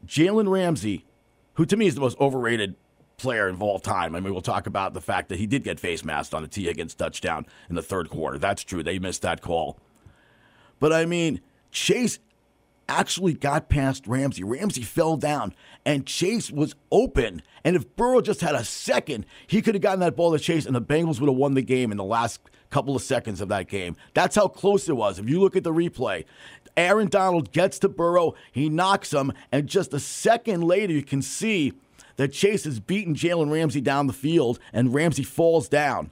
Jalen 0.06 0.50
Ramsey, 0.50 1.06
who 1.54 1.66
to 1.66 1.78
me 1.78 1.88
is 1.88 1.96
the 1.96 2.02
most 2.02 2.20
overrated 2.20 2.76
player 3.18 3.48
of 3.48 3.62
all 3.62 3.80
time. 3.80 4.16
I 4.16 4.20
mean, 4.20 4.34
we'll 4.34 4.42
talk 4.42 4.68
about 4.68 4.94
the 4.94 5.02
fact 5.02 5.30
that 5.30 5.40
he 5.40 5.48
did 5.48 5.64
get 5.64 5.80
face 5.80 6.04
masked 6.04 6.34
on 6.34 6.44
a 6.44 6.48
Tee 6.48 6.66
Higgins 6.66 6.96
touchdown 6.96 7.46
in 7.70 7.76
the 7.76 7.82
third 7.82 8.10
quarter. 8.10 8.38
That's 8.38 8.64
true. 8.64 8.84
They 8.84 9.00
missed 9.00 9.22
that 9.22 9.42
call. 9.42 9.80
But 10.80 10.92
I 10.92 11.06
mean, 11.06 11.42
Chase 11.72 12.20
actually 12.88 13.34
got 13.34 13.70
past 13.70 14.06
Ramsey. 14.06 14.44
Ramsey 14.44 14.84
fell 14.84 15.18
down, 15.18 15.56
and 15.86 16.06
Chase 16.06 16.52
was 16.52 16.76
open. 16.92 17.42
And 17.64 17.76
if 17.76 17.96
Burrow 17.96 18.22
just 18.22 18.42
had 18.42 18.56
a 18.56 18.64
second, 18.64 19.26
he 19.48 19.62
could 19.62 19.76
have 19.76 19.82
gotten 19.82 20.02
that 20.02 20.16
ball 20.16 20.32
to 20.34 20.40
Chase, 20.40 20.66
and 20.66 20.76
the 20.76 20.82
Bengals 20.82 21.20
would 21.20 21.30
have 21.30 21.38
won 21.38 21.54
the 21.54 21.62
game 21.62 21.92
in 21.92 21.98
the 21.98 22.04
last 22.04 22.42
couple 22.70 22.96
of 22.96 23.02
seconds 23.02 23.42
of 23.42 23.50
that 23.50 23.68
game. 23.68 23.96
That's 24.14 24.36
how 24.36 24.48
close 24.48 24.90
it 24.90 24.96
was. 24.96 25.18
If 25.20 25.30
you 25.30 25.40
look 25.40 25.56
at 25.56 25.64
the 25.64 25.74
replay, 25.74 26.26
Aaron 26.78 27.08
Donald 27.08 27.52
gets 27.52 27.80
to 27.80 27.90
Burrow, 27.90 28.36
he 28.52 28.70
knocks 28.70 29.14
him, 29.14 29.32
and 29.52 29.68
just 29.68 29.94
a 29.94 30.00
second 30.00 30.62
later, 30.64 30.94
you 30.94 31.04
can 31.04 31.22
see 31.22 31.74
that 32.18 32.34
Chase 32.34 32.64
has 32.66 32.80
beaten 32.80 33.16
Jalen 33.16 33.52
Ramsey 33.52 33.82
down 33.82 34.08
the 34.08 34.14
field, 34.14 34.60
and 34.74 34.94
Ramsey 34.94 35.24
falls 35.24 35.68
down. 35.68 36.12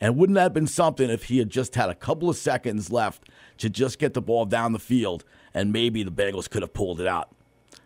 And 0.00 0.16
wouldn't 0.16 0.34
that 0.34 0.42
have 0.42 0.52
been 0.52 0.66
something 0.66 1.08
if 1.08 1.24
he 1.24 1.38
had 1.38 1.48
just 1.48 1.76
had 1.76 1.88
a 1.88 1.94
couple 1.94 2.28
of 2.28 2.36
seconds 2.36 2.90
left 2.90 3.28
to 3.58 3.70
just 3.70 4.00
get 4.00 4.14
the 4.14 4.20
ball 4.20 4.44
down 4.44 4.72
the 4.72 4.80
field 4.80 5.24
and 5.54 5.72
maybe 5.72 6.02
the 6.02 6.10
Bengals 6.10 6.50
could 6.50 6.62
have 6.62 6.72
pulled 6.72 7.00
it 7.00 7.06
out. 7.06 7.30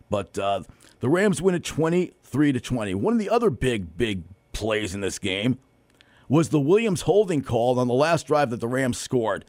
But 0.08 0.38
uh, 0.38 0.62
the 1.00 1.10
Rams 1.10 1.42
win 1.42 1.54
it 1.54 1.64
23 1.64 2.52
to 2.52 2.60
20. 2.60 2.94
One 2.94 3.12
of 3.12 3.18
the 3.18 3.28
other 3.28 3.50
big, 3.50 3.98
big 3.98 4.22
plays 4.52 4.94
in 4.94 5.02
this 5.02 5.18
game 5.18 5.58
was 6.28 6.48
the 6.48 6.60
Williams 6.60 7.02
holding 7.02 7.42
call 7.42 7.78
on 7.78 7.86
the 7.86 7.94
last 7.94 8.26
drive 8.26 8.48
that 8.50 8.60
the 8.60 8.68
Rams 8.68 8.98
scored. 8.98 9.44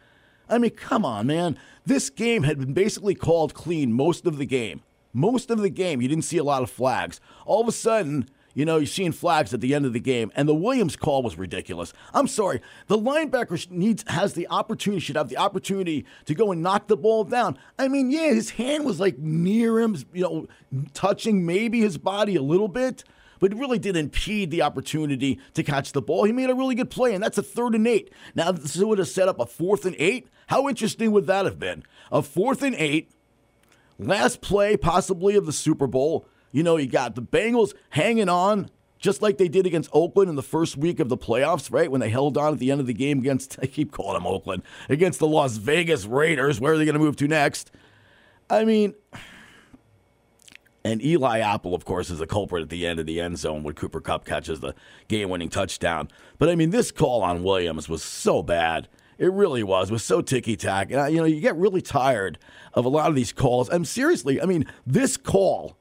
I 0.50 0.58
mean, 0.58 0.72
come 0.72 1.06
on, 1.06 1.28
man. 1.28 1.58
This 1.86 2.10
game 2.10 2.44
had 2.44 2.60
been 2.60 2.74
basically 2.74 3.16
called 3.16 3.54
clean 3.54 3.94
most 3.94 4.26
of 4.26 4.38
the 4.38 4.46
game. 4.46 4.82
Most 5.14 5.50
of 5.50 5.60
the 5.60 5.70
game, 5.70 6.02
you 6.02 6.08
didn't 6.08 6.26
see 6.26 6.38
a 6.38 6.44
lot 6.44 6.62
of 6.62 6.70
flags. 6.70 7.20
All 7.46 7.62
of 7.62 7.68
a 7.68 7.72
sudden, 7.72 8.30
you 8.54 8.66
know, 8.66 8.78
you're 8.78 8.88
seeing 8.88 9.12
flags 9.12 9.54
at 9.54 9.62
the 9.62 9.76
end 9.76 9.86
of 9.86 9.94
the 9.94 10.00
game, 10.00 10.32
and 10.36 10.50
the 10.50 10.56
Williams 10.56 10.96
call 10.96 11.22
was 11.22 11.38
ridiculous. 11.38 11.94
I'm 12.14 12.28
sorry. 12.28 12.60
The 12.88 12.98
linebacker 12.98 13.70
needs 13.70 14.04
has 14.08 14.34
the 14.34 14.48
opportunity, 14.50 15.00
should 15.00 15.16
have 15.16 15.30
the 15.30 15.38
opportunity 15.38 16.06
to 16.26 16.34
go 16.34 16.52
and 16.52 16.64
knock 16.64 16.88
the 16.88 16.98
ball 16.98 17.24
down. 17.24 17.58
I 17.78 17.88
mean, 17.88 18.10
yeah, 18.10 18.34
his 18.34 18.50
hand 18.52 18.84
was 18.84 19.00
like 19.00 19.20
near 19.20 19.80
him, 19.80 19.96
you 20.12 20.24
know, 20.24 20.48
touching 20.94 21.46
maybe 21.46 21.82
his 21.82 22.00
body 22.00 22.36
a 22.36 22.42
little 22.42 22.68
bit, 22.68 23.04
but 23.40 23.52
it 23.52 23.58
really 23.60 23.78
did 23.78 23.96
impede 23.96 24.50
the 24.50 24.64
opportunity 24.64 25.40
to 25.54 25.62
catch 25.62 25.92
the 25.92 26.02
ball. 26.02 26.24
He 26.24 26.32
made 26.32 26.50
a 26.50 26.56
really 26.56 26.74
good 26.74 26.90
play, 26.90 27.14
and 27.14 27.24
that's 27.24 27.38
a 27.38 27.44
third 27.44 27.76
and 27.76 27.88
eight. 27.88 28.12
Now, 28.34 28.52
this 28.52 28.76
would 28.76 28.98
have 28.98 29.08
set 29.08 29.28
up 29.30 29.40
a 29.40 29.46
fourth 29.46 29.86
and 29.86 29.96
eight. 30.00 30.28
How 30.48 30.68
interesting 30.68 31.12
would 31.12 31.28
that 31.28 31.46
have 31.46 31.60
been? 31.60 31.84
A 32.12 32.22
fourth 32.22 32.64
and 32.64 32.76
eight, 32.76 33.12
last 34.00 34.42
play 34.42 34.76
possibly 34.76 35.36
of 35.36 35.46
the 35.46 35.54
Super 35.54 35.88
Bowl. 35.88 36.28
You 36.52 36.64
know, 36.64 36.78
you 36.78 36.88
got 36.88 37.16
the 37.16 37.22
Bengals 37.22 37.74
hanging 37.92 38.30
on 38.30 38.70
just 39.00 39.22
like 39.22 39.38
they 39.38 39.48
did 39.48 39.66
against 39.66 39.90
Oakland 39.94 40.30
in 40.30 40.36
the 40.36 40.44
first 40.44 40.78
week 40.78 41.00
of 41.00 41.10
the 41.10 41.18
playoffs, 41.18 41.72
right? 41.72 41.92
When 41.92 42.02
they 42.02 42.10
held 42.10 42.38
on 42.38 42.54
at 42.54 42.60
the 42.60 42.72
end 42.72 42.82
of 42.82 42.88
the 42.88 42.94
game 42.94 43.20
against, 43.20 43.58
I 43.62 43.68
keep 43.68 43.92
calling 43.92 44.16
them 44.16 44.28
Oakland, 44.28 44.64
against 44.90 45.20
the 45.20 45.28
Las 45.28 45.58
Vegas 45.58 46.06
Raiders. 46.06 46.60
Where 46.60 46.74
are 46.74 46.78
they 46.78 46.86
going 46.86 46.94
to 46.94 47.00
move 47.00 47.16
to 47.18 47.28
next? 47.28 47.72
I 48.50 48.64
mean, 48.64 48.96
and 50.84 51.04
Eli 51.04 51.40
Apple, 51.40 51.76
of 51.76 51.84
course, 51.84 52.10
is 52.10 52.20
the 52.20 52.28
culprit 52.28 52.64
at 52.64 52.70
the 52.70 52.88
end 52.88 53.00
of 53.00 53.06
the 53.06 53.20
end 53.20 53.38
zone 53.38 53.64
when 53.64 53.76
Cooper 53.76 54.00
Kupp 54.00 54.26
catches 54.26 54.62
the 54.62 54.74
game 55.10 55.30
winning 55.30 55.50
touchdown. 55.50 56.08
But 56.38 56.50
I 56.50 56.56
mean, 56.56 56.70
this 56.70 56.92
call 56.92 57.24
on 57.24 57.44
Williams 57.44 57.90
was 57.90 58.02
so 58.02 58.42
bad. 58.42 58.88
It 59.18 59.32
really 59.32 59.64
was. 59.64 59.90
It 59.90 59.94
was 59.94 60.04
so 60.04 60.22
ticky 60.22 60.56
tack. 60.56 60.92
And, 60.92 61.14
you 61.14 61.20
know, 61.20 61.26
you 61.26 61.42
get 61.42 61.56
really 61.56 61.82
tired 61.82 62.38
of 62.74 62.86
a 62.86 62.90
lot 62.90 63.10
of 63.10 63.16
these 63.16 63.34
calls. 63.34 63.70
I'm 63.70 63.86
seriously, 63.86 64.42
I 64.42 64.46
mean, 64.46 64.66
this 64.86 65.18
call 65.18 65.78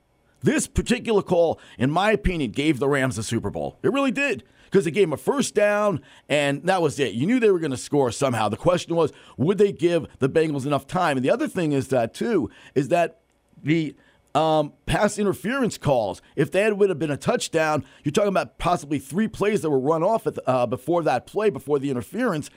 this 0.46 0.68
particular 0.68 1.22
call, 1.22 1.58
in 1.76 1.90
my 1.90 2.12
opinion, 2.12 2.52
gave 2.52 2.78
the 2.78 2.88
Rams 2.88 3.16
the 3.16 3.22
Super 3.22 3.50
Bowl. 3.50 3.78
It 3.82 3.92
really 3.92 4.12
did 4.12 4.44
because 4.64 4.86
it 4.86 4.92
gave 4.92 5.08
them 5.08 5.12
a 5.12 5.16
first 5.16 5.54
down, 5.54 6.00
and 6.28 6.62
that 6.64 6.80
was 6.80 7.00
it. 7.00 7.14
You 7.14 7.26
knew 7.26 7.40
they 7.40 7.50
were 7.50 7.58
going 7.58 7.72
to 7.72 7.76
score 7.76 8.12
somehow. 8.12 8.48
The 8.48 8.56
question 8.56 8.94
was, 8.94 9.12
would 9.36 9.58
they 9.58 9.72
give 9.72 10.06
the 10.18 10.28
Bengals 10.28 10.66
enough 10.66 10.86
time? 10.86 11.16
And 11.16 11.24
the 11.24 11.30
other 11.30 11.48
thing 11.48 11.72
is 11.72 11.88
that, 11.88 12.14
too, 12.14 12.50
is 12.74 12.88
that 12.88 13.20
the 13.62 13.96
um, 14.36 14.74
pass 14.84 15.18
interference 15.18 15.78
calls, 15.78 16.22
if 16.36 16.52
that 16.52 16.76
would 16.76 16.90
have 16.90 16.98
been 16.98 17.10
a 17.10 17.16
touchdown, 17.16 17.84
you're 18.04 18.12
talking 18.12 18.28
about 18.28 18.58
possibly 18.58 18.98
three 18.98 19.28
plays 19.28 19.62
that 19.62 19.70
were 19.70 19.80
run 19.80 20.02
off 20.02 20.24
the, 20.24 20.40
uh, 20.48 20.66
before 20.66 21.02
that 21.04 21.26
play, 21.26 21.50
before 21.50 21.78
the 21.78 21.90
interference. 21.90 22.50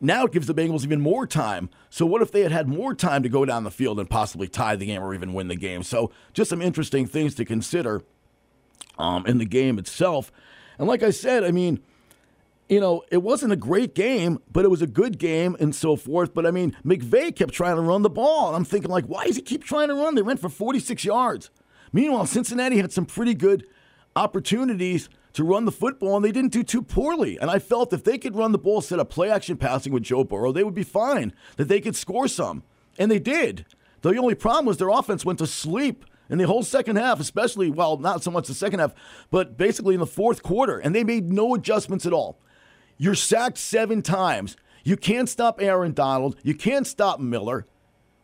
Now 0.00 0.24
it 0.24 0.32
gives 0.32 0.46
the 0.46 0.54
Bengals 0.54 0.84
even 0.84 1.00
more 1.00 1.26
time. 1.26 1.68
So 1.90 2.06
what 2.06 2.22
if 2.22 2.32
they 2.32 2.40
had 2.40 2.52
had 2.52 2.68
more 2.68 2.94
time 2.94 3.22
to 3.22 3.28
go 3.28 3.44
down 3.44 3.64
the 3.64 3.70
field 3.70 4.00
and 4.00 4.08
possibly 4.08 4.48
tie 4.48 4.76
the 4.76 4.86
game 4.86 5.02
or 5.02 5.14
even 5.14 5.34
win 5.34 5.48
the 5.48 5.56
game? 5.56 5.82
So 5.82 6.10
just 6.32 6.48
some 6.48 6.62
interesting 6.62 7.06
things 7.06 7.34
to 7.34 7.44
consider 7.44 8.02
um, 8.98 9.26
in 9.26 9.38
the 9.38 9.44
game 9.44 9.78
itself. 9.78 10.32
And 10.78 10.88
like 10.88 11.02
I 11.02 11.10
said, 11.10 11.44
I 11.44 11.50
mean, 11.50 11.80
you 12.70 12.80
know, 12.80 13.02
it 13.10 13.22
wasn't 13.22 13.52
a 13.52 13.56
great 13.56 13.94
game, 13.94 14.38
but 14.50 14.64
it 14.64 14.68
was 14.68 14.80
a 14.80 14.86
good 14.86 15.18
game 15.18 15.56
and 15.60 15.74
so 15.74 15.96
forth. 15.96 16.32
But 16.32 16.46
I 16.46 16.50
mean, 16.50 16.74
McVay 16.84 17.34
kept 17.34 17.52
trying 17.52 17.76
to 17.76 17.82
run 17.82 18.02
the 18.02 18.08
ball. 18.08 18.54
I'm 18.54 18.64
thinking, 18.64 18.90
like, 18.90 19.06
why 19.06 19.26
does 19.26 19.36
he 19.36 19.42
keep 19.42 19.64
trying 19.64 19.88
to 19.88 19.94
run? 19.94 20.14
They 20.14 20.22
went 20.22 20.40
for 20.40 20.48
46 20.48 21.04
yards. 21.04 21.50
Meanwhile, 21.92 22.26
Cincinnati 22.26 22.76
had 22.78 22.92
some 22.92 23.06
pretty 23.06 23.34
good 23.34 23.66
opportunities 24.14 25.08
to 25.32 25.44
run 25.44 25.64
the 25.64 25.72
football, 25.72 26.16
and 26.16 26.24
they 26.24 26.32
didn't 26.32 26.52
do 26.52 26.62
too 26.62 26.82
poorly. 26.82 27.38
And 27.38 27.50
I 27.50 27.58
felt 27.58 27.92
if 27.92 28.04
they 28.04 28.18
could 28.18 28.36
run 28.36 28.52
the 28.52 28.58
ball, 28.58 28.80
set 28.80 28.98
up 28.98 29.10
play 29.10 29.30
action 29.30 29.56
passing 29.56 29.92
with 29.92 30.02
Joe 30.02 30.24
Burrow, 30.24 30.52
they 30.52 30.64
would 30.64 30.74
be 30.74 30.82
fine, 30.82 31.32
that 31.56 31.68
they 31.68 31.80
could 31.80 31.96
score 31.96 32.28
some. 32.28 32.62
And 32.98 33.10
they 33.10 33.18
did. 33.18 33.66
The 34.02 34.16
only 34.16 34.34
problem 34.34 34.66
was 34.66 34.78
their 34.78 34.88
offense 34.88 35.24
went 35.24 35.38
to 35.38 35.46
sleep 35.46 36.04
in 36.28 36.38
the 36.38 36.46
whole 36.46 36.62
second 36.62 36.96
half, 36.96 37.20
especially, 37.20 37.70
well, 37.70 37.96
not 37.96 38.22
so 38.22 38.30
much 38.30 38.46
the 38.46 38.54
second 38.54 38.80
half, 38.80 38.94
but 39.30 39.56
basically 39.56 39.94
in 39.94 40.00
the 40.00 40.06
fourth 40.06 40.42
quarter, 40.42 40.78
and 40.78 40.94
they 40.94 41.04
made 41.04 41.30
no 41.30 41.54
adjustments 41.54 42.06
at 42.06 42.12
all. 42.12 42.38
You're 42.96 43.14
sacked 43.14 43.58
seven 43.58 44.02
times. 44.02 44.56
You 44.84 44.96
can't 44.96 45.28
stop 45.28 45.60
Aaron 45.60 45.92
Donald. 45.92 46.36
You 46.42 46.54
can't 46.54 46.86
stop 46.86 47.20
Miller. 47.20 47.66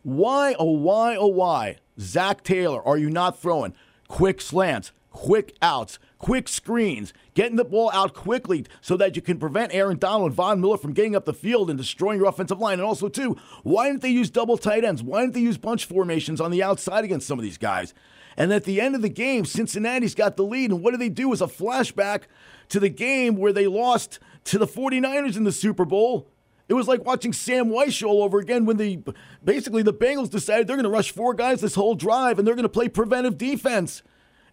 Why, 0.03 0.55
oh, 0.57 0.71
why, 0.71 1.15
oh, 1.15 1.27
why, 1.27 1.77
Zac 1.99 2.43
Taylor, 2.43 2.81
are 2.81 2.97
you 2.97 3.09
not 3.09 3.39
throwing 3.39 3.73
quick 4.07 4.39
slants, 4.39 4.91
quick 5.11 5.55
outs, 5.61 5.99
quick 6.17 6.47
screens, 6.47 7.13
getting 7.33 7.55
the 7.55 7.65
ball 7.65 7.91
out 7.93 8.13
quickly 8.13 8.65
so 8.81 8.97
that 8.97 9.15
you 9.15 9.21
can 9.21 9.37
prevent 9.37 9.73
Aaron 9.73 9.97
Donald 9.97 10.27
and 10.27 10.35
Von 10.35 10.61
Miller 10.61 10.77
from 10.77 10.93
getting 10.93 11.15
up 11.15 11.25
the 11.25 11.33
field 11.33 11.69
and 11.69 11.77
destroying 11.77 12.19
your 12.19 12.27
offensive 12.27 12.59
line? 12.59 12.79
And 12.79 12.87
also, 12.87 13.09
too, 13.09 13.37
why 13.63 13.87
didn't 13.87 14.01
they 14.01 14.09
use 14.09 14.29
double 14.29 14.57
tight 14.57 14.83
ends? 14.83 15.03
Why 15.03 15.21
didn't 15.21 15.33
they 15.33 15.41
use 15.41 15.57
bunch 15.57 15.85
formations 15.85 16.41
on 16.41 16.51
the 16.51 16.63
outside 16.63 17.03
against 17.03 17.27
some 17.27 17.39
of 17.39 17.43
these 17.43 17.57
guys? 17.57 17.93
And 18.37 18.53
at 18.53 18.65
the 18.65 18.79
end 18.79 18.95
of 18.95 19.01
the 19.01 19.09
game, 19.09 19.45
Cincinnati's 19.45 20.13
got 20.13 20.37
the 20.37 20.43
lead. 20.43 20.71
And 20.71 20.83
what 20.83 20.91
do 20.91 20.97
they 20.97 21.09
do 21.09 21.33
as 21.33 21.41
a 21.41 21.47
flashback 21.47 22.23
to 22.69 22.79
the 22.79 22.89
game 22.89 23.35
where 23.35 23.51
they 23.53 23.67
lost 23.67 24.19
to 24.45 24.59
the 24.59 24.67
49ers 24.67 25.35
in 25.35 25.43
the 25.43 25.51
Super 25.51 25.85
Bowl? 25.85 26.29
It 26.69 26.73
was 26.73 26.87
like 26.87 27.05
watching 27.05 27.33
Sam 27.33 27.69
Wyche 27.69 28.05
all 28.05 28.21
over 28.21 28.39
again 28.39 28.65
when 28.65 28.77
the 28.77 29.01
basically 29.43 29.83
the 29.83 29.93
Bengals 29.93 30.29
decided 30.29 30.67
they're 30.67 30.75
going 30.75 30.83
to 30.83 30.89
rush 30.89 31.11
four 31.11 31.33
guys 31.33 31.61
this 31.61 31.75
whole 31.75 31.95
drive 31.95 32.37
and 32.37 32.47
they're 32.47 32.55
going 32.55 32.63
to 32.63 32.69
play 32.69 32.89
preventive 32.89 33.37
defense. 33.37 34.03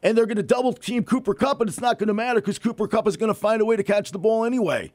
And 0.05 0.16
they're 0.16 0.26
going 0.26 0.36
to 0.36 0.42
double 0.44 0.74
team 0.74 1.02
Cooper 1.02 1.34
Kupp, 1.34 1.61
and 1.61 1.68
it's 1.68 1.80
not 1.80 1.98
going 1.98 2.09
to 2.09 2.14
matter 2.14 2.40
because 2.40 2.61
Cooper 2.61 2.86
Kupp 2.86 3.09
is 3.09 3.16
going 3.16 3.32
to 3.32 3.34
find 3.34 3.61
a 3.61 3.64
way 3.64 3.74
to 3.74 3.82
catch 3.82 4.12
the 4.12 4.18
ball 4.18 4.44
anyway. 4.44 4.92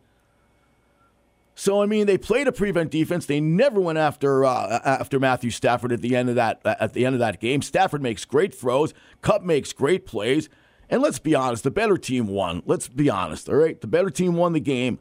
So 1.56 1.82
I 1.82 1.88
mean, 1.88 2.06
they 2.06 2.18
played 2.18 2.48
a 2.48 2.54
prevent 2.54 2.90
defense. 2.90 3.26
They 3.26 3.42
never 3.42 3.82
went 3.82 3.98
after 3.98 4.46
uh, 4.46 4.80
after 4.86 5.20
Matthew 5.20 5.50
Stafford 5.50 5.92
at 5.92 6.00
the 6.00 6.16
end 6.16 6.30
of 6.30 6.36
that 6.36 6.62
at 6.64 6.94
the 6.94 7.06
end 7.06 7.16
of 7.16 7.20
that 7.20 7.42
game. 7.42 7.62
Stafford 7.62 8.02
makes 8.02 8.24
great 8.24 8.56
throws. 8.56 8.94
Kupp 9.22 9.44
makes 9.44 9.74
great 9.74 10.06
plays. 10.06 10.48
And 10.90 11.02
let's 11.02 11.20
be 11.20 11.36
honest, 11.36 11.66
the 11.66 11.72
better 11.72 11.98
team 11.98 12.28
won. 12.28 12.64
Let's 12.66 12.88
be 12.88 13.10
honest, 13.10 13.50
all 13.50 13.56
right? 13.56 13.80
The 13.80 13.88
better 13.88 14.10
team 14.10 14.36
won 14.36 14.54
the 14.54 14.62
game. 14.62 15.00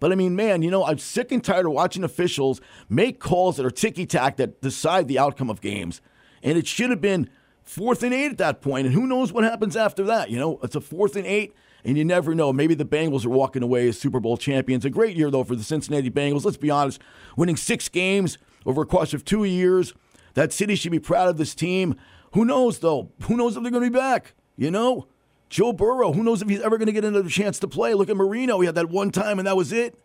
But 0.00 0.10
I 0.10 0.14
mean, 0.14 0.34
man, 0.34 0.62
you 0.62 0.70
know, 0.70 0.86
I'm 0.86 0.96
sick 0.96 1.30
and 1.30 1.44
tired 1.44 1.66
of 1.66 1.72
watching 1.72 2.02
officials 2.02 2.62
make 2.88 3.20
calls 3.20 3.58
that 3.58 3.66
are 3.66 3.70
ticky 3.70 4.06
tack 4.06 4.38
that 4.38 4.62
decide 4.62 5.06
the 5.06 5.18
outcome 5.18 5.50
of 5.50 5.60
games. 5.60 6.00
And 6.42 6.56
it 6.56 6.66
should 6.66 6.88
have 6.88 7.02
been 7.02 7.28
fourth 7.70 8.02
and 8.02 8.12
eight 8.12 8.32
at 8.32 8.38
that 8.38 8.60
point, 8.60 8.86
and 8.86 8.94
who 8.94 9.06
knows 9.06 9.32
what 9.32 9.44
happens 9.44 9.76
after 9.76 10.02
that? 10.04 10.28
You 10.28 10.38
know, 10.38 10.58
it's 10.62 10.74
a 10.74 10.80
fourth 10.80 11.14
and 11.14 11.26
eight, 11.26 11.54
and 11.84 11.96
you 11.96 12.04
never 12.04 12.34
know. 12.34 12.52
Maybe 12.52 12.74
the 12.74 12.84
Bengals 12.84 13.24
are 13.24 13.30
walking 13.30 13.62
away 13.62 13.88
as 13.88 13.98
Super 13.98 14.18
Bowl 14.18 14.36
champions. 14.36 14.84
A 14.84 14.90
great 14.90 15.16
year 15.16 15.30
though 15.30 15.44
for 15.44 15.54
the 15.54 15.62
Cincinnati 15.62 16.10
Bengals. 16.10 16.44
Let's 16.44 16.56
be 16.56 16.70
honest, 16.70 17.00
winning 17.36 17.56
six 17.56 17.88
games 17.88 18.38
over 18.66 18.82
a 18.82 18.86
course 18.86 19.14
of 19.14 19.24
two 19.24 19.44
years. 19.44 19.94
That 20.34 20.52
city 20.52 20.74
should 20.74 20.92
be 20.92 20.98
proud 20.98 21.28
of 21.28 21.36
this 21.36 21.54
team. 21.54 21.94
Who 22.32 22.44
knows 22.44 22.80
though? 22.80 23.10
Who 23.22 23.36
knows 23.36 23.56
if 23.56 23.62
they're 23.62 23.72
going 23.72 23.84
to 23.84 23.90
be 23.90 23.96
back? 23.96 24.34
You 24.56 24.70
know, 24.70 25.06
Joe 25.48 25.72
Burrow. 25.72 26.12
Who 26.12 26.22
knows 26.22 26.42
if 26.42 26.48
he's 26.48 26.60
ever 26.60 26.76
going 26.76 26.86
to 26.86 26.92
get 26.92 27.04
another 27.04 27.28
chance 27.28 27.58
to 27.60 27.68
play? 27.68 27.94
Look 27.94 28.10
at 28.10 28.16
Marino. 28.16 28.60
He 28.60 28.66
had 28.66 28.74
that 28.74 28.90
one 28.90 29.10
time, 29.10 29.38
and 29.38 29.46
that 29.46 29.56
was 29.56 29.72
it. 29.72 29.96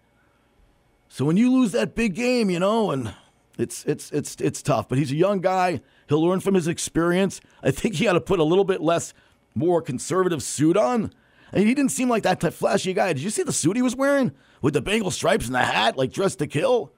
So 1.10 1.26
when 1.26 1.38
you 1.38 1.52
lose 1.52 1.72
that 1.72 1.96
big 1.96 2.14
game, 2.14 2.50
you 2.50 2.60
know, 2.60 2.92
and 2.92 3.14
it's 3.58 3.86
it's 3.86 4.12
it's 4.12 4.36
it's 4.40 4.62
tough. 4.62 4.90
But 4.90 4.98
he's 4.98 5.12
a 5.12 5.16
young 5.16 5.42
guy. 5.42 5.82
He'll 6.08 6.26
learn 6.26 6.40
from 6.40 6.54
his 6.54 6.68
experience. 6.68 7.42
I 7.64 7.72
think 7.72 7.96
he 7.96 8.06
got 8.06 8.14
to 8.14 8.22
put 8.22 8.40
a 8.40 8.44
little 8.44 8.66
bit 8.66 8.82
less, 8.82 9.14
more 9.54 9.82
conservative 9.82 10.44
suit 10.44 10.78
on. 10.78 11.12
And 11.52 11.68
he 11.68 11.74
didn't 11.74 11.92
seem 11.92 12.10
like 12.10 12.24
that 12.24 12.54
flashy 12.54 12.94
guy. 12.94 13.14
Did 13.14 13.24
you 13.24 13.30
see 13.30 13.44
the 13.44 13.54
suit 13.54 13.76
he 13.76 13.82
was 13.82 13.96
wearing 13.96 14.34
with 14.62 14.74
the 14.74 14.82
Bengal 14.82 15.12
stripes 15.12 15.46
and 15.46 15.56
the 15.56 15.60
hat, 15.60 15.98
like 15.98 16.12
dressed 16.12 16.40
to 16.40 16.48
kill? 16.48 16.92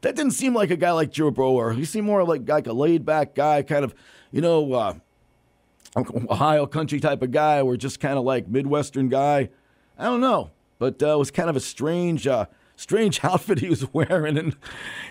That 0.00 0.14
didn't 0.14 0.32
seem 0.32 0.54
like 0.54 0.70
a 0.70 0.76
guy 0.76 0.92
like 0.92 1.10
Joe 1.10 1.30
Burrow. 1.30 1.74
He 1.74 1.84
seemed 1.84 2.06
more 2.06 2.24
like, 2.24 2.48
like 2.48 2.66
a 2.68 2.72
laid 2.72 3.04
back 3.04 3.34
guy, 3.34 3.62
kind 3.62 3.84
of, 3.84 3.94
you 4.30 4.40
know, 4.40 4.72
uh, 4.72 4.94
Ohio 5.96 6.66
country 6.66 7.00
type 7.00 7.20
of 7.22 7.32
guy, 7.32 7.60
or 7.60 7.76
just 7.76 7.98
kind 7.98 8.16
of 8.16 8.24
like 8.24 8.46
Midwestern 8.46 9.08
guy. 9.08 9.50
I 9.98 10.04
don't 10.04 10.20
know, 10.20 10.52
but 10.78 11.02
uh, 11.02 11.14
it 11.14 11.18
was 11.18 11.30
kind 11.30 11.50
of 11.50 11.56
a 11.56 11.60
strange. 11.60 12.26
Uh, 12.26 12.46
strange 12.78 13.20
outfit 13.24 13.58
he 13.58 13.68
was 13.68 13.92
wearing, 13.92 14.38
and 14.38 14.56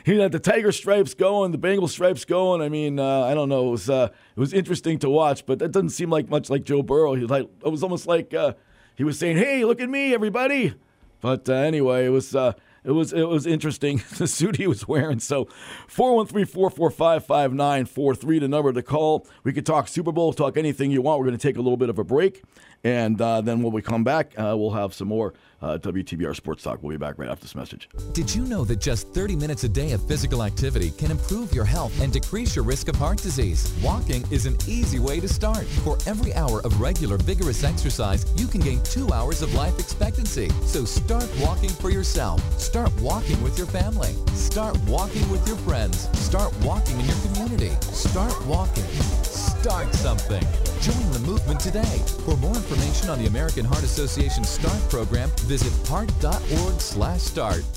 he 0.03 0.19
had 0.19 0.31
the 0.31 0.39
tiger 0.39 0.71
stripes 0.71 1.13
going, 1.13 1.51
the 1.51 1.57
Bengal 1.57 1.87
stripes 1.87 2.25
going. 2.25 2.61
I 2.61 2.69
mean, 2.69 2.97
uh, 2.97 3.21
I 3.21 3.35
don't 3.35 3.49
know. 3.49 3.67
It 3.67 3.71
was 3.71 3.89
uh, 3.89 4.09
it 4.35 4.39
was 4.39 4.53
interesting 4.53 4.97
to 4.99 5.09
watch, 5.09 5.45
but 5.45 5.59
that 5.59 5.71
doesn't 5.71 5.91
seem 5.91 6.09
like 6.09 6.29
much 6.29 6.49
like 6.49 6.63
Joe 6.63 6.81
Burrow. 6.81 7.13
He 7.13 7.25
like 7.25 7.49
it 7.63 7.69
was 7.69 7.83
almost 7.83 8.07
like 8.07 8.33
uh, 8.33 8.53
he 8.95 9.03
was 9.03 9.19
saying, 9.19 9.37
"Hey, 9.37 9.63
look 9.65 9.81
at 9.81 9.89
me, 9.89 10.13
everybody." 10.13 10.73
But 11.21 11.47
uh, 11.49 11.53
anyway, 11.53 12.05
it 12.05 12.09
was. 12.09 12.33
It 12.83 12.91
was 12.91 13.13
it 13.13 13.27
was 13.27 13.45
interesting 13.45 14.01
the 14.17 14.27
suit 14.27 14.57
he 14.57 14.67
was 14.67 14.87
wearing. 14.87 15.19
So 15.19 15.45
413-445-5943 15.89 18.39
the 18.39 18.47
number 18.47 18.73
to 18.73 18.83
call. 18.83 19.27
We 19.43 19.53
could 19.53 19.65
talk 19.65 19.87
Super 19.87 20.11
Bowl, 20.11 20.33
talk 20.33 20.57
anything 20.57 20.91
you 20.91 21.01
want. 21.01 21.19
We're 21.19 21.25
going 21.25 21.37
to 21.37 21.47
take 21.47 21.57
a 21.57 21.61
little 21.61 21.77
bit 21.77 21.89
of 21.89 21.99
a 21.99 22.03
break, 22.03 22.43
and 22.83 23.19
uh, 23.19 23.41
then 23.41 23.61
when 23.61 23.73
we 23.73 23.81
come 23.81 24.03
back, 24.03 24.33
uh, 24.37 24.55
we'll 24.57 24.71
have 24.71 24.93
some 24.93 25.07
more 25.07 25.33
uh, 25.61 25.77
WTBR 25.79 26.35
Sports 26.35 26.63
Talk. 26.63 26.83
We'll 26.83 26.91
be 26.91 26.97
back 26.97 27.17
right 27.17 27.29
after 27.29 27.41
this 27.41 27.55
message. 27.55 27.89
Did 28.13 28.33
you 28.33 28.43
know 28.43 28.63
that 28.65 28.79
just 28.79 29.13
30 29.13 29.35
minutes 29.35 29.63
a 29.63 29.69
day 29.69 29.91
of 29.91 30.07
physical 30.07 30.43
activity 30.43 30.91
can 30.91 31.09
improve 31.09 31.53
your 31.53 31.65
health 31.65 31.99
and 31.99 32.13
decrease 32.13 32.55
your 32.55 32.63
risk 32.63 32.87
of 32.87 32.95
heart 32.95 33.17
disease? 33.17 33.73
Walking 33.81 34.23
is 34.31 34.45
an 34.45 34.55
easy 34.67 34.99
way 34.99 35.19
to 35.19 35.27
start. 35.27 35.65
For 35.83 35.97
every 36.05 36.33
hour 36.35 36.61
of 36.61 36.79
regular 36.79 37.17
vigorous 37.17 37.63
exercise, 37.63 38.25
you 38.39 38.47
can 38.47 38.61
gain 38.61 38.81
two 38.83 39.11
hours 39.11 39.41
of 39.41 39.53
life 39.55 39.79
expectancy. 39.79 40.49
So 40.65 40.85
start 40.85 41.27
walking 41.39 41.69
for 41.69 41.89
yourself. 41.89 42.39
Start 42.59 42.76
walking 43.01 43.41
with 43.41 43.57
your 43.57 43.67
family. 43.67 44.13
Start 44.33 44.77
walking 44.87 45.27
with 45.31 45.47
your 45.47 45.57
friends. 45.57 46.07
Start 46.19 46.53
walking 46.63 46.99
in 46.99 47.05
your 47.05 47.15
community. 47.25 47.71
Start 47.81 48.33
walking. 48.45 48.83
Start 49.23 49.93
something. 49.95 50.43
Join 50.81 51.11
the 51.11 51.19
movement 51.19 51.59
today. 51.59 52.01
For 52.25 52.37
more 52.37 52.55
information 52.55 53.09
on 53.09 53.17
the 53.19 53.25
American 53.25 53.65
Heart 53.65 53.83
Association 53.83 54.43
START 54.43 54.89
program, 54.89 55.29
visit 55.47 55.73
heart.org/start. 55.87 57.76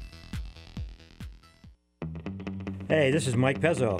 Hey, 2.91 3.09
this 3.09 3.25
is 3.25 3.37
Mike 3.37 3.61
Pezzo. 3.61 3.97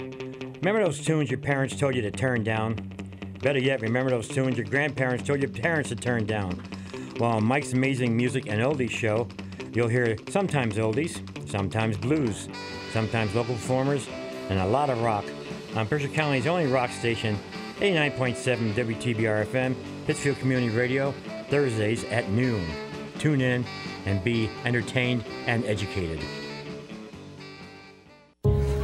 Remember 0.57 0.83
those 0.83 0.99
tunes 0.99 1.31
your 1.31 1.39
parents 1.39 1.77
told 1.77 1.95
you 1.95 2.01
to 2.01 2.11
turn 2.11 2.43
down? 2.43 2.75
Better 3.41 3.57
yet, 3.57 3.79
remember 3.79 4.09
those 4.09 4.27
tunes 4.27 4.57
your 4.57 4.65
grandparents 4.65 5.25
told 5.25 5.41
your 5.41 5.49
parents 5.49 5.87
to 5.87 5.95
turn 5.95 6.25
down? 6.25 6.61
Well, 7.17 7.31
on 7.31 7.45
Mike's 7.45 7.71
Amazing 7.71 8.17
Music 8.17 8.47
and 8.49 8.59
Oldies 8.59 8.89
show, 8.89 9.29
you'll 9.71 9.87
hear 9.87 10.17
sometimes 10.27 10.75
oldies, 10.75 11.21
sometimes 11.47 11.95
blues, 11.95 12.49
sometimes 12.91 13.33
local 13.33 13.55
performers, 13.55 14.09
and 14.49 14.59
a 14.59 14.65
lot 14.65 14.89
of 14.89 15.01
rock 15.01 15.23
on 15.73 15.87
Berkshire 15.87 16.09
County's 16.09 16.45
only 16.45 16.67
rock 16.67 16.91
station, 16.91 17.39
89.7 17.77 18.73
WTBR 18.73 19.45
FM, 19.45 19.73
Pittsfield 20.05 20.37
Community 20.39 20.75
Radio, 20.75 21.13
Thursdays 21.49 22.03
at 22.11 22.27
noon. 22.31 22.69
Tune 23.19 23.39
in 23.39 23.63
and 24.05 24.21
be 24.21 24.49
entertained 24.65 25.23
and 25.47 25.63
educated. 25.63 26.19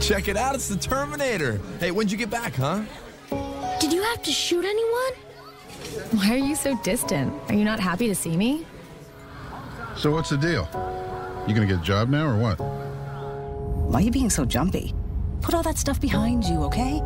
Check 0.08 0.30
it 0.30 0.38
out, 0.38 0.56
it's 0.56 0.70
the 0.70 0.78
Terminator. 0.78 1.60
Hey, 1.82 1.92
when'd 1.92 2.10
you 2.10 2.18
get 2.18 2.30
back, 2.30 2.56
huh? 2.56 2.82
Did 3.82 3.92
you 3.92 4.02
have 4.04 4.24
to 4.24 4.32
shoot 4.32 4.64
anyone? 4.64 5.14
Why 6.12 6.34
are 6.34 6.38
you 6.38 6.56
so 6.56 6.78
distant? 6.82 7.34
Are 7.50 7.54
you 7.54 7.66
not 7.66 7.78
happy 7.78 8.08
to 8.08 8.16
see 8.16 8.38
me? 8.38 8.66
So 9.98 10.12
what's 10.12 10.30
the 10.30 10.38
deal? 10.38 10.66
You 11.46 11.54
gonna 11.54 11.68
get 11.68 11.80
a 11.80 11.84
job 11.84 12.08
now 12.08 12.26
or 12.26 12.38
what? 12.38 12.56
Why 12.56 14.00
are 14.00 14.02
you 14.02 14.10
being 14.10 14.30
so 14.30 14.46
jumpy? 14.46 14.94
Put 15.42 15.54
all 15.54 15.64
that 15.64 15.78
stuff 15.78 16.00
behind 16.00 16.46
you, 16.46 16.64
okay? 16.64 17.02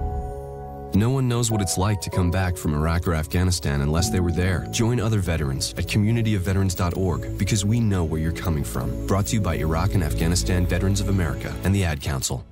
No 0.93 1.09
one 1.09 1.27
knows 1.27 1.49
what 1.49 1.59
it's 1.59 1.79
like 1.79 2.01
to 2.01 2.11
come 2.11 2.29
back 2.29 2.55
from 2.55 2.75
Iraq 2.75 3.07
or 3.07 3.15
Afghanistan 3.15 3.81
unless 3.81 4.11
they 4.11 4.19
were 4.19 4.31
there. 4.31 4.67
Join 4.69 4.99
other 4.99 5.21
veterans 5.21 5.73
at 5.75 5.87
communityofveterans.org 5.87 7.39
because 7.39 7.65
we 7.65 7.79
know 7.79 8.03
where 8.03 8.21
you're 8.21 8.31
coming 8.31 8.63
from. 8.63 9.07
Brought 9.07 9.25
to 9.27 9.37
you 9.37 9.41
by 9.41 9.55
Iraq 9.55 9.95
and 9.95 10.03
Afghanistan 10.03 10.67
Veterans 10.67 11.01
of 11.01 11.09
America 11.09 11.51
and 11.63 11.73
the 11.73 11.83
Ad 11.83 11.99
Council. 11.99 12.45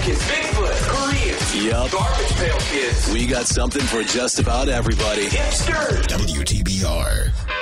Mexicans, 0.00 0.22
Bigfoot, 0.30 0.88
Koreans, 0.88 1.64
Yup. 1.66 1.90
garbage 1.90 2.32
pail 2.36 2.56
kids, 2.58 3.12
We 3.12 3.26
got 3.26 3.44
something 3.46 3.82
for 3.82 4.02
just 4.02 4.38
about 4.38 4.70
everybody. 4.70 5.26
hipsters. 5.26 6.06
WTBR. 6.06 7.59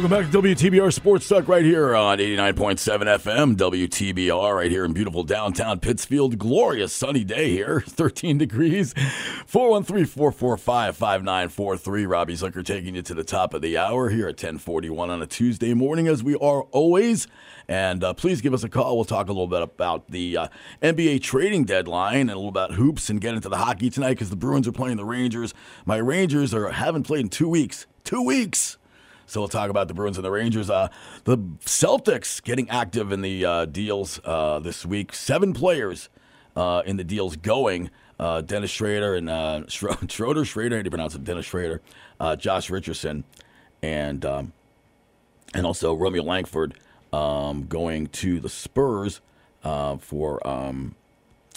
Welcome 0.00 0.18
back 0.18 0.32
to 0.32 0.40
WTBR 0.40 0.94
Sports 0.94 1.28
Talk 1.28 1.46
right 1.46 1.62
here 1.62 1.94
on 1.94 2.20
89.7 2.20 3.18
FM, 3.18 3.54
WTBR, 3.54 4.56
right 4.56 4.70
here 4.70 4.86
in 4.86 4.94
beautiful 4.94 5.24
downtown 5.24 5.78
Pittsfield. 5.78 6.38
Glorious 6.38 6.94
sunny 6.94 7.22
day 7.22 7.50
here, 7.50 7.80
13 7.86 8.38
degrees. 8.38 8.94
413 9.44 10.06
445 10.06 10.96
5943. 10.96 12.06
Robbie 12.06 12.32
Zucker 12.32 12.64
taking 12.64 12.94
you 12.94 13.02
to 13.02 13.12
the 13.12 13.22
top 13.22 13.52
of 13.52 13.60
the 13.60 13.76
hour 13.76 14.08
here 14.08 14.26
at 14.26 14.36
1041 14.36 15.10
on 15.10 15.20
a 15.20 15.26
Tuesday 15.26 15.74
morning, 15.74 16.08
as 16.08 16.24
we 16.24 16.34
are 16.36 16.62
always. 16.62 17.26
And 17.68 18.02
uh, 18.02 18.14
please 18.14 18.40
give 18.40 18.54
us 18.54 18.64
a 18.64 18.70
call. 18.70 18.96
We'll 18.96 19.04
talk 19.04 19.28
a 19.28 19.32
little 19.32 19.48
bit 19.48 19.60
about 19.60 20.10
the 20.10 20.34
uh, 20.34 20.48
NBA 20.80 21.20
trading 21.20 21.64
deadline 21.64 22.20
and 22.20 22.30
a 22.30 22.36
little 22.36 22.48
about 22.48 22.72
hoops 22.72 23.10
and 23.10 23.20
get 23.20 23.34
into 23.34 23.50
the 23.50 23.58
hockey 23.58 23.90
tonight 23.90 24.14
because 24.14 24.30
the 24.30 24.36
Bruins 24.36 24.66
are 24.66 24.72
playing 24.72 24.96
the 24.96 25.04
Rangers. 25.04 25.52
My 25.84 25.98
Rangers 25.98 26.54
are 26.54 26.70
haven't 26.70 27.02
played 27.02 27.20
in 27.20 27.28
two 27.28 27.50
weeks. 27.50 27.86
Two 28.02 28.22
weeks. 28.22 28.78
So 29.30 29.40
we'll 29.40 29.48
talk 29.48 29.70
about 29.70 29.86
the 29.86 29.94
Bruins 29.94 30.18
and 30.18 30.24
the 30.24 30.30
Rangers. 30.32 30.68
Uh, 30.68 30.88
the 31.22 31.38
Celtics 31.64 32.42
getting 32.42 32.68
active 32.68 33.12
in 33.12 33.22
the 33.22 33.44
uh, 33.44 33.64
deals 33.64 34.18
uh, 34.24 34.58
this 34.58 34.84
week. 34.84 35.14
Seven 35.14 35.52
players 35.52 36.08
uh, 36.56 36.82
in 36.84 36.96
the 36.96 37.04
deals 37.04 37.36
going. 37.36 37.90
Uh, 38.18 38.40
Dennis 38.40 38.72
Schrader 38.72 39.14
and 39.14 39.30
uh, 39.30 39.62
Schro- 39.68 40.10
Schroeder, 40.10 40.44
Schrader, 40.44 40.74
how 40.74 40.82
do 40.82 40.86
you 40.88 40.90
pronounce 40.90 41.14
it? 41.14 41.22
Dennis 41.22 41.46
Schrader, 41.46 41.80
Josh 42.38 42.70
Richardson, 42.70 43.22
and 43.82 44.24
um, 44.24 44.52
and 45.54 45.64
also 45.64 45.94
Romeo 45.94 46.24
Langford 46.24 46.74
um, 47.12 47.66
going 47.66 48.08
to 48.08 48.40
the 48.40 48.48
Spurs 48.48 49.20
for 49.62 50.44
um, 50.44 50.96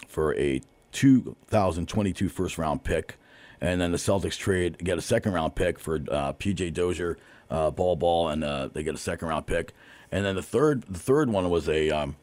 for 0.07 0.35
a 0.35 0.61
2022 0.91 2.29
first 2.29 2.59
round 2.59 2.83
pick, 2.83 3.17
and 3.59 3.81
then 3.81 3.91
the 3.91 3.97
Celtics 3.97 4.37
trade 4.37 4.77
get 4.77 4.99
a 4.99 5.01
second 5.01 5.33
round 5.33 5.55
pick 5.55 5.79
for 5.79 5.97
PJ 5.97 6.71
Dozier, 6.75 7.17
uh, 7.53 7.71
Bol 7.71 7.95
Bol, 7.95 8.27
and 8.27 8.43
uh, 8.43 8.67
they 8.73 8.83
get 8.83 8.95
a 8.95 8.97
second 8.97 9.29
round 9.29 9.47
pick, 9.47 9.73
and 10.11 10.25
then 10.25 10.35
the 10.35 10.41
third 10.41 10.83
the 10.83 10.99
third 10.99 11.29
one 11.29 11.49
was 11.49 11.69
a 11.69 11.89
um, 11.91 12.17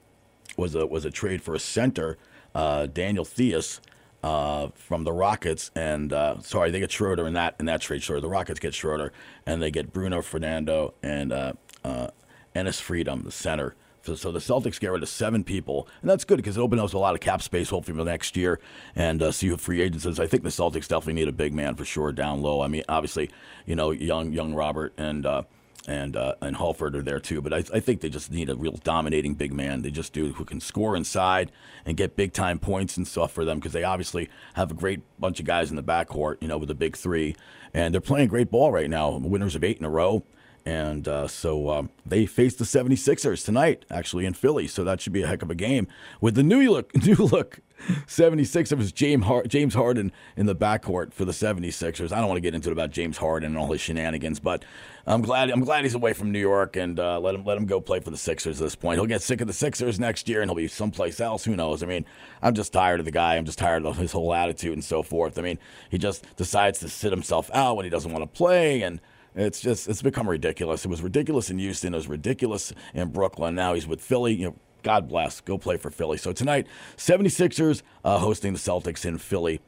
was 0.59 0.75
a 0.75 0.87
was 0.87 1.07
a 1.07 1.11
trade 1.11 1.41
for 1.41 1.55
a 1.55 1.59
center, 1.59 2.19
uh, 2.55 2.87
Daniel 2.87 3.25
Theis. 3.25 3.81
Uh, 4.23 4.69
from 4.75 5.05
the 5.05 5.13
Rockets, 5.13 5.71
and 5.75 6.13
uh, 6.13 6.39
sorry, 6.41 6.71
they 6.71 6.79
get 6.79 6.93
Schroeder 6.93 7.27
in 7.27 7.33
that 7.33 7.55
in 7.59 7.65
that 7.65 7.81
trade. 7.81 8.03
Sorry, 8.03 8.21
the 8.21 8.29
Rockets 8.29 8.61
get 8.61 8.75
Schroeder, 8.75 9.15
and 9.47 9.63
they 9.63 9.71
get 9.71 9.95
Bruno 9.95 10.21
Fernando 10.21 10.93
and 11.03 11.33
uh, 11.33 11.55
uh, 11.83 12.09
Enes 12.55 12.79
Freedom, 12.83 13.23
the 13.23 13.31
center. 13.31 13.75
So, 14.11 14.17
so 14.17 14.33
the 14.33 14.41
Celtics 14.41 14.81
get 14.81 14.91
rid 14.91 15.05
of 15.05 15.09
seven 15.09 15.45
people, 15.45 15.87
and 16.01 16.11
that's 16.11 16.25
good 16.25 16.37
because 16.37 16.57
it 16.57 16.61
opens 16.61 16.83
up 16.83 16.95
a 16.95 16.99
lot 16.99 17.15
of 17.15 17.21
cap 17.21 17.43
space, 17.43 17.71
hopefully 17.71 17.97
for 17.97 18.05
next 18.05 18.37
year, 18.37 18.59
and 18.97 19.23
uh, 19.23 19.31
see 19.31 19.47
who 19.47 19.57
free 19.57 19.81
agents. 19.81 20.19
I 20.19 20.27
think 20.27 20.43
the 20.43 20.49
Celtics 20.49 20.89
definitely 20.89 21.13
need 21.13 21.29
a 21.29 21.33
big 21.33 21.55
man 21.55 21.77
for 21.77 21.85
sure 21.85 22.11
down 22.11 22.43
low. 22.43 22.61
I 22.61 22.67
mean, 22.67 22.83
obviously, 22.89 23.31
you 23.67 23.77
know, 23.77 23.93
young 23.93 24.33
young 24.33 24.53
Robert 24.53 24.95
and 24.99 25.25
uh, 25.25 25.43
and 25.87 26.17
uh, 26.17 26.35
and 26.41 26.57
Horford 26.57 26.97
are 26.97 27.03
there 27.03 27.21
too, 27.21 27.41
but 27.41 27.53
I, 27.53 27.59
I 27.73 27.79
think 27.79 28.01
they 28.01 28.09
just 28.09 28.33
need 28.33 28.51
a 28.51 28.57
real 28.57 28.81
dominating 28.83 29.35
big 29.35 29.53
man. 29.53 29.83
They 29.83 29.93
just 29.93 30.13
do 30.13 30.33
who 30.33 30.45
can 30.45 30.61
score 30.61 30.97
inside 30.97 31.53
and 31.87 31.97
get 31.97 32.17
big 32.17 32.33
time 32.33 32.59
points 32.59 32.97
and 32.97 33.07
stuff 33.07 33.31
for 33.31 33.45
them 33.45 33.59
because 33.59 33.75
they 33.75 33.85
obviously 33.85 34.29
have 34.55 34.73
a 34.73 34.75
great 34.75 35.03
bunch 35.21 35.39
of 35.39 35.47
guys 35.47 35.71
in 35.71 35.77
the 35.77 35.85
backcourt, 35.85 36.39
you 36.41 36.49
know, 36.49 36.59
with 36.59 36.69
the 36.69 36.75
big 36.75 36.97
three, 36.97 37.37
and 37.73 37.95
they're 37.95 38.01
playing 38.01 38.27
great 38.27 38.51
ball 38.51 38.73
right 38.73 38.91
now. 38.91 39.11
Winners 39.19 39.55
of 39.55 39.63
eight 39.63 39.79
in 39.79 39.85
a 39.85 39.91
row. 39.91 40.25
And 40.67 41.09
uh, 41.09 41.27
so 41.27 41.71
um, 41.71 41.91
they 42.05 42.27
face 42.27 42.55
the 42.55 42.65
76ers 42.65 43.45
tonight, 43.45 43.85
actually, 43.91 44.27
in 44.27 44.35
Philly. 44.35 44.67
So 44.67 44.85
that 44.85 45.01
should 45.01 45.13
be 45.13 45.23
a 45.23 45.27
heck 45.27 45.43
of 45.43 45.51
a 45.51 45.55
game. 45.55 45.89
With 46.21 46.35
the 46.35 46.43
new 46.43 46.71
look, 46.71 46.95
new 47.05 47.15
look 47.15 47.61
76ers, 48.07 48.93
James, 48.93 49.25
James 49.49 49.75
Harden 49.75 50.13
in 50.37 50.47
the 50.47 50.55
backcourt 50.55 51.13
for 51.13 51.25
the 51.25 51.33
76ers. 51.33 52.13
I 52.13 52.19
don't 52.19 52.29
want 52.29 52.37
to 52.37 52.43
get 52.43 52.55
into 52.55 52.69
it 52.69 52.73
about 52.73 52.91
James 52.91 53.17
Harden 53.17 53.51
and 53.51 53.59
all 53.59 53.73
his 53.73 53.81
shenanigans, 53.81 54.39
but 54.39 54.65
I'm 55.07 55.23
glad 55.23 55.51
I'm 55.51 55.61
glad 55.61 55.85
he's 55.85 55.95
away 55.95 56.13
from 56.13 56.31
New 56.31 56.39
York 56.39 56.77
and 56.77 57.01
uh, 57.01 57.19
let 57.21 57.35
him 57.35 57.45
let 57.45 57.57
him 57.57 57.67
go 57.67 57.81
play 57.81 58.01
for 58.01 58.11
the 58.11 58.19
Sixers 58.19 58.61
at 58.61 58.65
this 58.65 58.75
point. 58.75 58.99
He'll 58.99 59.07
get 59.07 59.23
sick 59.23 59.41
of 59.41 59.47
the 59.47 59.53
Sixers 59.53 59.99
next 59.99 60.29
year 60.29 60.43
and 60.43 60.51
he'll 60.51 60.57
be 60.57 60.69
someplace 60.69 61.21
else. 61.21 61.45
Who 61.45 61.57
knows? 61.57 61.83
I 61.83 61.87
mean, 61.87 62.05
I'm 62.43 62.55
just 62.55 62.73
tired 62.73 63.01
of 63.01 63.07
the 63.07 63.13
guy. 63.13 63.37
I'm 63.37 63.47
just 63.47 63.59
tired 63.59 63.85
of 63.87 63.97
his 63.97 64.13
whole 64.13 64.35
attitude 64.35 64.75
and 64.75 64.85
so 64.85 65.03
forth. 65.03 65.39
I 65.39 65.43
mean, 65.43 65.59
he 65.91 65.99
just 65.99 66.25
decides 66.37 66.81
to 66.81 66.89
sit 66.89 67.11
himself 67.11 67.51
out 67.55 67.77
when 67.77 67.85
he 67.85 67.91
doesn't 67.91 68.13
want 68.13 68.23
to 68.23 68.37
play 68.37 68.83
and 68.83 69.01
it's 69.41 69.61
just 69.61 69.89
it's 69.89 70.03
become 70.03 70.29
ridiculous. 70.29 70.85
It 70.85 70.89
was 70.89 71.03
ridiculous 71.03 71.51
in 71.51 71.59
Houston. 71.59 71.95
It 71.95 71.97
was 71.97 72.09
ridiculous 72.09 72.73
in 72.95 73.09
Brooklyn. 73.11 73.55
Now 73.55 73.75
he's 73.75 73.87
with 73.87 74.01
Philly. 74.01 74.35
You 74.35 74.47
know, 74.49 74.57
God 74.83 75.09
bless. 75.09 75.41
Go 75.41 75.59
play 75.59 75.77
for 75.77 75.91
Philly. 75.91 76.19
So 76.19 76.33
tonight, 76.33 76.67
76ers 76.97 77.83
uh, 78.05 78.19
hosting 78.19 78.53
the 78.53 78.59
Celtics 78.59 79.05
in 79.05 79.19
Philly. 79.19 79.61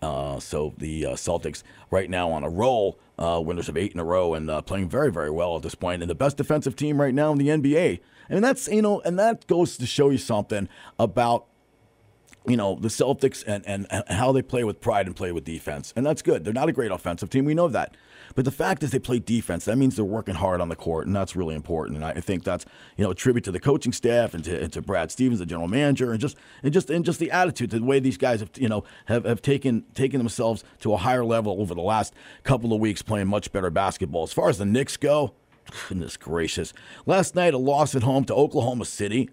Uh, 0.00 0.38
so 0.38 0.74
the 0.78 1.06
uh, 1.06 1.12
Celtics 1.14 1.62
right 1.90 2.08
now 2.08 2.30
on 2.30 2.44
a 2.44 2.48
roll, 2.48 2.98
uh, 3.18 3.40
winners 3.44 3.68
of 3.68 3.76
eight 3.76 3.92
in 3.92 3.98
a 3.98 4.04
row, 4.04 4.34
and 4.34 4.48
uh, 4.48 4.62
playing 4.62 4.88
very, 4.88 5.10
very 5.10 5.30
well 5.30 5.56
at 5.56 5.62
this 5.62 5.74
point. 5.74 5.80
point, 5.80 6.02
and 6.02 6.10
the 6.10 6.14
best 6.14 6.36
defensive 6.36 6.76
team 6.76 7.00
right 7.00 7.14
now 7.14 7.32
in 7.32 7.38
the 7.38 7.48
NBA. 7.48 8.00
And 8.28 8.44
that's 8.44 8.68
you 8.68 8.82
know, 8.82 9.00
and 9.00 9.18
that 9.18 9.46
goes 9.46 9.76
to 9.78 9.86
show 9.86 10.10
you 10.10 10.18
something 10.18 10.68
about 10.98 11.47
you 12.46 12.56
know 12.56 12.76
the 12.80 12.88
Celtics 12.88 13.44
and, 13.46 13.64
and, 13.66 13.86
and 13.90 14.04
how 14.08 14.32
they 14.32 14.42
play 14.42 14.64
with 14.64 14.80
pride 14.80 15.06
and 15.06 15.14
play 15.14 15.32
with 15.32 15.44
defense, 15.44 15.92
and 15.96 16.04
that's 16.04 16.22
good. 16.22 16.44
They're 16.44 16.52
not 16.54 16.68
a 16.68 16.72
great 16.72 16.90
offensive 16.90 17.30
team, 17.30 17.44
we 17.44 17.54
know 17.54 17.68
that, 17.68 17.96
but 18.34 18.44
the 18.44 18.50
fact 18.50 18.82
is 18.82 18.90
they 18.90 18.98
play 18.98 19.18
defense. 19.18 19.64
That 19.64 19.76
means 19.76 19.96
they're 19.96 20.04
working 20.04 20.34
hard 20.34 20.60
on 20.60 20.68
the 20.68 20.76
court, 20.76 21.06
and 21.06 21.14
that's 21.14 21.34
really 21.34 21.54
important. 21.54 21.96
And 21.96 22.04
I 22.04 22.12
think 22.20 22.44
that's 22.44 22.64
you 22.96 23.04
know 23.04 23.10
a 23.10 23.14
tribute 23.14 23.44
to 23.44 23.52
the 23.52 23.60
coaching 23.60 23.92
staff 23.92 24.34
and 24.34 24.44
to, 24.44 24.62
and 24.62 24.72
to 24.72 24.82
Brad 24.82 25.10
Stevens, 25.10 25.40
the 25.40 25.46
general 25.46 25.68
manager, 25.68 26.12
and 26.12 26.20
just 26.20 26.36
and 26.62 26.72
just 26.72 26.90
and 26.90 27.04
just 27.04 27.18
the 27.18 27.30
attitude, 27.30 27.70
the 27.70 27.82
way 27.82 28.00
these 28.00 28.18
guys 28.18 28.40
have 28.40 28.50
you 28.56 28.68
know 28.68 28.84
have, 29.06 29.24
have 29.24 29.42
taken 29.42 29.84
taken 29.94 30.18
themselves 30.18 30.64
to 30.80 30.92
a 30.94 30.96
higher 30.96 31.24
level 31.24 31.60
over 31.60 31.74
the 31.74 31.82
last 31.82 32.14
couple 32.44 32.72
of 32.72 32.80
weeks, 32.80 33.02
playing 33.02 33.28
much 33.28 33.52
better 33.52 33.70
basketball. 33.70 34.22
As 34.22 34.32
far 34.32 34.48
as 34.48 34.58
the 34.58 34.66
Knicks 34.66 34.96
go, 34.96 35.34
goodness 35.88 36.16
gracious, 36.16 36.72
last 37.06 37.34
night 37.34 37.54
a 37.54 37.58
loss 37.58 37.94
at 37.94 38.02
home 38.02 38.24
to 38.24 38.34
Oklahoma 38.34 38.84
City 38.84 39.30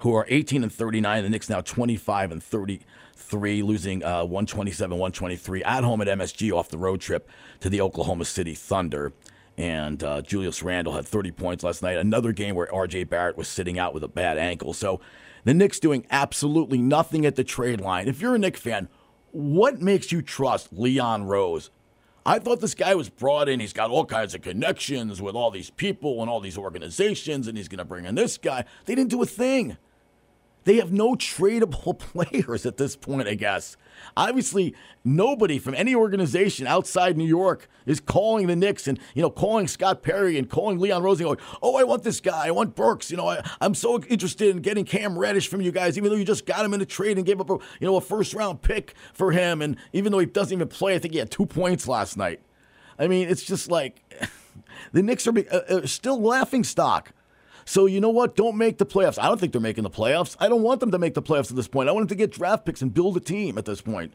who 0.00 0.14
are 0.14 0.26
18 0.28 0.62
and 0.62 0.72
39. 0.72 1.22
The 1.22 1.30
Knicks 1.30 1.48
now 1.48 1.60
25 1.60 2.32
and 2.32 2.42
33, 2.42 3.62
losing 3.62 4.04
uh, 4.04 4.24
127, 4.24 4.90
123 4.90 5.64
at 5.64 5.84
home 5.84 6.00
at 6.00 6.08
MSG 6.08 6.52
off 6.52 6.68
the 6.68 6.78
road 6.78 7.00
trip 7.00 7.28
to 7.60 7.70
the 7.70 7.80
Oklahoma 7.80 8.24
City 8.24 8.54
Thunder. 8.54 9.12
And 9.58 10.02
uh, 10.04 10.20
Julius 10.20 10.62
Randle 10.62 10.94
had 10.94 11.06
30 11.06 11.32
points 11.32 11.64
last 11.64 11.82
night. 11.82 11.96
Another 11.96 12.32
game 12.32 12.54
where 12.54 12.66
RJ 12.66 13.08
Barrett 13.08 13.38
was 13.38 13.48
sitting 13.48 13.78
out 13.78 13.94
with 13.94 14.04
a 14.04 14.08
bad 14.08 14.36
ankle. 14.36 14.74
So 14.74 15.00
the 15.44 15.54
Knicks 15.54 15.80
doing 15.80 16.06
absolutely 16.10 16.78
nothing 16.78 17.24
at 17.24 17.36
the 17.36 17.44
trade 17.44 17.80
line. 17.80 18.08
If 18.08 18.20
you're 18.20 18.34
a 18.34 18.38
Knicks 18.38 18.60
fan, 18.60 18.88
what 19.30 19.80
makes 19.80 20.12
you 20.12 20.20
trust 20.20 20.72
Leon 20.72 21.24
Rose? 21.24 21.70
I 22.26 22.40
thought 22.40 22.60
this 22.60 22.74
guy 22.74 22.94
was 22.96 23.08
brought 23.08 23.48
in. 23.48 23.60
He's 23.60 23.72
got 23.72 23.90
all 23.90 24.04
kinds 24.04 24.34
of 24.34 24.42
connections 24.42 25.22
with 25.22 25.36
all 25.36 25.52
these 25.52 25.70
people 25.70 26.20
and 26.20 26.28
all 26.28 26.40
these 26.40 26.58
organizations, 26.58 27.46
and 27.46 27.56
he's 27.56 27.68
going 27.68 27.78
to 27.78 27.84
bring 27.84 28.04
in 28.04 28.16
this 28.16 28.36
guy. 28.36 28.64
They 28.84 28.96
didn't 28.96 29.10
do 29.10 29.22
a 29.22 29.26
thing. 29.26 29.76
They 30.66 30.76
have 30.76 30.92
no 30.92 31.14
tradable 31.14 31.96
players 32.12 32.66
at 32.66 32.76
this 32.76 32.96
point, 32.96 33.28
I 33.28 33.34
guess. 33.34 33.76
Obviously, 34.16 34.74
nobody 35.04 35.60
from 35.60 35.74
any 35.74 35.94
organization 35.94 36.66
outside 36.66 37.16
New 37.16 37.24
York 37.24 37.68
is 37.86 38.00
calling 38.00 38.48
the 38.48 38.56
Knicks 38.56 38.88
and, 38.88 38.98
you 39.14 39.22
know, 39.22 39.30
calling 39.30 39.68
Scott 39.68 40.02
Perry 40.02 40.36
and 40.36 40.50
calling 40.50 40.78
Leon 40.78 41.04
Rose 41.04 41.20
and 41.20 41.26
going, 41.26 41.38
oh, 41.62 41.76
I 41.76 41.84
want 41.84 42.02
this 42.02 42.20
guy. 42.20 42.48
I 42.48 42.50
want 42.50 42.74
Burks. 42.74 43.12
You 43.12 43.16
know, 43.16 43.28
I, 43.28 43.48
I'm 43.60 43.74
so 43.74 44.02
interested 44.02 44.54
in 44.54 44.60
getting 44.60 44.84
Cam 44.84 45.16
Reddish 45.16 45.48
from 45.48 45.60
you 45.60 45.70
guys, 45.70 45.96
even 45.96 46.10
though 46.10 46.16
you 46.16 46.24
just 46.24 46.46
got 46.46 46.64
him 46.64 46.74
in 46.74 46.80
a 46.80 46.86
trade 46.86 47.16
and 47.16 47.24
gave 47.24 47.40
up, 47.40 47.48
a, 47.48 47.58
you 47.80 47.86
know, 47.86 47.96
a 47.96 48.00
first 48.00 48.34
round 48.34 48.60
pick 48.60 48.94
for 49.14 49.30
him. 49.30 49.62
And 49.62 49.76
even 49.92 50.10
though 50.10 50.18
he 50.18 50.26
doesn't 50.26 50.52
even 50.52 50.68
play, 50.68 50.96
I 50.96 50.98
think 50.98 51.14
he 51.14 51.20
had 51.20 51.30
two 51.30 51.46
points 51.46 51.86
last 51.86 52.16
night. 52.16 52.40
I 52.98 53.06
mean, 53.06 53.28
it's 53.28 53.44
just 53.44 53.70
like 53.70 54.02
the 54.92 55.02
Knicks 55.02 55.28
are 55.28 55.38
uh, 55.38 55.60
uh, 55.68 55.86
still 55.86 56.20
laughing 56.20 56.64
stock. 56.64 57.12
So 57.66 57.84
you 57.84 58.00
know 58.00 58.08
what? 58.08 58.36
Don't 58.36 58.56
make 58.56 58.78
the 58.78 58.86
playoffs. 58.86 59.18
I 59.22 59.26
don't 59.26 59.38
think 59.38 59.52
they're 59.52 59.60
making 59.60 59.84
the 59.84 59.90
playoffs. 59.90 60.36
I 60.40 60.48
don't 60.48 60.62
want 60.62 60.80
them 60.80 60.92
to 60.92 60.98
make 60.98 61.12
the 61.14 61.22
playoffs 61.22 61.50
at 61.50 61.56
this 61.56 61.68
point. 61.68 61.88
I 61.88 61.92
want 61.92 62.08
them 62.08 62.16
to 62.16 62.22
get 62.24 62.32
draft 62.32 62.64
picks 62.64 62.80
and 62.80 62.94
build 62.94 63.16
a 63.18 63.20
team 63.20 63.58
at 63.58 63.64
this 63.66 63.82
point. 63.82 64.14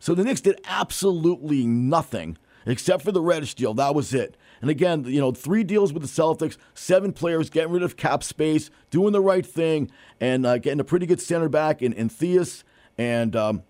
So 0.00 0.14
the 0.14 0.24
Knicks 0.24 0.40
did 0.40 0.60
absolutely 0.66 1.66
nothing. 1.66 2.38
except 2.66 3.02
for 3.02 3.12
the 3.12 3.22
Reddish 3.22 3.54
deal. 3.54 3.72
That 3.74 3.94
was 3.94 4.12
it. 4.12 4.36
And 4.60 4.68
again, 4.68 5.04
you 5.04 5.20
know, 5.20 5.30
three 5.32 5.62
deals 5.62 5.92
with 5.92 6.02
the 6.02 6.08
Celtics, 6.08 6.56
seven 6.74 7.12
players, 7.12 7.48
getting 7.48 7.72
rid 7.72 7.82
of 7.82 7.96
cap 7.96 8.22
space, 8.22 8.70
doing 8.90 9.12
the 9.12 9.20
right 9.20 9.46
thing, 9.46 9.90
and 10.20 10.44
uh, 10.44 10.58
getting 10.58 10.80
a 10.80 10.84
pretty 10.84 11.06
good 11.06 11.20
center 11.20 11.48
back 11.48 11.80
in, 11.80 11.92
in 11.92 12.08
Theis. 12.08 12.64
And 12.98 13.36
um, 13.36 13.62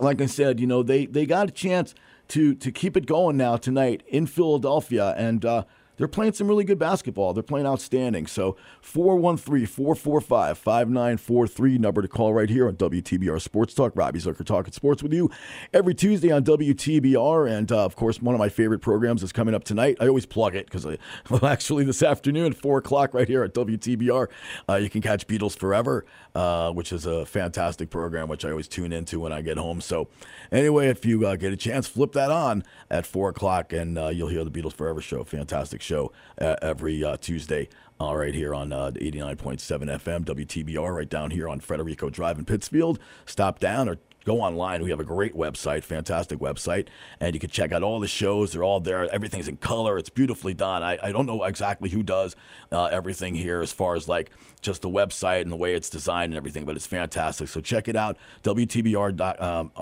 like 0.00 0.20
I 0.20 0.26
said, 0.26 0.58
you 0.58 0.66
know, 0.66 0.82
they, 0.82 1.06
they 1.06 1.24
got 1.24 1.48
a 1.48 1.52
chance 1.52 1.94
to 2.28 2.54
to 2.56 2.70
keep 2.70 2.94
it 2.94 3.06
going 3.06 3.38
now 3.38 3.56
tonight 3.56 4.02
in 4.06 4.26
Philadelphia. 4.26 5.14
And 5.16 5.44
uh, 5.46 5.64
they're 5.98 6.08
playing 6.08 6.32
some 6.32 6.48
really 6.48 6.64
good 6.64 6.78
basketball. 6.78 7.34
They're 7.34 7.42
playing 7.42 7.66
outstanding. 7.66 8.26
So 8.26 8.56
413 8.80 9.66
445 9.66 10.56
5943, 10.56 11.78
number 11.78 12.02
to 12.02 12.08
call 12.08 12.32
right 12.32 12.48
here 12.48 12.68
on 12.68 12.76
WTBR 12.76 13.40
Sports 13.40 13.74
Talk. 13.74 13.92
Robbie 13.94 14.20
Zucker 14.20 14.44
talking 14.44 14.72
sports 14.72 15.02
with 15.02 15.12
you 15.12 15.30
every 15.74 15.94
Tuesday 15.94 16.30
on 16.30 16.44
WTBR. 16.44 17.50
And 17.50 17.70
uh, 17.70 17.84
of 17.84 17.96
course, 17.96 18.22
one 18.22 18.34
of 18.34 18.38
my 18.38 18.48
favorite 18.48 18.78
programs 18.78 19.22
is 19.22 19.32
coming 19.32 19.54
up 19.54 19.64
tonight. 19.64 19.96
I 20.00 20.06
always 20.06 20.24
plug 20.24 20.54
it 20.54 20.66
because, 20.66 20.86
well, 21.30 21.44
actually, 21.44 21.84
this 21.84 22.02
afternoon, 22.02 22.52
4 22.52 22.78
o'clock 22.78 23.12
right 23.12 23.28
here 23.28 23.42
at 23.42 23.52
WTBR, 23.52 24.28
uh, 24.68 24.76
you 24.76 24.88
can 24.88 25.02
catch 25.02 25.26
Beatles 25.26 25.58
Forever, 25.58 26.06
uh, 26.34 26.70
which 26.72 26.92
is 26.92 27.06
a 27.06 27.26
fantastic 27.26 27.90
program, 27.90 28.28
which 28.28 28.44
I 28.44 28.50
always 28.50 28.68
tune 28.68 28.92
into 28.92 29.18
when 29.20 29.32
I 29.32 29.42
get 29.42 29.58
home. 29.58 29.80
So, 29.80 30.08
anyway, 30.52 30.88
if 30.88 31.04
you 31.04 31.26
uh, 31.26 31.34
get 31.34 31.52
a 31.52 31.56
chance, 31.56 31.88
flip 31.88 32.12
that 32.12 32.30
on 32.30 32.62
at 32.88 33.04
4 33.04 33.30
o'clock 33.30 33.72
and 33.72 33.98
uh, 33.98 34.08
you'll 34.08 34.28
hear 34.28 34.44
the 34.44 34.50
Beatles 34.50 34.72
Forever 34.72 35.00
show. 35.00 35.24
Fantastic 35.24 35.82
show 35.82 35.87
uh, 35.96 36.56
every 36.62 37.02
uh, 37.02 37.16
Tuesday. 37.16 37.68
All 38.00 38.16
right, 38.16 38.34
here 38.34 38.54
on 38.54 38.72
uh, 38.72 38.92
89.7 38.92 39.58
FM, 39.58 40.24
WTBR, 40.24 40.94
right 40.94 41.08
down 41.08 41.32
here 41.32 41.48
on 41.48 41.58
Federico 41.58 42.08
Drive 42.10 42.38
in 42.38 42.44
Pittsfield. 42.44 43.00
Stop 43.26 43.58
down 43.58 43.88
or 43.88 43.98
go 44.24 44.40
online. 44.40 44.84
We 44.84 44.90
have 44.90 45.00
a 45.00 45.04
great 45.04 45.34
website, 45.34 45.82
fantastic 45.82 46.38
website, 46.38 46.88
and 47.18 47.34
you 47.34 47.40
can 47.40 47.50
check 47.50 47.72
out 47.72 47.82
all 47.82 47.98
the 47.98 48.06
shows. 48.06 48.52
They're 48.52 48.62
all 48.62 48.78
there. 48.78 49.12
Everything's 49.12 49.48
in 49.48 49.56
color. 49.56 49.98
It's 49.98 50.10
beautifully 50.10 50.54
done. 50.54 50.82
I, 50.82 50.98
I 51.02 51.12
don't 51.12 51.26
know 51.26 51.42
exactly 51.44 51.88
who 51.88 52.02
does 52.02 52.36
uh, 52.70 52.84
everything 52.84 53.34
here 53.34 53.62
as 53.62 53.72
far 53.72 53.96
as 53.96 54.06
like 54.06 54.30
just 54.60 54.82
the 54.82 54.90
website 54.90 55.42
and 55.42 55.50
the 55.50 55.56
way 55.56 55.74
it's 55.74 55.90
designed 55.90 56.32
and 56.32 56.36
everything, 56.36 56.64
but 56.64 56.76
it's 56.76 56.86
fantastic. 56.86 57.48
So 57.48 57.60
check 57.60 57.88
it 57.88 57.96
out, 57.96 58.16
WTBR. 58.44 59.40
Um, 59.42 59.72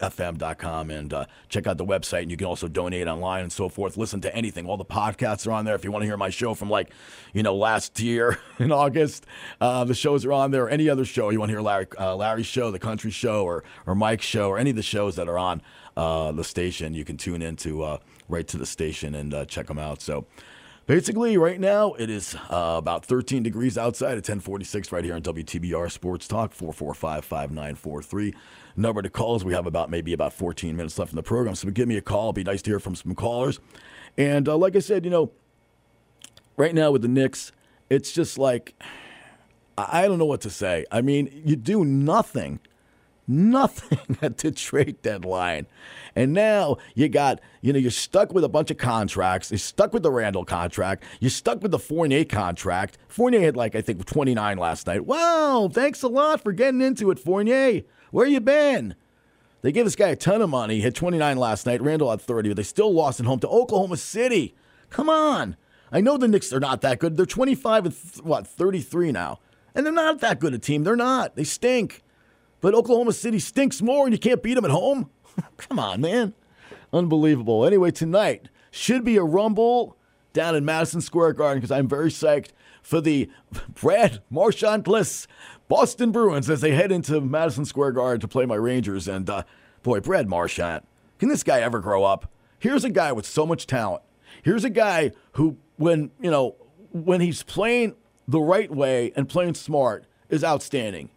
fm.com 0.00 0.90
and 0.90 1.12
uh, 1.12 1.24
check 1.48 1.66
out 1.66 1.78
the 1.78 1.84
website 1.84 2.22
and 2.22 2.30
you 2.30 2.36
can 2.36 2.46
also 2.46 2.68
donate 2.68 3.06
online 3.06 3.42
and 3.42 3.52
so 3.52 3.68
forth. 3.68 3.96
Listen 3.96 4.20
to 4.20 4.34
anything. 4.34 4.66
All 4.66 4.76
the 4.76 4.84
podcasts 4.84 5.46
are 5.46 5.52
on 5.52 5.64
there. 5.64 5.74
If 5.74 5.84
you 5.84 5.92
want 5.92 6.02
to 6.02 6.06
hear 6.06 6.16
my 6.16 6.30
show 6.30 6.54
from 6.54 6.70
like 6.70 6.90
you 7.32 7.42
know 7.42 7.54
last 7.54 8.00
year 8.00 8.38
in 8.58 8.72
august 8.72 9.26
uh, 9.60 9.84
the 9.84 9.94
shows 9.94 10.24
are 10.24 10.32
on 10.32 10.50
there. 10.50 10.68
Any 10.68 10.88
other 10.88 11.04
show 11.04 11.30
you 11.30 11.38
want 11.38 11.50
to 11.50 11.54
hear 11.54 11.62
larry 11.62 11.86
uh, 11.98 12.16
larry's 12.16 12.46
show 12.46 12.70
the 12.70 12.78
country 12.78 13.10
show 13.10 13.44
or, 13.44 13.64
or 13.86 13.94
mike's 13.94 14.26
show 14.26 14.48
or 14.48 14.58
any 14.58 14.70
of 14.70 14.76
the 14.76 14.82
shows 14.82 15.16
that 15.16 15.28
are 15.28 15.38
on 15.38 15.62
uh, 15.96 16.32
the 16.32 16.44
station 16.44 16.94
you 16.94 17.04
can 17.04 17.16
tune 17.16 17.42
into 17.42 17.82
uh, 17.82 17.98
right 18.28 18.46
to 18.48 18.56
the 18.56 18.66
station 18.66 19.14
and 19.14 19.34
uh, 19.34 19.44
check 19.44 19.66
them 19.66 19.78
out. 19.78 20.00
So 20.00 20.26
Basically, 20.90 21.38
right 21.38 21.60
now 21.60 21.92
it 21.92 22.10
is 22.10 22.34
uh, 22.34 22.74
about 22.76 23.04
13 23.04 23.44
degrees 23.44 23.78
outside 23.78 24.18
at 24.18 24.26
1046 24.28 24.90
right 24.90 25.04
here 25.04 25.14
on 25.14 25.22
WTBR 25.22 25.88
Sports 25.88 26.26
Talk, 26.26 26.52
445-5943. 26.52 28.34
Number 28.74 29.00
to 29.00 29.08
calls, 29.08 29.44
we 29.44 29.52
have 29.52 29.66
about 29.66 29.88
maybe 29.88 30.12
about 30.12 30.32
14 30.32 30.76
minutes 30.76 30.98
left 30.98 31.12
in 31.12 31.16
the 31.16 31.22
program, 31.22 31.54
so 31.54 31.70
give 31.70 31.86
me 31.86 31.96
a 31.96 32.00
call. 32.00 32.30
It'd 32.30 32.34
be 32.34 32.42
nice 32.42 32.60
to 32.62 32.72
hear 32.72 32.80
from 32.80 32.96
some 32.96 33.14
callers. 33.14 33.60
And 34.18 34.48
uh, 34.48 34.56
like 34.56 34.74
I 34.74 34.80
said, 34.80 35.04
you 35.04 35.12
know, 35.12 35.30
right 36.56 36.74
now 36.74 36.90
with 36.90 37.02
the 37.02 37.08
Knicks, 37.08 37.52
it's 37.88 38.10
just 38.10 38.36
like, 38.36 38.74
I 39.78 40.02
I 40.02 40.08
don't 40.08 40.18
know 40.18 40.24
what 40.24 40.40
to 40.40 40.50
say. 40.50 40.86
I 40.90 41.02
mean, 41.02 41.30
you 41.46 41.54
do 41.54 41.84
nothing 41.84 42.58
nothing 43.30 44.18
at 44.22 44.38
the 44.38 44.50
trade 44.50 45.00
deadline. 45.02 45.66
And 46.16 46.32
now 46.32 46.78
you 46.94 47.08
got, 47.08 47.40
you 47.60 47.72
know, 47.72 47.78
you're 47.78 47.90
stuck 47.90 48.32
with 48.32 48.44
a 48.44 48.48
bunch 48.48 48.70
of 48.70 48.76
contracts. 48.76 49.50
You're 49.50 49.58
stuck 49.58 49.92
with 49.92 50.02
the 50.02 50.10
Randle 50.10 50.44
contract. 50.44 51.04
You're 51.20 51.30
stuck 51.30 51.62
with 51.62 51.70
the 51.70 51.78
Fournier 51.78 52.24
contract. 52.24 52.98
Fournier 53.08 53.40
had 53.40 53.56
like, 53.56 53.74
I 53.76 53.80
think, 53.80 54.04
29 54.04 54.58
last 54.58 54.86
night. 54.86 55.06
Wow, 55.06 55.70
thanks 55.72 56.02
a 56.02 56.08
lot 56.08 56.42
for 56.42 56.52
getting 56.52 56.80
into 56.80 57.10
it, 57.10 57.18
Fournier. 57.18 57.82
Where 58.10 58.26
you 58.26 58.40
been? 58.40 58.96
They 59.62 59.72
gave 59.72 59.84
this 59.84 59.96
guy 59.96 60.08
a 60.08 60.16
ton 60.16 60.42
of 60.42 60.50
money. 60.50 60.76
He 60.76 60.80
had 60.80 60.94
29 60.94 61.36
last 61.36 61.66
night. 61.66 61.82
Randle 61.82 62.10
had 62.10 62.20
30, 62.20 62.50
but 62.50 62.56
they 62.56 62.62
still 62.62 62.92
lost 62.92 63.20
at 63.20 63.26
home 63.26 63.40
to 63.40 63.48
Oklahoma 63.48 63.98
City. 63.98 64.54
Come 64.88 65.08
on. 65.08 65.56
I 65.92 66.00
know 66.00 66.16
the 66.16 66.28
Knicks 66.28 66.52
are 66.52 66.60
not 66.60 66.80
that 66.80 66.98
good. 66.98 67.16
They're 67.16 67.26
25 67.26 67.84
and, 67.84 67.94
th- 67.94 68.24
what, 68.24 68.46
33 68.46 69.12
now. 69.12 69.38
And 69.74 69.84
they're 69.84 69.92
not 69.92 70.20
that 70.20 70.40
good 70.40 70.54
a 70.54 70.58
team. 70.58 70.82
They're 70.84 70.96
not. 70.96 71.36
They 71.36 71.44
stink. 71.44 72.02
But 72.60 72.74
Oklahoma 72.74 73.12
City 73.12 73.38
stinks 73.38 73.80
more 73.80 74.06
and 74.06 74.12
you 74.12 74.18
can't 74.18 74.42
beat 74.42 74.54
them 74.54 74.64
at 74.64 74.70
home? 74.70 75.10
Come 75.56 75.78
on, 75.78 76.00
man. 76.00 76.34
Unbelievable. 76.92 77.64
Anyway, 77.64 77.90
tonight 77.90 78.48
should 78.70 79.04
be 79.04 79.16
a 79.16 79.22
rumble 79.22 79.96
down 80.32 80.54
in 80.54 80.64
Madison 80.64 81.00
Square 81.00 81.34
Garden 81.34 81.58
because 81.58 81.70
I'm 81.70 81.88
very 81.88 82.10
psyched 82.10 82.50
for 82.82 83.00
the 83.00 83.30
Brad 83.80 84.22
Marchandless 84.32 85.26
Boston 85.68 86.12
Bruins 86.12 86.50
as 86.50 86.60
they 86.60 86.72
head 86.72 86.92
into 86.92 87.20
Madison 87.20 87.64
Square 87.64 87.92
Garden 87.92 88.20
to 88.20 88.28
play 88.28 88.46
my 88.46 88.56
Rangers. 88.56 89.08
And 89.08 89.28
uh, 89.28 89.44
boy, 89.82 90.00
Brad 90.00 90.28
Marchand, 90.28 90.84
can 91.18 91.28
this 91.28 91.42
guy 91.42 91.60
ever 91.60 91.80
grow 91.80 92.04
up? 92.04 92.30
Here's 92.58 92.84
a 92.84 92.90
guy 92.90 93.12
with 93.12 93.26
so 93.26 93.46
much 93.46 93.66
talent. 93.66 94.02
Here's 94.42 94.64
a 94.64 94.70
guy 94.70 95.12
who, 95.32 95.56
when 95.76 96.10
you 96.20 96.30
know, 96.30 96.56
when 96.92 97.20
he's 97.20 97.42
playing 97.42 97.94
the 98.26 98.40
right 98.40 98.70
way 98.70 99.12
and 99.16 99.28
playing 99.28 99.54
smart, 99.54 100.06
is 100.28 100.44
outstanding. 100.44 101.10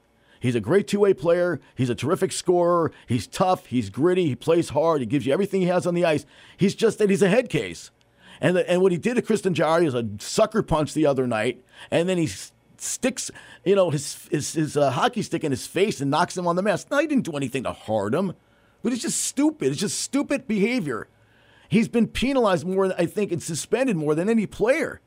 He's 0.44 0.56
a 0.56 0.60
great 0.60 0.90
two 0.90 1.00
way 1.00 1.14
player. 1.14 1.62
He's 1.74 1.90
a 1.90 1.96
terrific 1.96 2.34
scorer. 2.34 2.92
He's 3.08 3.28
tough. 3.28 3.68
He's 3.68 3.90
gritty. 3.90 4.26
He 4.26 4.36
plays 4.36 4.70
hard. 4.70 5.00
He 5.00 5.06
gives 5.06 5.26
you 5.26 5.32
everything 5.32 5.62
he 5.62 5.68
has 5.68 5.88
on 5.88 5.94
the 5.94 6.04
ice. 6.04 6.26
He's 6.58 6.76
just 6.76 6.98
that 6.98 7.10
he's 7.10 7.22
a 7.22 7.30
head 7.30 7.48
case. 7.48 7.92
And, 8.42 8.58
the, 8.58 8.70
and 8.70 8.82
what 8.82 8.92
he 8.92 8.98
did 8.98 9.16
to 9.16 9.22
Tristan 9.22 9.54
Jarry 9.54 9.86
is 9.86 9.94
a 9.94 10.06
sucker 10.20 10.62
punch 10.62 10.94
the 10.94 11.06
other 11.06 11.28
night. 11.28 11.64
And 11.90 12.10
then 12.10 12.18
he 12.18 12.28
sticks, 12.78 13.32
you 13.64 13.74
know, 13.74 13.90
his, 13.90 14.28
his, 14.32 14.52
his 14.52 14.76
uh, 14.76 14.92
hockey 14.92 15.22
stick 15.22 15.46
in 15.46 15.52
his 15.52 15.66
face 15.66 16.02
and 16.02 16.12
knocks 16.12 16.36
him 16.36 16.46
on 16.46 16.58
the 16.58 16.62
mask. 16.62 16.92
Now, 16.92 17.00
he 17.00 17.08
didn't 17.08 17.24
do 17.24 17.38
anything 17.38 17.64
to 17.64 17.72
hurt 17.72 18.14
him. 18.14 18.34
But 18.82 18.92
it's 18.92 19.02
just 19.02 19.24
stupid. 19.24 19.70
It's 19.70 19.80
just 19.80 19.98
stupid 19.98 20.46
behavior. 20.46 21.08
He's 21.70 21.88
been 21.88 22.08
penalized 22.08 22.68
more, 22.68 22.94
I 23.00 23.06
think, 23.06 23.32
and 23.32 23.42
suspended 23.42 23.96
more 23.96 24.14
than 24.14 24.28
any 24.28 24.46
player. 24.46 25.00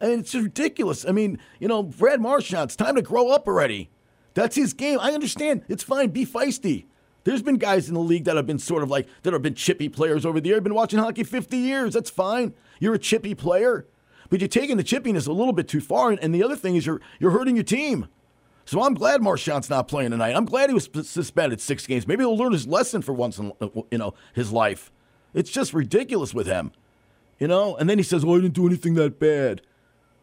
And 0.00 0.20
it's 0.20 0.34
ridiculous. 0.34 1.04
I 1.06 1.12
mean, 1.12 1.38
you 1.60 1.68
know, 1.68 1.82
Brad 1.82 2.22
Marchand, 2.22 2.68
it's 2.68 2.76
time 2.76 2.94
to 2.94 3.02
grow 3.02 3.28
up 3.28 3.46
already. 3.46 3.90
That's 4.34 4.56
his 4.56 4.72
game. 4.72 4.98
I 5.00 5.12
understand. 5.12 5.64
It's 5.68 5.82
fine. 5.82 6.10
Be 6.10 6.26
feisty. 6.26 6.86
There's 7.24 7.42
been 7.42 7.56
guys 7.56 7.88
in 7.88 7.94
the 7.94 8.00
league 8.00 8.24
that 8.24 8.36
have 8.36 8.46
been 8.46 8.58
sort 8.58 8.82
of 8.82 8.90
like 8.90 9.08
that 9.22 9.32
have 9.32 9.42
been 9.42 9.54
chippy 9.54 9.88
players 9.88 10.26
over 10.26 10.40
the 10.40 10.48
year. 10.48 10.56
I've 10.58 10.64
been 10.64 10.74
watching 10.74 10.98
hockey 10.98 11.24
50 11.24 11.56
years. 11.56 11.94
That's 11.94 12.10
fine. 12.10 12.54
You're 12.80 12.94
a 12.94 12.98
chippy 12.98 13.34
player, 13.34 13.86
but 14.28 14.40
you're 14.40 14.48
taking 14.48 14.76
the 14.76 14.84
chippiness 14.84 15.26
a 15.26 15.32
little 15.32 15.54
bit 15.54 15.66
too 15.66 15.80
far. 15.80 16.10
And 16.10 16.34
the 16.34 16.42
other 16.42 16.56
thing 16.56 16.76
is 16.76 16.84
you're 16.84 17.00
you're 17.18 17.30
hurting 17.30 17.56
your 17.56 17.64
team. 17.64 18.08
So 18.66 18.82
I'm 18.82 18.94
glad 18.94 19.22
Marchand's 19.22 19.68
not 19.70 19.88
playing 19.88 20.10
tonight. 20.10 20.34
I'm 20.34 20.46
glad 20.46 20.70
he 20.70 20.74
was 20.74 20.88
suspended 21.02 21.60
six 21.60 21.86
games. 21.86 22.06
Maybe 22.06 22.22
he'll 22.22 22.36
learn 22.36 22.52
his 22.52 22.66
lesson 22.66 23.02
for 23.02 23.12
once 23.12 23.38
in 23.38 23.52
you 23.90 23.98
know 23.98 24.14
his 24.34 24.52
life. 24.52 24.90
It's 25.32 25.50
just 25.50 25.72
ridiculous 25.72 26.34
with 26.34 26.46
him, 26.46 26.72
you 27.38 27.48
know. 27.48 27.74
And 27.76 27.88
then 27.88 27.98
he 27.98 28.04
says, 28.04 28.24
"Oh, 28.24 28.34
I 28.34 28.40
didn't 28.40 28.54
do 28.54 28.66
anything 28.66 28.94
that 28.94 29.18
bad." 29.18 29.62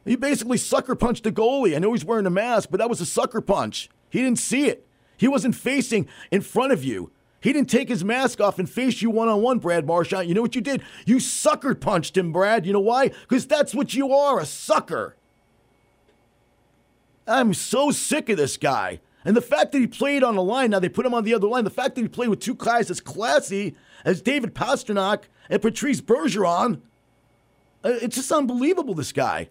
He 0.06 0.16
basically 0.16 0.58
sucker 0.58 0.96
punched 0.96 1.24
the 1.24 1.32
goalie. 1.32 1.76
I 1.76 1.80
know 1.80 1.94
he's 1.94 2.06
wearing 2.06 2.26
a 2.26 2.32
mask, 2.32 2.70
but 2.72 2.80
that 2.80 2.90
was 2.90 3.02
a 3.02 3.06
sucker 3.06 3.42
punch. 3.42 3.90
He 4.12 4.22
didn't 4.22 4.40
see 4.40 4.68
it. 4.68 4.86
He 5.18 5.28
wasn't 5.28 5.56
facing 5.56 6.08
in 6.30 6.42
front 6.42 6.72
of 6.72 6.84
you. 6.84 7.12
He 7.42 7.52
didn't 7.52 7.72
take 7.72 7.90
his 7.90 8.04
mask 8.04 8.40
off 8.40 8.60
and 8.60 8.70
face 8.70 9.02
you 9.02 9.10
one 9.10 9.28
on 9.28 9.42
one, 9.42 9.58
Brad 9.58 9.88
Marchand. 9.88 10.30
You 10.30 10.36
know 10.36 10.44
what 10.44 10.54
you 10.54 10.62
did? 10.62 10.84
You 11.08 11.20
sucker 11.20 11.74
punched 11.74 12.16
him, 12.16 12.32
Brad. 12.32 12.68
You 12.68 12.74
know 12.74 12.80
why? 12.80 13.08
Because 13.08 13.48
that's 13.48 13.74
what 13.74 13.96
you 13.96 14.14
are 14.14 14.40
a 14.40 14.46
sucker. 14.46 15.16
I'm 17.28 17.56
so 17.56 17.90
sick 17.90 18.30
of 18.30 18.38
this 18.38 18.58
guy. 18.58 19.00
And 19.24 19.36
the 19.36 19.42
fact 19.42 19.72
that 19.72 19.80
he 19.80 19.88
played 19.88 20.24
on 20.24 20.36
the 20.36 20.44
line, 20.44 20.72
now 20.72 20.80
they 20.80 20.90
put 20.90 21.06
him 21.06 21.14
on 21.14 21.24
the 21.24 21.34
other 21.34 21.48
line, 21.48 21.64
the 21.64 21.70
fact 21.70 21.96
that 21.96 22.02
he 22.02 22.08
played 22.08 22.30
with 22.30 22.40
two 22.40 22.56
guys 22.56 22.90
as 22.92 23.00
classy 23.00 23.76
as 24.04 24.22
David 24.22 24.54
Pastrnak 24.54 25.24
and 25.50 25.62
Patrice 25.62 26.02
Bergeron, 26.02 26.82
uh, 27.84 27.90
it's 28.02 28.16
just 28.16 28.32
unbelievable, 28.32 28.94
this 28.94 29.12
guy. 29.12 29.50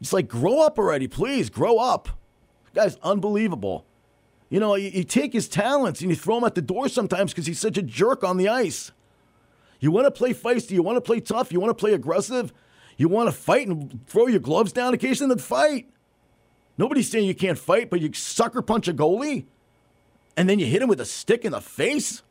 It's 0.00 0.12
like, 0.12 0.28
grow 0.28 0.60
up 0.60 0.78
already, 0.78 1.08
please, 1.08 1.50
grow 1.50 1.78
up. 1.78 2.08
Guy's 2.78 2.96
unbelievable. 3.02 3.84
You 4.50 4.60
know, 4.60 4.76
you, 4.76 4.88
you 4.90 5.02
take 5.02 5.32
his 5.32 5.48
talents 5.48 6.00
and 6.00 6.10
you 6.10 6.16
throw 6.16 6.38
him 6.38 6.44
at 6.44 6.54
the 6.54 6.62
door 6.62 6.88
sometimes 6.88 7.32
because 7.32 7.46
he's 7.46 7.58
such 7.58 7.76
a 7.76 7.82
jerk 7.82 8.22
on 8.22 8.36
the 8.36 8.48
ice. 8.48 8.92
You 9.80 9.90
want 9.90 10.06
to 10.06 10.12
play 10.12 10.32
feisty, 10.32 10.72
you 10.72 10.82
want 10.84 10.96
to 10.96 11.00
play 11.00 11.18
tough, 11.18 11.50
you 11.50 11.58
want 11.58 11.76
to 11.76 11.80
play 11.80 11.92
aggressive, 11.92 12.52
you 12.96 13.08
want 13.08 13.28
to 13.28 13.32
fight 13.32 13.66
and 13.66 14.06
throw 14.06 14.28
your 14.28 14.38
gloves 14.38 14.72
down 14.72 14.94
occasionally, 14.94 15.34
then 15.34 15.42
fight. 15.42 15.90
Nobody's 16.76 17.10
saying 17.10 17.26
you 17.26 17.34
can't 17.34 17.58
fight, 17.58 17.90
but 17.90 18.00
you 18.00 18.12
sucker 18.12 18.62
punch 18.62 18.86
a 18.86 18.94
goalie 18.94 19.46
and 20.36 20.48
then 20.48 20.60
you 20.60 20.66
hit 20.66 20.80
him 20.80 20.88
with 20.88 21.00
a 21.00 21.04
stick 21.04 21.44
in 21.44 21.50
the 21.50 21.60
face? 21.60 22.22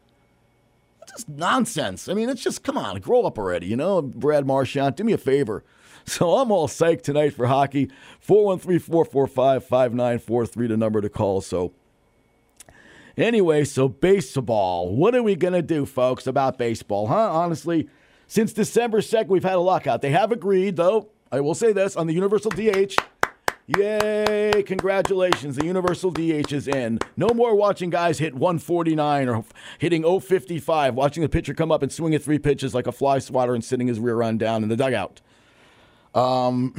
That's 1.01 1.11
just 1.11 1.29
nonsense. 1.29 2.07
I 2.07 2.13
mean, 2.13 2.29
it's 2.29 2.41
just, 2.41 2.63
come 2.63 2.77
on, 2.77 3.01
grow 3.01 3.23
up 3.23 3.37
already, 3.37 3.67
you 3.67 3.75
know? 3.75 4.01
Brad 4.01 4.47
Marchand, 4.47 4.95
do 4.95 5.03
me 5.03 5.11
a 5.11 5.17
favor. 5.17 5.65
So 6.17 6.37
I'm 6.37 6.51
all 6.51 6.69
psyched 6.69 7.01
tonight 7.01 7.33
for 7.33 7.47
hockey. 7.47 7.91
413 8.21 8.79
445 8.79 9.65
5943, 9.65 10.67
the 10.67 10.77
number 10.77 11.01
to 11.01 11.09
call. 11.09 11.41
So, 11.41 11.73
anyway, 13.17 13.65
so 13.65 13.89
baseball. 13.89 14.95
What 14.95 15.15
are 15.15 15.21
we 15.21 15.35
going 15.35 15.53
to 15.53 15.61
do, 15.61 15.85
folks, 15.85 16.25
about 16.25 16.57
baseball, 16.57 17.07
huh? 17.07 17.31
Honestly, 17.33 17.89
Since 18.25 18.53
December 18.53 18.99
2nd, 18.99 19.27
we've 19.27 19.43
had 19.43 19.55
a 19.55 19.59
lockout. 19.59 20.01
They 20.01 20.11
have 20.11 20.31
agreed, 20.31 20.77
though, 20.77 21.09
I 21.31 21.41
will 21.41 21.55
say 21.55 21.73
this, 21.73 21.95
on 21.95 22.07
the 22.07 22.13
universal 22.13 22.51
DH. 22.51 22.95
Yay, 23.67 24.63
congratulations. 24.65 25.57
The 25.57 25.65
universal 25.65 26.09
DH 26.09 26.53
is 26.53 26.69
in. 26.69 26.99
No 27.17 27.27
more 27.29 27.53
watching 27.53 27.89
guys 27.89 28.19
hit 28.19 28.33
149 28.33 29.27
or 29.27 29.43
hitting 29.77 30.03
055, 30.03 30.95
watching 30.95 31.21
the 31.21 31.27
pitcher 31.29 31.53
come 31.53 31.69
up 31.69 31.83
and 31.83 31.91
swing 31.91 32.15
at 32.15 32.23
three 32.23 32.39
pitches 32.39 32.73
like 32.73 32.87
a 32.87 32.93
fly 32.93 33.19
swatter 33.19 33.53
and 33.53 33.63
sitting 33.63 33.87
his 33.87 33.99
rear 33.99 34.21
end 34.21 34.39
down 34.39 34.63
in 34.63 34.69
the 34.69 34.77
dugout. 34.77 35.19
Um, 36.13 36.75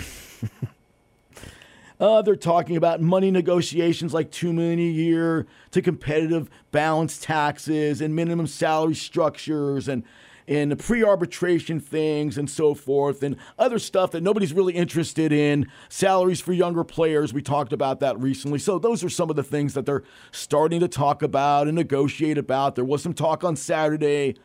uh, 2.01 2.23
they're 2.23 2.37
talking 2.37 2.77
about 2.77 3.01
money 3.01 3.31
negotiations 3.31 4.15
like 4.15 4.31
two 4.31 4.53
million 4.53 4.79
a 4.79 4.83
year 4.83 5.47
to 5.73 5.83
competitive 5.83 6.51
balance 6.73 7.19
taxes 7.19 8.01
and 8.01 8.15
minimum 8.15 8.47
salary 8.47 8.95
structures 8.95 9.89
and 9.89 10.05
and 10.47 10.79
pre-arbitration 10.79 11.79
things 11.79 12.39
and 12.39 12.49
so 12.49 12.73
forth 12.73 13.23
and 13.23 13.37
other 13.59 13.79
stuff 13.79 14.13
that 14.13 14.23
nobody's 14.23 14.55
really 14.55 14.73
interested 14.73 15.31
in. 15.31 15.71
Salaries 15.91 16.41
for 16.41 16.55
younger 16.55 16.85
players 16.85 17.35
we 17.35 17.43
talked 17.43 17.73
about 17.73 18.01
that 18.01 18.19
recently. 18.19 18.59
So 18.59 18.79
those 18.79 19.05
are 19.05 19.11
some 19.11 19.29
of 19.29 19.37
the 19.37 19.43
things 19.43 19.75
that 19.75 19.85
they're 19.85 20.05
starting 20.33 20.81
to 20.81 20.89
talk 20.89 21.23
about 21.23 21.67
and 21.67 21.77
negotiate 21.77 22.39
about. 22.39 22.77
There 22.77 22.85
was 22.85 23.03
some 23.03 23.13
talk 23.13 23.45
on 23.45 23.57
saturday. 23.57 24.37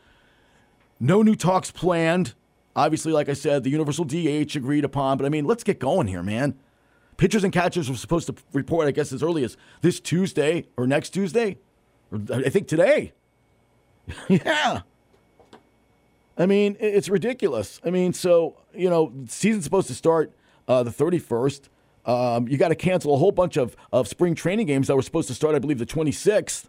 No 0.99 1.21
new 1.21 1.35
talks 1.35 1.71
planned 1.71 2.33
obviously 2.75 3.11
like 3.11 3.29
i 3.29 3.33
said 3.33 3.63
the 3.63 3.69
universal 3.69 4.05
dh 4.05 4.55
agreed 4.55 4.83
upon 4.83 5.17
but 5.17 5.25
i 5.25 5.29
mean 5.29 5.45
let's 5.45 5.63
get 5.63 5.79
going 5.79 6.07
here 6.07 6.23
man 6.23 6.55
pitchers 7.17 7.43
and 7.43 7.53
catchers 7.53 7.89
were 7.89 7.95
supposed 7.95 8.27
to 8.27 8.35
report 8.53 8.87
i 8.87 8.91
guess 8.91 9.11
as 9.11 9.21
early 9.21 9.43
as 9.43 9.57
this 9.81 9.99
tuesday 9.99 10.65
or 10.77 10.87
next 10.87 11.11
tuesday 11.11 11.57
or 12.11 12.19
i 12.33 12.49
think 12.49 12.67
today 12.67 13.13
yeah 14.27 14.81
I 16.37 16.45
mean, 16.45 16.77
it's 16.79 17.09
ridiculous. 17.09 17.79
I 17.85 17.89
mean, 17.89 18.13
so 18.13 18.57
you 18.73 18.89
know, 18.89 19.13
season's 19.27 19.63
supposed 19.63 19.87
to 19.87 19.93
start 19.93 20.33
uh, 20.67 20.83
the 20.83 20.91
31st. 20.91 21.69
Um, 22.05 22.47
you 22.47 22.57
got 22.57 22.69
to 22.69 22.75
cancel 22.75 23.13
a 23.13 23.17
whole 23.17 23.31
bunch 23.31 23.55
of, 23.55 23.75
of 23.91 24.07
spring 24.07 24.35
training 24.35 24.67
games 24.67 24.87
that 24.87 24.95
were 24.95 25.01
supposed 25.01 25.27
to 25.29 25.33
start, 25.33 25.55
I 25.55 25.59
believe, 25.59 25.77
the 25.77 25.85
26th. 25.85 26.67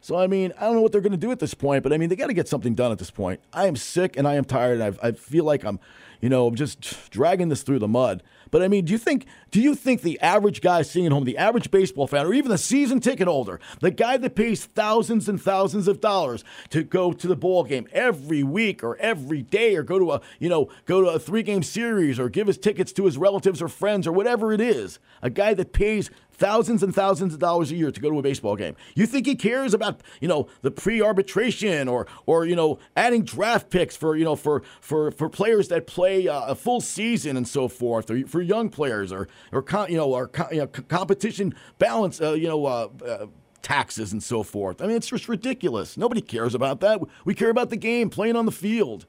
So 0.00 0.16
I 0.16 0.26
mean, 0.26 0.52
I 0.58 0.62
don't 0.62 0.76
know 0.76 0.80
what 0.82 0.92
they're 0.92 1.00
going 1.00 1.12
to 1.12 1.18
do 1.18 1.30
at 1.32 1.40
this 1.40 1.54
point, 1.54 1.82
but 1.82 1.92
I 1.92 1.98
mean, 1.98 2.08
they 2.08 2.16
got 2.16 2.28
to 2.28 2.34
get 2.34 2.48
something 2.48 2.74
done 2.74 2.92
at 2.92 2.98
this 2.98 3.10
point. 3.10 3.40
I 3.52 3.66
am 3.66 3.76
sick 3.76 4.16
and 4.16 4.26
I 4.26 4.34
am 4.34 4.44
tired. 4.44 4.80
And 4.80 4.98
I, 5.02 5.08
I 5.08 5.12
feel 5.12 5.44
like 5.44 5.64
I'm, 5.64 5.80
you 6.20 6.28
know, 6.28 6.50
just 6.50 7.10
dragging 7.10 7.48
this 7.48 7.62
through 7.62 7.80
the 7.80 7.88
mud. 7.88 8.22
But 8.50 8.62
I 8.62 8.68
mean, 8.68 8.84
do 8.84 8.92
you 8.92 8.98
think 8.98 9.26
do 9.50 9.60
you 9.60 9.74
think 9.74 10.02
the 10.02 10.18
average 10.20 10.60
guy 10.60 10.82
sitting 10.82 11.06
at 11.06 11.12
home, 11.12 11.24
the 11.24 11.36
average 11.36 11.70
baseball 11.70 12.06
fan, 12.06 12.26
or 12.26 12.32
even 12.32 12.50
the 12.50 12.58
season 12.58 13.00
ticket 13.00 13.28
holder, 13.28 13.60
the 13.80 13.90
guy 13.90 14.16
that 14.16 14.34
pays 14.34 14.64
thousands 14.64 15.28
and 15.28 15.40
thousands 15.40 15.88
of 15.88 16.00
dollars 16.00 16.44
to 16.70 16.82
go 16.82 17.12
to 17.12 17.26
the 17.26 17.36
ball 17.36 17.64
game 17.64 17.86
every 17.92 18.42
week 18.42 18.82
or 18.82 18.96
every 18.96 19.42
day, 19.42 19.76
or 19.76 19.82
go 19.82 19.98
to 19.98 20.12
a 20.12 20.20
you 20.38 20.48
know 20.48 20.68
go 20.86 21.02
to 21.02 21.08
a 21.08 21.18
three 21.18 21.42
game 21.42 21.62
series, 21.62 22.18
or 22.18 22.28
give 22.28 22.46
his 22.46 22.58
tickets 22.58 22.92
to 22.92 23.04
his 23.04 23.18
relatives 23.18 23.60
or 23.60 23.68
friends 23.68 24.06
or 24.06 24.12
whatever 24.12 24.52
it 24.52 24.60
is, 24.60 24.98
a 25.22 25.30
guy 25.30 25.54
that 25.54 25.72
pays 25.72 26.10
thousands 26.38 26.82
and 26.82 26.94
thousands 26.94 27.34
of 27.34 27.40
dollars 27.40 27.70
a 27.70 27.76
year 27.76 27.90
to 27.90 28.00
go 28.00 28.10
to 28.10 28.18
a 28.18 28.22
baseball 28.22 28.56
game. 28.56 28.76
You 28.94 29.06
think 29.06 29.26
he 29.26 29.34
cares 29.34 29.74
about 29.74 30.00
you 30.20 30.28
know 30.28 30.48
the 30.62 30.70
pre-arbitration 30.70 31.88
or 31.88 32.06
or 32.26 32.46
you 32.46 32.56
know 32.56 32.78
adding 32.96 33.24
draft 33.24 33.70
picks 33.70 33.96
for 33.96 34.16
you 34.16 34.24
know 34.24 34.36
for 34.36 34.62
for 34.80 35.10
for 35.10 35.28
players 35.28 35.68
that 35.68 35.86
play 35.86 36.28
uh, 36.28 36.46
a 36.46 36.54
full 36.54 36.80
season 36.80 37.36
and 37.36 37.46
so 37.46 37.68
forth, 37.68 38.10
or 38.10 38.26
for 38.26 38.40
young 38.40 38.70
players, 38.70 39.12
or 39.12 39.28
or 39.52 39.64
you 39.88 39.96
know 39.96 40.14
or 40.14 40.30
you 40.50 40.58
know, 40.58 40.66
competition 40.66 41.54
balance, 41.78 42.20
uh, 42.20 42.32
you 42.32 42.48
know. 42.48 42.64
Uh, 42.64 42.88
uh, 43.06 43.26
Taxes 43.60 44.12
and 44.12 44.22
so 44.22 44.42
forth. 44.44 44.80
I 44.80 44.86
mean, 44.86 44.96
it's 44.96 45.08
just 45.08 45.28
ridiculous. 45.28 45.98
Nobody 45.98 46.22
cares 46.22 46.54
about 46.54 46.80
that. 46.80 47.02
We 47.26 47.34
care 47.34 47.50
about 47.50 47.68
the 47.68 47.76
game, 47.76 48.08
playing 48.08 48.36
on 48.36 48.46
the 48.46 48.52
field. 48.52 49.04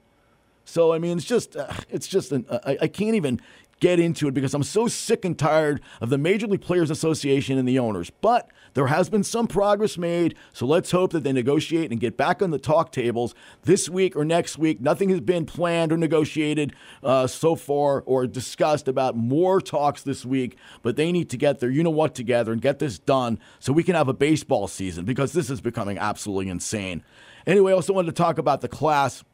So 0.64 0.92
I 0.92 0.98
mean, 0.98 1.16
it's 1.16 1.26
just 1.26 1.56
uh, 1.56 1.72
it's 1.88 2.06
just 2.06 2.30
an, 2.32 2.44
I, 2.50 2.76
I 2.82 2.88
can't 2.88 3.14
even 3.14 3.40
get 3.80 3.98
into 3.98 4.28
it 4.28 4.34
because 4.34 4.54
I'm 4.54 4.62
so 4.62 4.86
sick 4.86 5.24
and 5.24 5.38
tired 5.38 5.80
of 6.00 6.10
the 6.10 6.18
Major 6.18 6.46
League 6.46 6.60
Players 6.60 6.90
Association 6.90 7.58
and 7.58 7.66
the 7.66 7.78
owners. 7.78 8.10
But 8.10 8.50
there 8.74 8.86
has 8.86 9.10
been 9.10 9.24
some 9.24 9.46
progress 9.46 9.98
made, 9.98 10.36
so 10.52 10.66
let's 10.66 10.90
hope 10.90 11.12
that 11.12 11.24
they 11.24 11.32
negotiate 11.32 11.90
and 11.90 11.98
get 11.98 12.16
back 12.16 12.40
on 12.42 12.50
the 12.50 12.58
talk 12.58 12.92
tables 12.92 13.34
this 13.62 13.88
week 13.88 14.14
or 14.14 14.24
next 14.24 14.58
week. 14.58 14.80
Nothing 14.80 15.08
has 15.08 15.20
been 15.20 15.46
planned 15.46 15.92
or 15.92 15.96
negotiated 15.96 16.74
uh, 17.02 17.26
so 17.26 17.56
far 17.56 18.02
or 18.02 18.26
discussed 18.26 18.86
about 18.86 19.16
more 19.16 19.60
talks 19.60 20.02
this 20.02 20.24
week, 20.24 20.56
but 20.82 20.96
they 20.96 21.10
need 21.10 21.30
to 21.30 21.36
get 21.36 21.58
their 21.58 21.70
you 21.70 21.82
know 21.82 21.90
what 21.90 22.14
together 22.14 22.52
and 22.52 22.60
get 22.60 22.78
this 22.78 22.98
done 22.98 23.38
so 23.58 23.72
we 23.72 23.82
can 23.82 23.94
have 23.94 24.08
a 24.08 24.14
baseball 24.14 24.68
season 24.68 25.04
because 25.04 25.32
this 25.32 25.50
is 25.50 25.60
becoming 25.60 25.98
absolutely 25.98 26.48
insane. 26.48 27.02
Anyway, 27.46 27.72
I 27.72 27.74
also 27.74 27.94
wanted 27.94 28.14
to 28.14 28.22
talk 28.22 28.38
about 28.38 28.60
the 28.60 28.68
class 28.68 29.24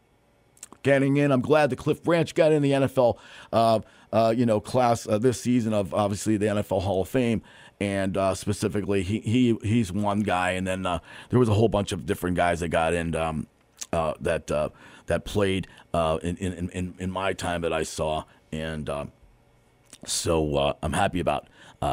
getting 0.86 1.16
in. 1.16 1.32
I'm 1.32 1.40
glad 1.40 1.70
that 1.70 1.76
Cliff 1.76 2.00
Branch 2.00 2.32
got 2.32 2.52
in 2.52 2.62
the 2.62 2.70
NFL, 2.70 3.18
uh, 3.52 3.80
uh, 4.12 4.32
you 4.34 4.46
know, 4.46 4.60
class 4.60 5.06
uh, 5.08 5.18
this 5.18 5.40
season 5.40 5.74
of 5.74 5.92
obviously 5.92 6.36
the 6.36 6.46
NFL 6.46 6.82
Hall 6.82 7.02
of 7.02 7.08
Fame, 7.08 7.42
and 7.80 8.16
uh, 8.16 8.36
specifically 8.36 9.02
he 9.02 9.18
he 9.18 9.58
he's 9.62 9.90
one 9.90 10.20
guy, 10.20 10.52
and 10.52 10.64
then 10.64 10.86
uh, 10.86 11.00
there 11.30 11.40
was 11.40 11.48
a 11.48 11.54
whole 11.54 11.68
bunch 11.68 11.90
of 11.90 12.06
different 12.06 12.36
guys 12.36 12.60
that 12.60 12.68
got 12.68 12.94
in 12.94 13.16
um, 13.16 13.48
uh, 13.92 14.14
that 14.20 14.46
that 15.06 15.24
played 15.24 15.66
in, 15.92 16.36
in 16.36 16.70
in 16.70 16.94
in 17.00 17.10
my 17.10 17.32
time 17.32 17.60
that 17.60 17.72
I 17.72 17.82
saw, 17.82 18.24
and. 18.52 18.88
Uh, 18.88 19.06
so 20.04 20.76
I'm 20.84 20.92
happy 20.92 21.18
about 21.18 21.48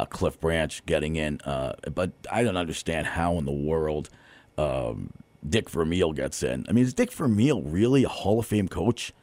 Cliff 0.10 0.40
Branch 0.40 0.86
getting 0.86 1.16
in, 1.16 1.40
but 1.44 2.12
I 2.32 2.44
don't 2.44 2.58
understand 2.58 3.08
how 3.08 3.40
in 3.40 3.46
the 3.46 3.52
world 3.52 4.10
um, 4.56 5.10
Dick 5.48 5.70
Vermeil 5.70 6.14
gets 6.14 6.44
in. 6.44 6.66
I 6.70 6.72
mean, 6.72 6.84
is 6.84 6.94
Dick 6.94 7.12
Vermeil 7.12 7.62
really 7.62 8.04
a 8.04 8.10
Hall 8.10 8.40
of 8.40 8.46
Fame 8.46 8.68
coach? 8.68 9.14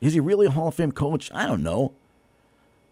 Is 0.00 0.14
he 0.14 0.20
really 0.20 0.46
a 0.46 0.50
Hall 0.50 0.68
of 0.68 0.74
Fame 0.74 0.92
coach? 0.92 1.30
I 1.34 1.46
don't 1.46 1.62
know. 1.62 1.94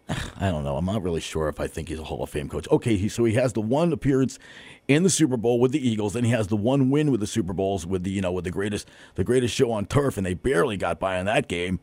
I 0.09 0.49
don't 0.49 0.63
know. 0.63 0.77
I'm 0.77 0.85
not 0.85 1.01
really 1.01 1.21
sure 1.21 1.47
if 1.47 1.59
I 1.59 1.67
think 1.67 1.89
he's 1.89 1.99
a 1.99 2.03
Hall 2.03 2.23
of 2.23 2.29
Fame 2.29 2.49
coach. 2.49 2.67
Okay, 2.69 2.97
he, 2.97 3.09
so 3.09 3.25
he 3.25 3.33
has 3.35 3.53
the 3.53 3.61
one 3.61 3.93
appearance 3.93 4.39
in 4.87 5.03
the 5.03 5.09
Super 5.09 5.37
Bowl 5.37 5.59
with 5.59 5.71
the 5.71 5.87
Eagles, 5.87 6.15
and 6.15 6.25
he 6.25 6.31
has 6.31 6.47
the 6.47 6.57
one 6.57 6.89
win 6.89 7.11
with 7.11 7.19
the 7.19 7.27
Super 7.27 7.53
Bowls 7.53 7.85
with 7.85 8.03
the 8.03 8.11
you 8.11 8.21
know 8.21 8.31
with 8.31 8.43
the 8.43 8.51
greatest 8.51 8.89
the 9.15 9.23
greatest 9.23 9.55
show 9.55 9.71
on 9.71 9.85
turf, 9.85 10.17
and 10.17 10.25
they 10.25 10.33
barely 10.33 10.77
got 10.77 10.99
by 10.99 11.17
in 11.17 11.25
that 11.25 11.47
game. 11.47 11.79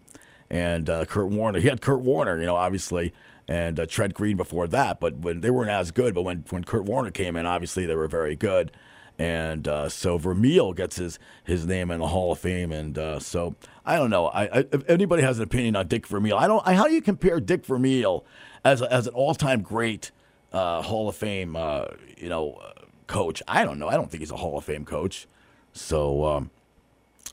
And 0.51 0.91
uh, 0.91 1.05
Kurt 1.05 1.29
Warner, 1.29 1.61
he 1.61 1.69
had 1.69 1.81
Kurt 1.81 2.01
Warner, 2.01 2.41
you 2.41 2.47
know, 2.47 2.57
obviously, 2.57 3.15
and 3.47 3.79
uh, 3.79 3.87
Trent 3.87 4.15
Green 4.15 4.37
before 4.37 4.67
that, 4.67 4.99
but 4.99 5.19
when 5.19 5.43
they 5.43 5.51
weren't 5.51 5.71
as 5.71 5.93
good. 5.93 6.15
But 6.15 6.23
when 6.23 6.45
when 6.51 6.65
Kurt 6.65 6.85
Warner 6.85 7.11
came 7.11 7.37
in, 7.37 7.47
obviously 7.47 7.87
they 7.87 7.95
were 7.95 8.09
very 8.09 8.37
good. 8.37 8.73
And 9.21 9.69
uh, 9.69 9.91
so 9.91 10.17
Vermeil 10.17 10.73
gets 10.73 10.97
his, 10.97 11.19
his 11.45 11.67
name 11.67 11.91
in 11.91 12.01
the 12.01 12.07
Hall 12.07 12.33
of 12.33 12.39
Fame, 12.39 12.73
and 12.73 12.97
uh, 12.97 13.21
so 13.21 13.55
I 13.85 13.97
don't 13.97 14.09
know. 14.09 14.29
I, 14.29 14.45
I, 14.45 14.65
if 14.73 14.89
anybody 14.89 15.23
has 15.23 15.37
an 15.37 15.45
opinion 15.45 15.77
on 15.77 15.89
Dick 15.89 16.07
Vermeil, 16.07 16.39
I 16.39 16.47
don't. 16.47 16.67
I, 16.67 16.73
how 16.73 16.87
do 16.87 16.95
you 16.95 17.03
compare 17.03 17.39
Dick 17.39 17.67
Vermeil 17.67 18.25
as 18.65 18.81
a, 18.81 18.91
as 18.91 19.07
an 19.07 19.13
all 19.13 19.35
time 19.35 19.61
great 19.61 20.11
uh, 20.55 20.81
Hall 20.81 21.07
of 21.07 21.17
Fame, 21.17 21.55
uh, 21.55 21.89
you 22.17 22.31
know, 22.31 22.63
coach? 23.09 23.43
I 23.47 23.63
don't 23.63 23.79
know. 23.79 23.89
I 23.89 23.95
don't 23.95 24.11
think 24.11 24.23
he's 24.23 24.31
a 24.31 24.39
Hall 24.39 24.57
of 24.57 24.65
Fame 24.65 24.87
coach. 24.87 25.27
So 25.75 26.25
um, 26.25 26.51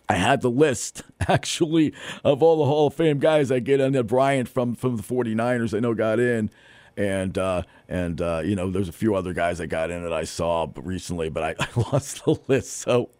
I 0.10 0.16
had 0.16 0.42
the 0.42 0.52
list 0.52 1.04
actually 1.30 1.94
of 2.22 2.44
all 2.44 2.58
the 2.58 2.66
Hall 2.66 2.88
of 2.88 2.96
Fame 2.96 3.20
guys 3.20 3.50
I 3.50 3.60
get 3.60 3.80
in 3.80 3.94
there. 3.94 4.04
Bryant 4.04 4.50
from 4.50 4.76
from 4.76 4.98
the 4.98 5.04
49ers, 5.04 5.74
I 5.74 5.80
know 5.80 5.94
got 5.94 6.20
in. 6.20 6.50
And 6.98 7.38
uh, 7.38 7.62
and 7.88 8.20
uh, 8.20 8.42
you 8.44 8.56
know, 8.56 8.72
there's 8.72 8.90
a 8.90 8.94
few 8.94 9.16
other 9.16 9.32
guys 9.32 9.60
that 9.60 9.68
got 9.68 9.92
in 9.92 10.04
that 10.04 10.14
I 10.14 10.24
saw 10.24 10.68
recently, 10.76 11.30
but 11.30 11.44
I, 11.44 11.56
I 11.60 11.92
lost 11.92 12.26
the 12.26 12.38
list. 12.48 12.78
So 12.78 13.12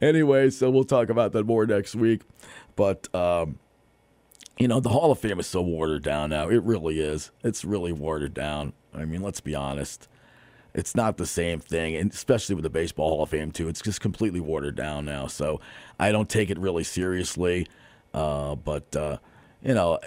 anyway, 0.00 0.50
so 0.50 0.70
we'll 0.70 0.84
talk 0.84 1.08
about 1.08 1.32
that 1.32 1.44
more 1.44 1.66
next 1.66 1.96
week. 1.96 2.22
But 2.76 3.12
um, 3.14 3.58
you 4.58 4.68
know, 4.68 4.80
the 4.80 4.90
Hall 4.90 5.10
of 5.10 5.18
Fame 5.18 5.40
is 5.40 5.46
so 5.46 5.60
watered 5.60 6.04
down 6.04 6.30
now. 6.30 6.48
It 6.48 6.62
really 6.62 7.00
is. 7.00 7.30
It's 7.42 7.64
really 7.64 7.92
watered 7.92 8.32
down. 8.32 8.72
I 8.94 9.04
mean, 9.04 9.22
let's 9.22 9.40
be 9.40 9.54
honest. 9.54 10.08
It's 10.72 10.94
not 10.94 11.16
the 11.16 11.26
same 11.26 11.58
thing, 11.58 11.96
and 11.96 12.12
especially 12.12 12.54
with 12.54 12.62
the 12.62 12.70
Baseball 12.70 13.08
Hall 13.08 13.22
of 13.22 13.30
Fame 13.30 13.50
too. 13.50 13.68
It's 13.68 13.80
just 13.80 14.00
completely 14.00 14.40
watered 14.40 14.76
down 14.76 15.06
now. 15.06 15.26
So 15.26 15.60
I 15.98 16.12
don't 16.12 16.28
take 16.28 16.50
it 16.50 16.58
really 16.58 16.84
seriously. 16.84 17.66
Uh, 18.12 18.54
but 18.54 18.94
uh, 18.94 19.18
you 19.62 19.74
know, 19.74 19.98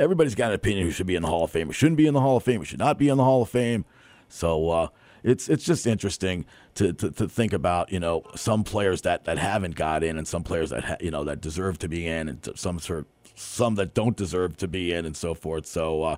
everybody's 0.00 0.34
got 0.34 0.48
an 0.48 0.54
opinion 0.54 0.86
who 0.86 0.90
should 0.90 1.06
be 1.06 1.14
in 1.14 1.22
the 1.22 1.28
Hall 1.28 1.44
of 1.44 1.50
Fame, 1.50 1.68
who 1.68 1.72
shouldn't 1.72 1.98
be 1.98 2.06
in 2.06 2.14
the 2.14 2.20
Hall 2.20 2.38
of 2.38 2.42
Fame, 2.42 2.60
who 2.60 2.64
should 2.64 2.78
not 2.78 2.98
be 2.98 3.08
in 3.08 3.18
the 3.18 3.24
Hall 3.24 3.42
of 3.42 3.50
Fame. 3.50 3.84
So 4.28 4.70
uh, 4.70 4.88
it's 5.22 5.48
it's 5.48 5.64
just 5.64 5.86
interesting 5.86 6.46
to, 6.74 6.92
to, 6.94 7.10
to 7.10 7.28
think 7.28 7.52
about 7.52 7.92
you 7.92 8.00
know 8.00 8.22
some 8.34 8.64
players 8.64 9.02
that, 9.02 9.24
that 9.24 9.38
haven't 9.38 9.76
got 9.76 10.02
in 10.02 10.16
and 10.16 10.26
some 10.26 10.42
players 10.42 10.70
that 10.70 10.84
ha- 10.84 10.96
you 11.00 11.10
know 11.10 11.22
that 11.24 11.40
deserve 11.40 11.78
to 11.80 11.88
be 11.88 12.06
in 12.06 12.28
and 12.28 12.48
some 12.56 12.78
sort 12.78 13.06
some 13.34 13.74
that 13.76 13.94
don't 13.94 14.16
deserve 14.16 14.56
to 14.56 14.66
be 14.66 14.92
in 14.92 15.04
and 15.04 15.16
so 15.16 15.34
forth. 15.34 15.66
So, 15.66 16.02
uh, 16.02 16.16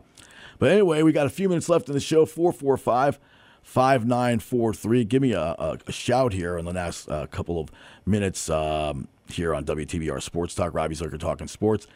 but 0.59 0.71
anyway, 0.71 1.03
we 1.03 1.13
got 1.13 1.27
a 1.27 1.31
few 1.31 1.49
minutes 1.49 1.69
left 1.69 1.89
in 1.89 1.95
the 1.95 2.01
show. 2.01 2.25
Four 2.25 2.53
four 2.53 2.77
five. 2.77 3.19
5943. 3.65 5.05
Give 5.05 5.23
me 5.23 5.35
a, 5.35 5.41
a, 5.57 5.79
a 5.87 5.93
shout 5.93 6.33
here 6.33 6.59
in 6.59 6.65
the 6.65 6.73
next 6.73 7.09
uh, 7.09 7.27
couple 7.29 7.61
of 7.61 7.71
minutes 8.05 8.51
um, 8.51 9.07
here 9.29 9.55
on 9.55 9.65
WTBR 9.65 10.21
Sports 10.21 10.57
Talk. 10.57 10.75
Robbie 10.75 10.97
Zucker 10.97 11.17
talking 11.17 11.47
sports 11.47 11.87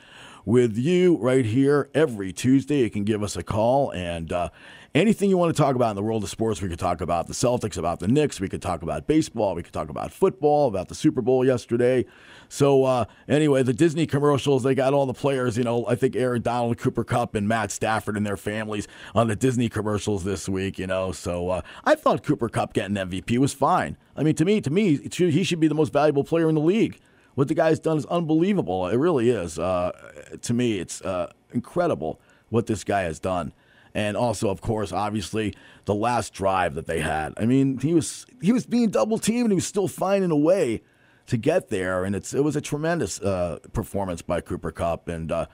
with 0.47 0.79
you 0.79 1.17
right 1.19 1.45
here 1.45 1.91
every 1.93 2.33
Tuesday. 2.33 2.79
You 2.79 2.89
can 2.89 3.05
give 3.05 3.23
us 3.23 3.37
a 3.37 3.43
call 3.43 3.91
and 3.91 4.33
uh, 4.33 4.49
anything 4.95 5.29
you 5.29 5.37
want 5.37 5.55
to 5.55 5.61
talk 5.61 5.75
about 5.75 5.91
in 5.91 5.97
the 5.97 6.03
world 6.03 6.23
of 6.23 6.31
sports, 6.31 6.63
we 6.63 6.69
could 6.69 6.79
talk 6.79 7.01
about 7.01 7.27
the 7.27 7.35
Celtics, 7.35 7.77
about 7.77 7.99
the 7.99 8.07
Knicks, 8.07 8.41
we 8.41 8.49
could 8.49 8.63
talk 8.63 8.83
about 8.83 9.09
baseball, 9.09 9.57
we 9.57 9.63
could 9.65 9.73
talk 9.73 9.91
about 9.91 10.13
football, 10.13 10.69
about 10.69 10.89
the 10.89 10.95
Super 10.95 11.21
Bowl 11.21 11.45
yesterday. 11.45 12.07
So 12.49 12.85
uh, 12.85 13.07
anyway, 13.29 13.65
the 13.65 13.75
Disney 13.75 14.07
commercials, 14.07 14.63
they 14.63 14.77
got 14.77 14.95
all 14.95 15.05
the 15.05 15.13
players, 15.13 15.59
you 15.59 15.65
know, 15.65 15.85
I 15.87 15.97
think 15.97 16.15
Aaron 16.15 16.43
Donald, 16.43 16.79
Cooper 16.79 17.03
Kupp, 17.03 17.35
and 17.35 17.49
Matt 17.49 17.73
Stafford 17.73 18.17
and 18.17 18.25
their 18.25 18.37
families 18.37 18.87
on 19.17 19.27
the 19.27 19.37
Disney 19.37 19.69
commercials 19.69 20.23
this 20.23 20.49
week, 20.49 20.79
you 20.79 20.87
know. 20.87 21.11
So 21.11 21.51
uh, 21.51 21.61
I 21.85 21.97
thought 21.97 22.23
Cooper 22.23 22.49
Kupp 22.49 22.73
getting 22.73 22.95
MVP 22.95 23.37
was 23.39 23.53
fine. 23.53 23.97
I 24.17 24.23
mean, 24.23 24.37
to 24.37 24.45
me, 24.45 24.61
to 24.61 24.71
me, 24.71 24.97
he 24.97 25.43
should 25.43 25.61
be 25.61 25.67
the 25.67 25.75
most 25.75 25.93
valuable 25.93 26.23
player 26.23 26.49
in 26.49 26.55
the 26.55 26.61
league. 26.61 27.01
What 27.37 27.49
the 27.49 27.55
guy's 27.55 27.78
done 27.78 27.99
is 27.99 28.07
unbelievable. 28.07 28.89
It 28.89 28.97
really 28.97 29.28
is. 29.28 29.59
Uh, 29.59 29.93
to 30.41 30.55
me, 30.55 30.78
it's 30.78 31.03
uh, 31.03 31.30
incredible 31.53 32.18
what 32.49 32.66
this 32.66 32.82
guy 32.82 33.03
has 33.03 33.20
done. 33.20 33.53
And 33.95 34.16
also, 34.16 34.49
of 34.49 34.62
course, 34.62 34.91
obviously, 34.91 35.55
the 35.84 35.95
last 35.95 36.32
drive 36.32 36.74
that 36.74 36.87
they 36.87 37.01
had. 37.01 37.34
I 37.37 37.45
mean, 37.45 37.78
he 37.78 37.93
was 37.95 38.26
he 38.43 38.53
was 38.53 38.66
being 38.66 38.89
double 38.89 39.18
teamed, 39.18 39.45
and 39.45 39.53
he 39.53 39.57
was 39.57 39.66
still 39.66 39.87
finding 39.87 40.30
a 40.30 40.37
way 40.37 40.82
to 41.26 41.37
get 41.37 41.68
there. 41.68 42.05
And 42.05 42.16
it's 42.16 42.32
it 42.32 42.43
was 42.43 42.57
a 42.57 42.61
tremendous 42.62 43.20
uh, 43.20 43.59
performance 43.74 44.22
by 44.22 44.41
Cooper 44.41 44.72
Kupp. 44.72 45.09
And 45.09 45.30
uh, 45.30 45.47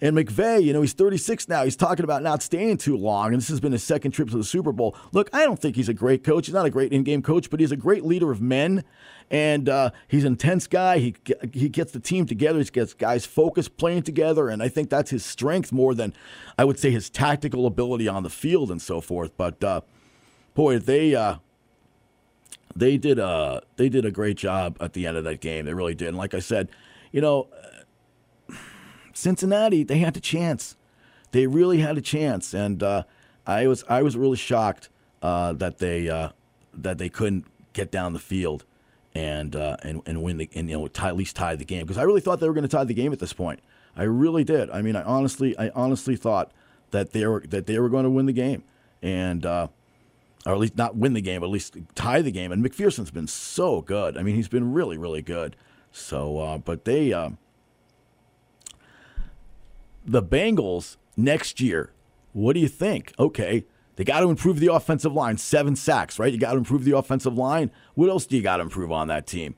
and 0.00 0.16
McVay, 0.16 0.62
you 0.62 0.72
know, 0.72 0.80
he's 0.80 0.94
36 0.94 1.48
now. 1.48 1.62
He's 1.64 1.76
talking 1.76 2.04
about 2.04 2.22
not 2.22 2.42
staying 2.42 2.78
too 2.78 2.96
long, 2.96 3.28
and 3.28 3.36
this 3.36 3.48
has 3.48 3.60
been 3.60 3.72
his 3.72 3.82
second 3.82 4.12
trip 4.12 4.30
to 4.30 4.36
the 4.36 4.44
Super 4.44 4.72
Bowl. 4.72 4.96
Look, 5.12 5.28
I 5.32 5.44
don't 5.44 5.60
think 5.60 5.76
he's 5.76 5.88
a 5.88 5.94
great 5.94 6.24
coach. 6.24 6.46
He's 6.46 6.54
not 6.54 6.66
a 6.66 6.70
great 6.70 6.92
in-game 6.92 7.22
coach, 7.22 7.50
but 7.50 7.60
he's 7.60 7.72
a 7.72 7.76
great 7.76 8.04
leader 8.04 8.30
of 8.30 8.40
men, 8.40 8.82
and 9.30 9.68
uh, 9.68 9.90
he's 10.08 10.24
an 10.24 10.32
intense 10.32 10.66
guy. 10.66 10.98
He 10.98 11.14
he 11.52 11.68
gets 11.68 11.92
the 11.92 12.00
team 12.00 12.26
together. 12.26 12.58
He 12.58 12.64
gets 12.64 12.94
guys 12.94 13.24
focused, 13.24 13.76
playing 13.76 14.02
together, 14.02 14.48
and 14.48 14.62
I 14.62 14.68
think 14.68 14.90
that's 14.90 15.10
his 15.10 15.24
strength 15.24 15.72
more 15.72 15.94
than 15.94 16.12
I 16.58 16.64
would 16.64 16.78
say 16.78 16.90
his 16.90 17.08
tactical 17.08 17.66
ability 17.66 18.08
on 18.08 18.22
the 18.22 18.30
field 18.30 18.70
and 18.70 18.82
so 18.82 19.00
forth. 19.00 19.32
But 19.36 19.62
uh, 19.62 19.80
boy, 20.54 20.78
they. 20.78 21.14
Uh, 21.14 21.36
they 22.76 22.96
did 22.96 23.18
a 23.18 23.62
they 23.76 23.88
did 23.88 24.04
a 24.04 24.12
great 24.12 24.36
job 24.36 24.76
at 24.80 24.92
the 24.92 25.04
end 25.04 25.16
of 25.16 25.24
that 25.24 25.40
game. 25.40 25.64
They 25.64 25.74
really 25.74 25.94
did. 25.94 26.08
And 26.08 26.16
like 26.16 26.34
I 26.34 26.38
said, 26.38 26.68
you 27.10 27.20
know, 27.20 27.48
Cincinnati, 29.12 29.82
they 29.82 29.98
had 29.98 30.16
a 30.16 30.20
chance. 30.20 30.76
They 31.32 31.48
really 31.48 31.78
had 31.78 31.98
a 31.98 32.00
chance, 32.00 32.54
and 32.54 32.80
uh, 32.80 33.02
I 33.44 33.66
was 33.66 33.82
I 33.88 34.02
was 34.02 34.16
really 34.16 34.36
shocked 34.36 34.88
uh, 35.20 35.52
that 35.54 35.78
they 35.78 36.08
uh, 36.08 36.30
that 36.72 36.98
they 36.98 37.08
couldn't 37.08 37.46
get 37.72 37.90
down 37.90 38.12
the 38.12 38.20
field 38.20 38.64
and 39.14 39.56
uh, 39.56 39.76
and 39.82 40.02
and 40.06 40.22
win 40.22 40.36
the 40.38 40.48
and 40.54 40.68
you 40.70 40.78
know 40.78 40.88
tie, 40.88 41.08
at 41.08 41.16
least 41.16 41.36
tie 41.36 41.56
the 41.56 41.64
game 41.64 41.82
because 41.82 41.98
I 41.98 42.02
really 42.02 42.20
thought 42.20 42.40
they 42.40 42.48
were 42.48 42.54
going 42.54 42.62
to 42.62 42.68
tie 42.68 42.84
the 42.84 42.94
game 42.94 43.12
at 43.12 43.18
this 43.18 43.32
point. 43.32 43.60
I 43.96 44.04
really 44.04 44.44
did. 44.44 44.70
I 44.70 44.82
mean, 44.82 44.96
I 44.96 45.02
honestly 45.02 45.58
I 45.58 45.70
honestly 45.74 46.16
thought 46.16 46.52
that 46.90 47.12
they 47.12 47.26
were 47.26 47.44
that 47.48 47.66
they 47.66 47.78
were 47.78 47.88
going 47.88 48.04
to 48.04 48.10
win 48.10 48.26
the 48.26 48.32
game, 48.32 48.62
and 49.02 49.44
uh, 49.44 49.68
or 50.46 50.52
at 50.52 50.58
least 50.58 50.76
not 50.76 50.96
win 50.96 51.12
the 51.14 51.20
game, 51.20 51.40
but 51.40 51.46
at 51.46 51.52
least 51.52 51.76
tie 51.94 52.22
the 52.22 52.30
game. 52.30 52.52
And 52.52 52.64
McPherson's 52.64 53.10
been 53.10 53.26
so 53.26 53.80
good. 53.80 54.16
I 54.16 54.22
mean, 54.22 54.36
he's 54.36 54.48
been 54.48 54.72
really 54.72 54.96
really 54.96 55.22
good. 55.22 55.56
So, 55.92 56.38
uh, 56.38 56.58
but 56.58 56.84
they 56.84 57.12
the 60.04 60.22
Bengals 60.22 60.96
next 61.16 61.60
year, 61.60 61.90
what 62.32 62.54
do 62.54 62.60
you 62.60 62.68
think? 62.68 63.12
Okay, 63.18 63.64
they 64.00 64.04
got 64.04 64.20
to 64.20 64.30
improve 64.30 64.60
the 64.60 64.72
offensive 64.72 65.12
line. 65.12 65.36
Seven 65.36 65.76
sacks, 65.76 66.18
right? 66.18 66.32
You 66.32 66.38
got 66.38 66.52
to 66.52 66.56
improve 66.56 66.84
the 66.84 66.96
offensive 66.96 67.36
line. 67.36 67.70
What 67.96 68.08
else 68.08 68.24
do 68.24 68.34
you 68.34 68.42
got 68.42 68.56
to 68.56 68.62
improve 68.62 68.90
on 68.90 69.08
that 69.08 69.26
team? 69.26 69.56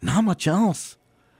Not 0.00 0.22
much 0.22 0.46
else. 0.46 0.96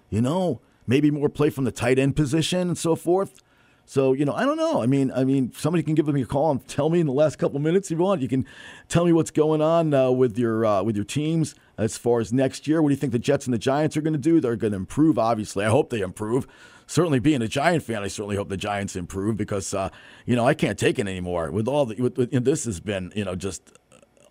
You 0.09 0.21
know, 0.21 0.61
maybe 0.89 1.13
more 1.13 1.29
play 1.29 1.51
from 1.51 1.63
the 1.63 1.71
tight 1.71 2.01
end 2.01 2.17
position 2.17 2.67
and 2.67 2.77
so 2.77 2.97
forth. 2.97 3.45
So 3.91 4.13
you 4.13 4.25
know, 4.25 4.35
I 4.35 4.45
don't 4.45 4.57
know. 4.57 4.81
I 4.81 4.87
mean, 4.87 5.11
I 5.11 5.25
mean, 5.25 5.53
somebody 5.53 5.83
can 5.83 5.97
give 5.97 6.07
me 6.07 6.23
a 6.23 6.25
call 6.25 6.53
and 6.53 6.69
tell 6.69 6.91
me 6.91 7.01
in 7.01 7.09
the 7.09 7.13
last 7.13 7.39
couple 7.39 7.59
minutes 7.59 7.91
if 7.91 7.99
you 7.99 8.05
want. 8.05 8.23
You 8.23 8.29
can 8.29 8.47
tell 8.89 9.05
me 9.05 9.13
what's 9.13 9.33
going 9.33 9.61
on 9.61 9.93
uh, 9.93 10.13
with 10.13 10.39
your 10.39 10.65
uh, 10.65 10.85
with 10.85 10.95
your 10.95 11.05
teams 11.05 11.57
as 11.77 11.99
far 11.99 12.21
as 12.21 12.33
next 12.33 12.69
year. 12.69 12.81
What 12.81 12.91
do 12.91 12.93
you 12.93 13.01
think 13.01 13.11
the 13.11 13.19
Jets 13.19 13.47
and 13.47 13.53
the 13.53 13.59
Giants 13.59 13.97
are 13.97 14.01
going 14.01 14.13
to 14.13 14.19
do? 14.21 14.41
They're 14.41 14.55
going 14.55 14.75
to 14.75 14.77
improve, 14.77 15.19
obviously. 15.19 15.65
I 15.65 15.71
hope 15.71 15.91
they 15.91 16.03
improve 16.03 16.47
certainly 16.87 17.19
being 17.19 17.43
a 17.43 17.49
Giant 17.49 17.83
fan, 17.83 18.05
I 18.05 18.07
certainly 18.07 18.37
hope 18.37 18.49
the 18.49 18.57
Giants 18.57 18.95
improve 18.95 19.37
because 19.37 19.75
uh, 19.75 19.89
you 20.25 20.37
know 20.37 20.47
I 20.47 20.55
can't 20.55 20.79
take 20.79 21.01
it 21.01 21.09
anymore. 21.09 21.51
With 21.51 21.67
all 21.67 21.85
the 21.85 22.01
with, 22.01 22.17
with, 22.17 22.45
this 22.45 22.67
has 22.67 22.79
been 22.79 23.13
you 23.17 23.25
know 23.25 23.35
just 23.35 23.73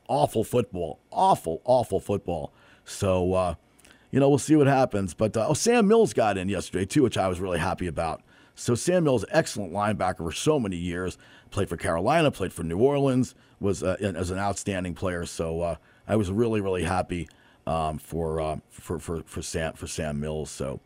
awful 0.08 0.46
football, 0.46 1.02
awful, 1.12 1.62
awful 1.66 2.00
football. 2.00 2.54
So 2.86 3.34
uh, 3.34 3.56
you 4.10 4.22
know 4.22 4.30
we'll 4.30 4.38
see 4.38 4.56
what 4.56 4.68
happens. 4.68 5.14
But 5.14 5.36
uh, 5.36 5.48
oh, 5.50 5.54
Sam 5.54 5.86
Mills 5.90 6.14
got 6.14 6.38
in 6.38 6.48
yesterday 6.48 6.86
too, 6.86 7.04
which 7.04 7.18
I 7.18 7.28
was 7.28 7.42
really 7.42 7.60
happy 7.60 7.88
about. 7.88 8.22
So 8.60 8.76
Sam 8.76 9.06
Mills, 9.06 9.24
excellent 9.32 9.72
linebacker 9.72 10.18
for 10.18 10.34
so 10.34 10.60
many 10.60 10.76
years, 10.76 11.18
played 11.50 11.70
for 11.70 11.78
Carolina, 11.78 12.30
played 12.30 12.52
for 12.52 12.64
New 12.64 12.78
Orleans, 12.78 13.34
was 13.62 13.84
uh, 13.84 13.96
as 14.02 14.32
an 14.32 14.38
outstanding 14.38 14.94
player. 14.94 15.26
So 15.26 15.62
uh, 15.62 15.76
I 16.06 16.18
was 16.18 16.30
really 16.30 16.60
really 16.60 16.84
happy 16.84 17.30
um, 17.66 18.00
for, 18.00 18.42
uh, 18.42 18.58
for 18.70 19.00
for 19.00 19.24
for 19.24 19.42
Sam 19.42 19.74
for 19.74 19.88
Sam 19.88 20.20
Mills. 20.20 20.52
So, 20.52 20.82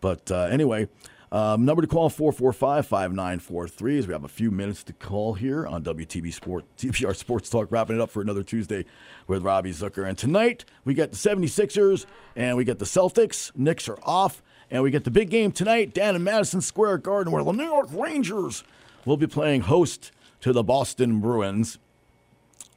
but 0.00 0.30
anyway. 0.30 0.88
Um, 1.30 1.66
number 1.66 1.82
to 1.82 1.86
call 1.86 2.08
445 2.08 2.86
5943 2.86 3.98
as 3.98 4.06
we 4.06 4.14
have 4.14 4.24
a 4.24 4.28
few 4.28 4.50
minutes 4.50 4.82
to 4.84 4.94
call 4.94 5.34
here 5.34 5.66
on 5.66 5.84
WTB 5.84 6.32
Sport, 6.32 6.64
TPR 6.78 7.14
Sports 7.14 7.50
Talk, 7.50 7.70
wrapping 7.70 7.96
it 7.96 8.00
up 8.00 8.08
for 8.08 8.22
another 8.22 8.42
Tuesday 8.42 8.86
with 9.26 9.42
Robbie 9.42 9.72
Zucker. 9.72 10.08
And 10.08 10.16
tonight 10.16 10.64
we 10.86 10.94
get 10.94 11.12
the 11.12 11.18
76ers 11.18 12.06
and 12.34 12.56
we 12.56 12.64
get 12.64 12.78
the 12.78 12.86
Celtics. 12.86 13.54
Knicks 13.54 13.90
are 13.90 13.98
off. 14.04 14.42
And 14.70 14.82
we 14.82 14.90
get 14.90 15.04
the 15.04 15.10
big 15.10 15.30
game 15.30 15.52
tonight 15.52 15.94
down 15.94 16.14
in 16.14 16.22
Madison 16.22 16.60
Square 16.60 16.98
Garden 16.98 17.32
where 17.32 17.42
the 17.42 17.52
New 17.52 17.64
York 17.64 17.88
Rangers 17.90 18.64
will 19.04 19.16
be 19.16 19.26
playing 19.26 19.62
host 19.62 20.12
to 20.40 20.52
the 20.52 20.62
Boston 20.62 21.20
Bruins. 21.20 21.78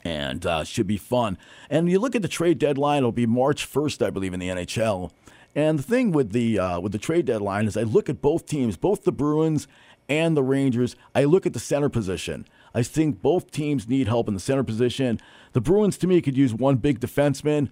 And 0.03 0.45
uh, 0.45 0.63
should 0.63 0.87
be 0.87 0.97
fun. 0.97 1.37
And 1.69 1.89
you 1.89 1.99
look 1.99 2.15
at 2.15 2.23
the 2.23 2.27
trade 2.27 2.57
deadline, 2.57 2.99
it'll 2.99 3.11
be 3.11 3.27
March 3.27 3.71
1st, 3.71 4.03
I 4.05 4.09
believe, 4.09 4.33
in 4.33 4.39
the 4.39 4.47
NHL. 4.47 5.11
And 5.53 5.77
the 5.77 5.83
thing 5.83 6.11
with 6.11 6.31
the 6.31 6.57
uh, 6.57 6.79
with 6.79 6.91
the 6.91 6.97
trade 6.97 7.25
deadline 7.25 7.67
is 7.67 7.75
I 7.75 7.83
look 7.83 8.09
at 8.09 8.21
both 8.21 8.45
teams, 8.45 8.77
both 8.77 9.03
the 9.03 9.11
Bruins 9.11 9.67
and 10.09 10.35
the 10.35 10.43
Rangers. 10.43 10.95
I 11.13 11.25
look 11.25 11.45
at 11.45 11.53
the 11.53 11.59
center 11.59 11.89
position. 11.89 12.47
I 12.73 12.83
think 12.83 13.21
both 13.21 13.51
teams 13.51 13.87
need 13.87 14.07
help 14.07 14.27
in 14.27 14.33
the 14.33 14.39
center 14.39 14.63
position. 14.63 15.19
The 15.51 15.61
Bruins, 15.61 15.97
to 15.99 16.07
me, 16.07 16.21
could 16.21 16.37
use 16.37 16.53
one 16.53 16.77
big 16.77 16.99
defenseman. 16.99 17.69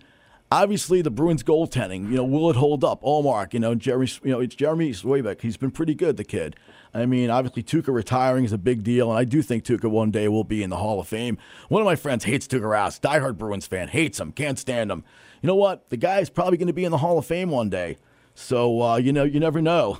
Obviously, 0.51 1.03
the 1.03 1.11
Bruins 1.11 1.43
goaltending, 1.43 2.09
you 2.09 2.15
know, 2.15 2.23
will 2.23 2.49
it 2.49 2.55
hold 2.55 2.83
up? 2.83 3.03
Ullmark, 3.03 3.53
you 3.53 3.59
know, 3.59 3.75
Jeremy, 3.75 4.07
you 4.23 4.31
know, 4.31 4.39
it's 4.39 4.55
Jeremy 4.55 4.91
Swayman. 4.91 5.39
He's 5.39 5.57
been 5.57 5.69
pretty 5.69 5.93
good, 5.93 6.17
the 6.17 6.23
kid. 6.23 6.55
I 6.91 7.05
mean, 7.05 7.29
obviously, 7.29 7.61
Tuukka 7.61 7.93
retiring 7.93 8.45
is 8.45 8.51
a 8.51 8.57
big 8.57 8.83
deal, 8.83 9.11
and 9.11 9.19
I 9.19 9.25
do 9.25 9.43
think 9.43 9.63
Tuukka 9.63 9.91
one 9.91 10.09
day 10.09 10.27
will 10.27 10.43
be 10.43 10.63
in 10.63 10.71
the 10.71 10.77
Hall 10.77 10.99
of 10.99 11.07
Fame. 11.07 11.37
One 11.67 11.83
of 11.83 11.85
my 11.85 11.95
friends 11.95 12.23
hates 12.23 12.47
Tuukka 12.47 12.61
Rask, 12.61 12.99
diehard 13.01 13.37
Bruins 13.37 13.67
fan, 13.67 13.89
hates 13.89 14.19
him, 14.19 14.31
can't 14.31 14.57
stand 14.57 14.89
him. 14.89 15.03
You 15.43 15.47
know 15.47 15.55
what? 15.55 15.87
The 15.89 15.97
guy's 15.97 16.31
probably 16.31 16.57
going 16.57 16.67
to 16.67 16.73
be 16.73 16.83
in 16.83 16.91
the 16.91 16.97
Hall 16.97 17.19
of 17.19 17.27
Fame 17.27 17.51
one 17.51 17.69
day. 17.69 17.97
So, 18.33 18.81
uh, 18.81 18.97
you 18.97 19.13
know, 19.13 19.25
you 19.25 19.39
never 19.39 19.61
know. 19.61 19.99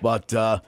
But, 0.00 0.32
uh, 0.32 0.60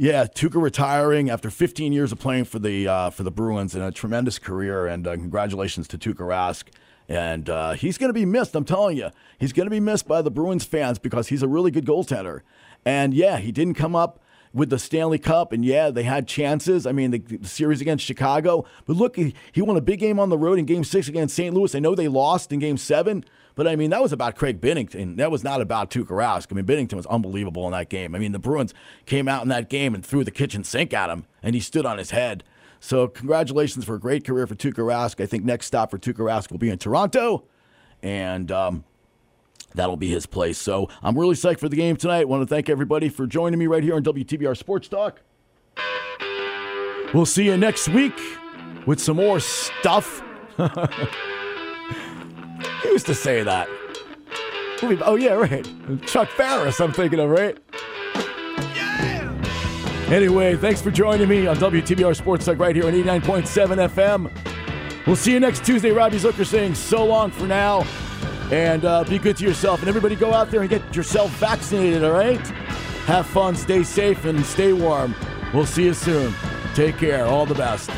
yeah, 0.00 0.24
Tuukka 0.24 0.62
retiring 0.62 1.28
after 1.28 1.50
15 1.50 1.92
years 1.92 2.10
of 2.10 2.18
playing 2.18 2.46
for 2.46 2.58
the 2.58 2.88
uh, 2.88 3.10
for 3.10 3.22
the 3.22 3.30
Bruins 3.30 3.74
and 3.74 3.84
a 3.84 3.90
tremendous 3.92 4.38
career. 4.38 4.86
And 4.86 5.06
uh, 5.06 5.12
congratulations 5.12 5.86
to 5.88 5.98
Tuukka 5.98 6.26
Rask. 6.26 6.68
And 7.06 7.50
uh, 7.50 7.72
he's 7.72 7.98
going 7.98 8.08
to 8.08 8.14
be 8.14 8.24
missed. 8.24 8.54
I'm 8.54 8.64
telling 8.64 8.96
you, 8.96 9.10
he's 9.38 9.52
going 9.52 9.66
to 9.66 9.70
be 9.70 9.78
missed 9.78 10.08
by 10.08 10.22
the 10.22 10.30
Bruins 10.30 10.64
fans 10.64 10.98
because 10.98 11.28
he's 11.28 11.42
a 11.42 11.48
really 11.48 11.70
good 11.70 11.84
goaltender. 11.84 12.40
And 12.82 13.12
yeah, 13.12 13.36
he 13.36 13.52
didn't 13.52 13.74
come 13.74 13.94
up 13.94 14.22
with 14.52 14.70
the 14.70 14.78
Stanley 14.78 15.18
Cup, 15.18 15.52
and 15.52 15.64
yeah, 15.64 15.90
they 15.90 16.02
had 16.02 16.26
chances. 16.26 16.86
I 16.86 16.92
mean, 16.92 17.12
the, 17.12 17.18
the, 17.18 17.48
series 17.48 17.80
against 17.80 18.04
Chicago, 18.04 18.64
but 18.84 18.96
look, 18.96 19.16
he, 19.16 19.34
he 19.52 19.62
won 19.62 19.76
a 19.76 19.80
big 19.80 20.00
game 20.00 20.18
on 20.18 20.28
the 20.28 20.38
road 20.38 20.58
in 20.58 20.64
Game 20.64 20.84
Six 20.84 21.08
against 21.08 21.36
St. 21.36 21.54
Louis. 21.54 21.74
I 21.74 21.78
know 21.78 21.94
they 21.94 22.08
lost 22.08 22.52
in 22.52 22.58
Game 22.58 22.76
Seven, 22.76 23.24
but 23.54 23.68
I 23.68 23.76
mean, 23.76 23.90
that 23.90 24.02
was 24.02 24.12
about 24.12 24.36
Craig 24.36 24.60
Binnington. 24.60 25.16
That 25.16 25.30
was 25.30 25.44
not 25.44 25.60
about 25.60 25.90
Tuukka 25.90 26.08
Rask. 26.08 26.48
I 26.50 26.54
mean, 26.54 26.64
Binnington 26.64 26.94
was 26.94 27.06
unbelievable 27.06 27.66
in 27.66 27.72
that 27.72 27.88
game. 27.88 28.14
I 28.14 28.18
mean, 28.18 28.32
the 28.32 28.38
Bruins 28.38 28.74
came 29.06 29.28
out 29.28 29.42
in 29.42 29.48
that 29.48 29.68
game 29.68 29.94
and 29.94 30.04
threw 30.04 30.24
the 30.24 30.30
kitchen 30.30 30.64
sink 30.64 30.92
at 30.92 31.10
him, 31.10 31.26
and 31.42 31.54
he 31.54 31.60
stood 31.60 31.86
on 31.86 31.98
his 31.98 32.10
head. 32.10 32.42
So, 32.82 33.08
congratulations 33.08 33.84
for 33.84 33.94
a 33.94 34.00
great 34.00 34.24
career 34.24 34.46
for 34.46 34.54
Tuukka 34.54 34.76
Rask. 34.76 35.22
I 35.22 35.26
think 35.26 35.44
next 35.44 35.66
stop 35.66 35.90
for 35.90 35.98
Tuukka 35.98 36.24
Rask 36.24 36.50
will 36.50 36.58
be 36.58 36.70
in 36.70 36.78
Toronto, 36.78 37.44
and 38.02 38.50
um, 38.50 38.84
that'll 39.74 39.96
be 39.96 40.08
his 40.08 40.26
place. 40.26 40.58
So, 40.58 40.88
I'm 41.02 41.18
really 41.18 41.34
psyched 41.34 41.60
for 41.60 41.68
the 41.68 41.76
game 41.76 41.96
tonight. 41.96 42.28
Want 42.28 42.42
to 42.42 42.46
thank 42.46 42.68
everybody 42.68 43.08
for 43.08 43.26
joining 43.26 43.58
me 43.58 43.66
right 43.66 43.82
here 43.82 43.94
on 43.94 44.02
WTBR 44.02 44.56
Sports 44.56 44.88
Talk. 44.88 45.22
We'll 47.12 47.26
see 47.26 47.46
you 47.46 47.56
next 47.56 47.88
week 47.88 48.18
with 48.86 49.00
some 49.00 49.16
more 49.16 49.40
stuff. 49.40 50.20
Who 52.82 52.88
used 52.88 53.06
to 53.06 53.14
say 53.14 53.42
that? 53.42 53.68
Oh, 54.82 55.16
yeah, 55.16 55.32
right. 55.32 55.68
Chuck 56.06 56.28
Farris, 56.30 56.80
I'm 56.80 56.92
thinking 56.92 57.18
of, 57.18 57.30
right? 57.30 57.58
Anyway, 60.10 60.56
thanks 60.56 60.80
for 60.82 60.90
joining 60.90 61.28
me 61.28 61.46
on 61.46 61.56
WTBR 61.56 62.16
Sports 62.16 62.44
Talk 62.44 62.58
right 62.58 62.74
here 62.74 62.86
on 62.86 62.92
89.7 62.92 63.88
FM. 63.90 65.06
We'll 65.06 65.16
see 65.16 65.32
you 65.32 65.40
next 65.40 65.64
Tuesday. 65.64 65.92
Robbie 65.92 66.18
Zucker 66.18 66.46
saying 66.46 66.74
so 66.74 67.04
long 67.04 67.30
for 67.30 67.46
now. 67.46 67.86
And 68.50 68.84
uh, 68.84 69.04
be 69.04 69.18
good 69.18 69.36
to 69.36 69.44
yourself. 69.44 69.80
And 69.80 69.88
everybody 69.88 70.16
go 70.16 70.34
out 70.34 70.50
there 70.50 70.60
and 70.60 70.68
get 70.68 70.94
yourself 70.94 71.30
vaccinated, 71.32 72.04
all 72.04 72.12
right? 72.12 72.44
Have 73.06 73.26
fun, 73.26 73.54
stay 73.54 73.82
safe, 73.82 74.24
and 74.24 74.44
stay 74.44 74.72
warm. 74.72 75.14
We'll 75.54 75.66
see 75.66 75.84
you 75.84 75.94
soon. 75.94 76.34
Take 76.74 76.98
care. 76.98 77.26
All 77.26 77.46
the 77.46 77.54
best. 77.54 77.90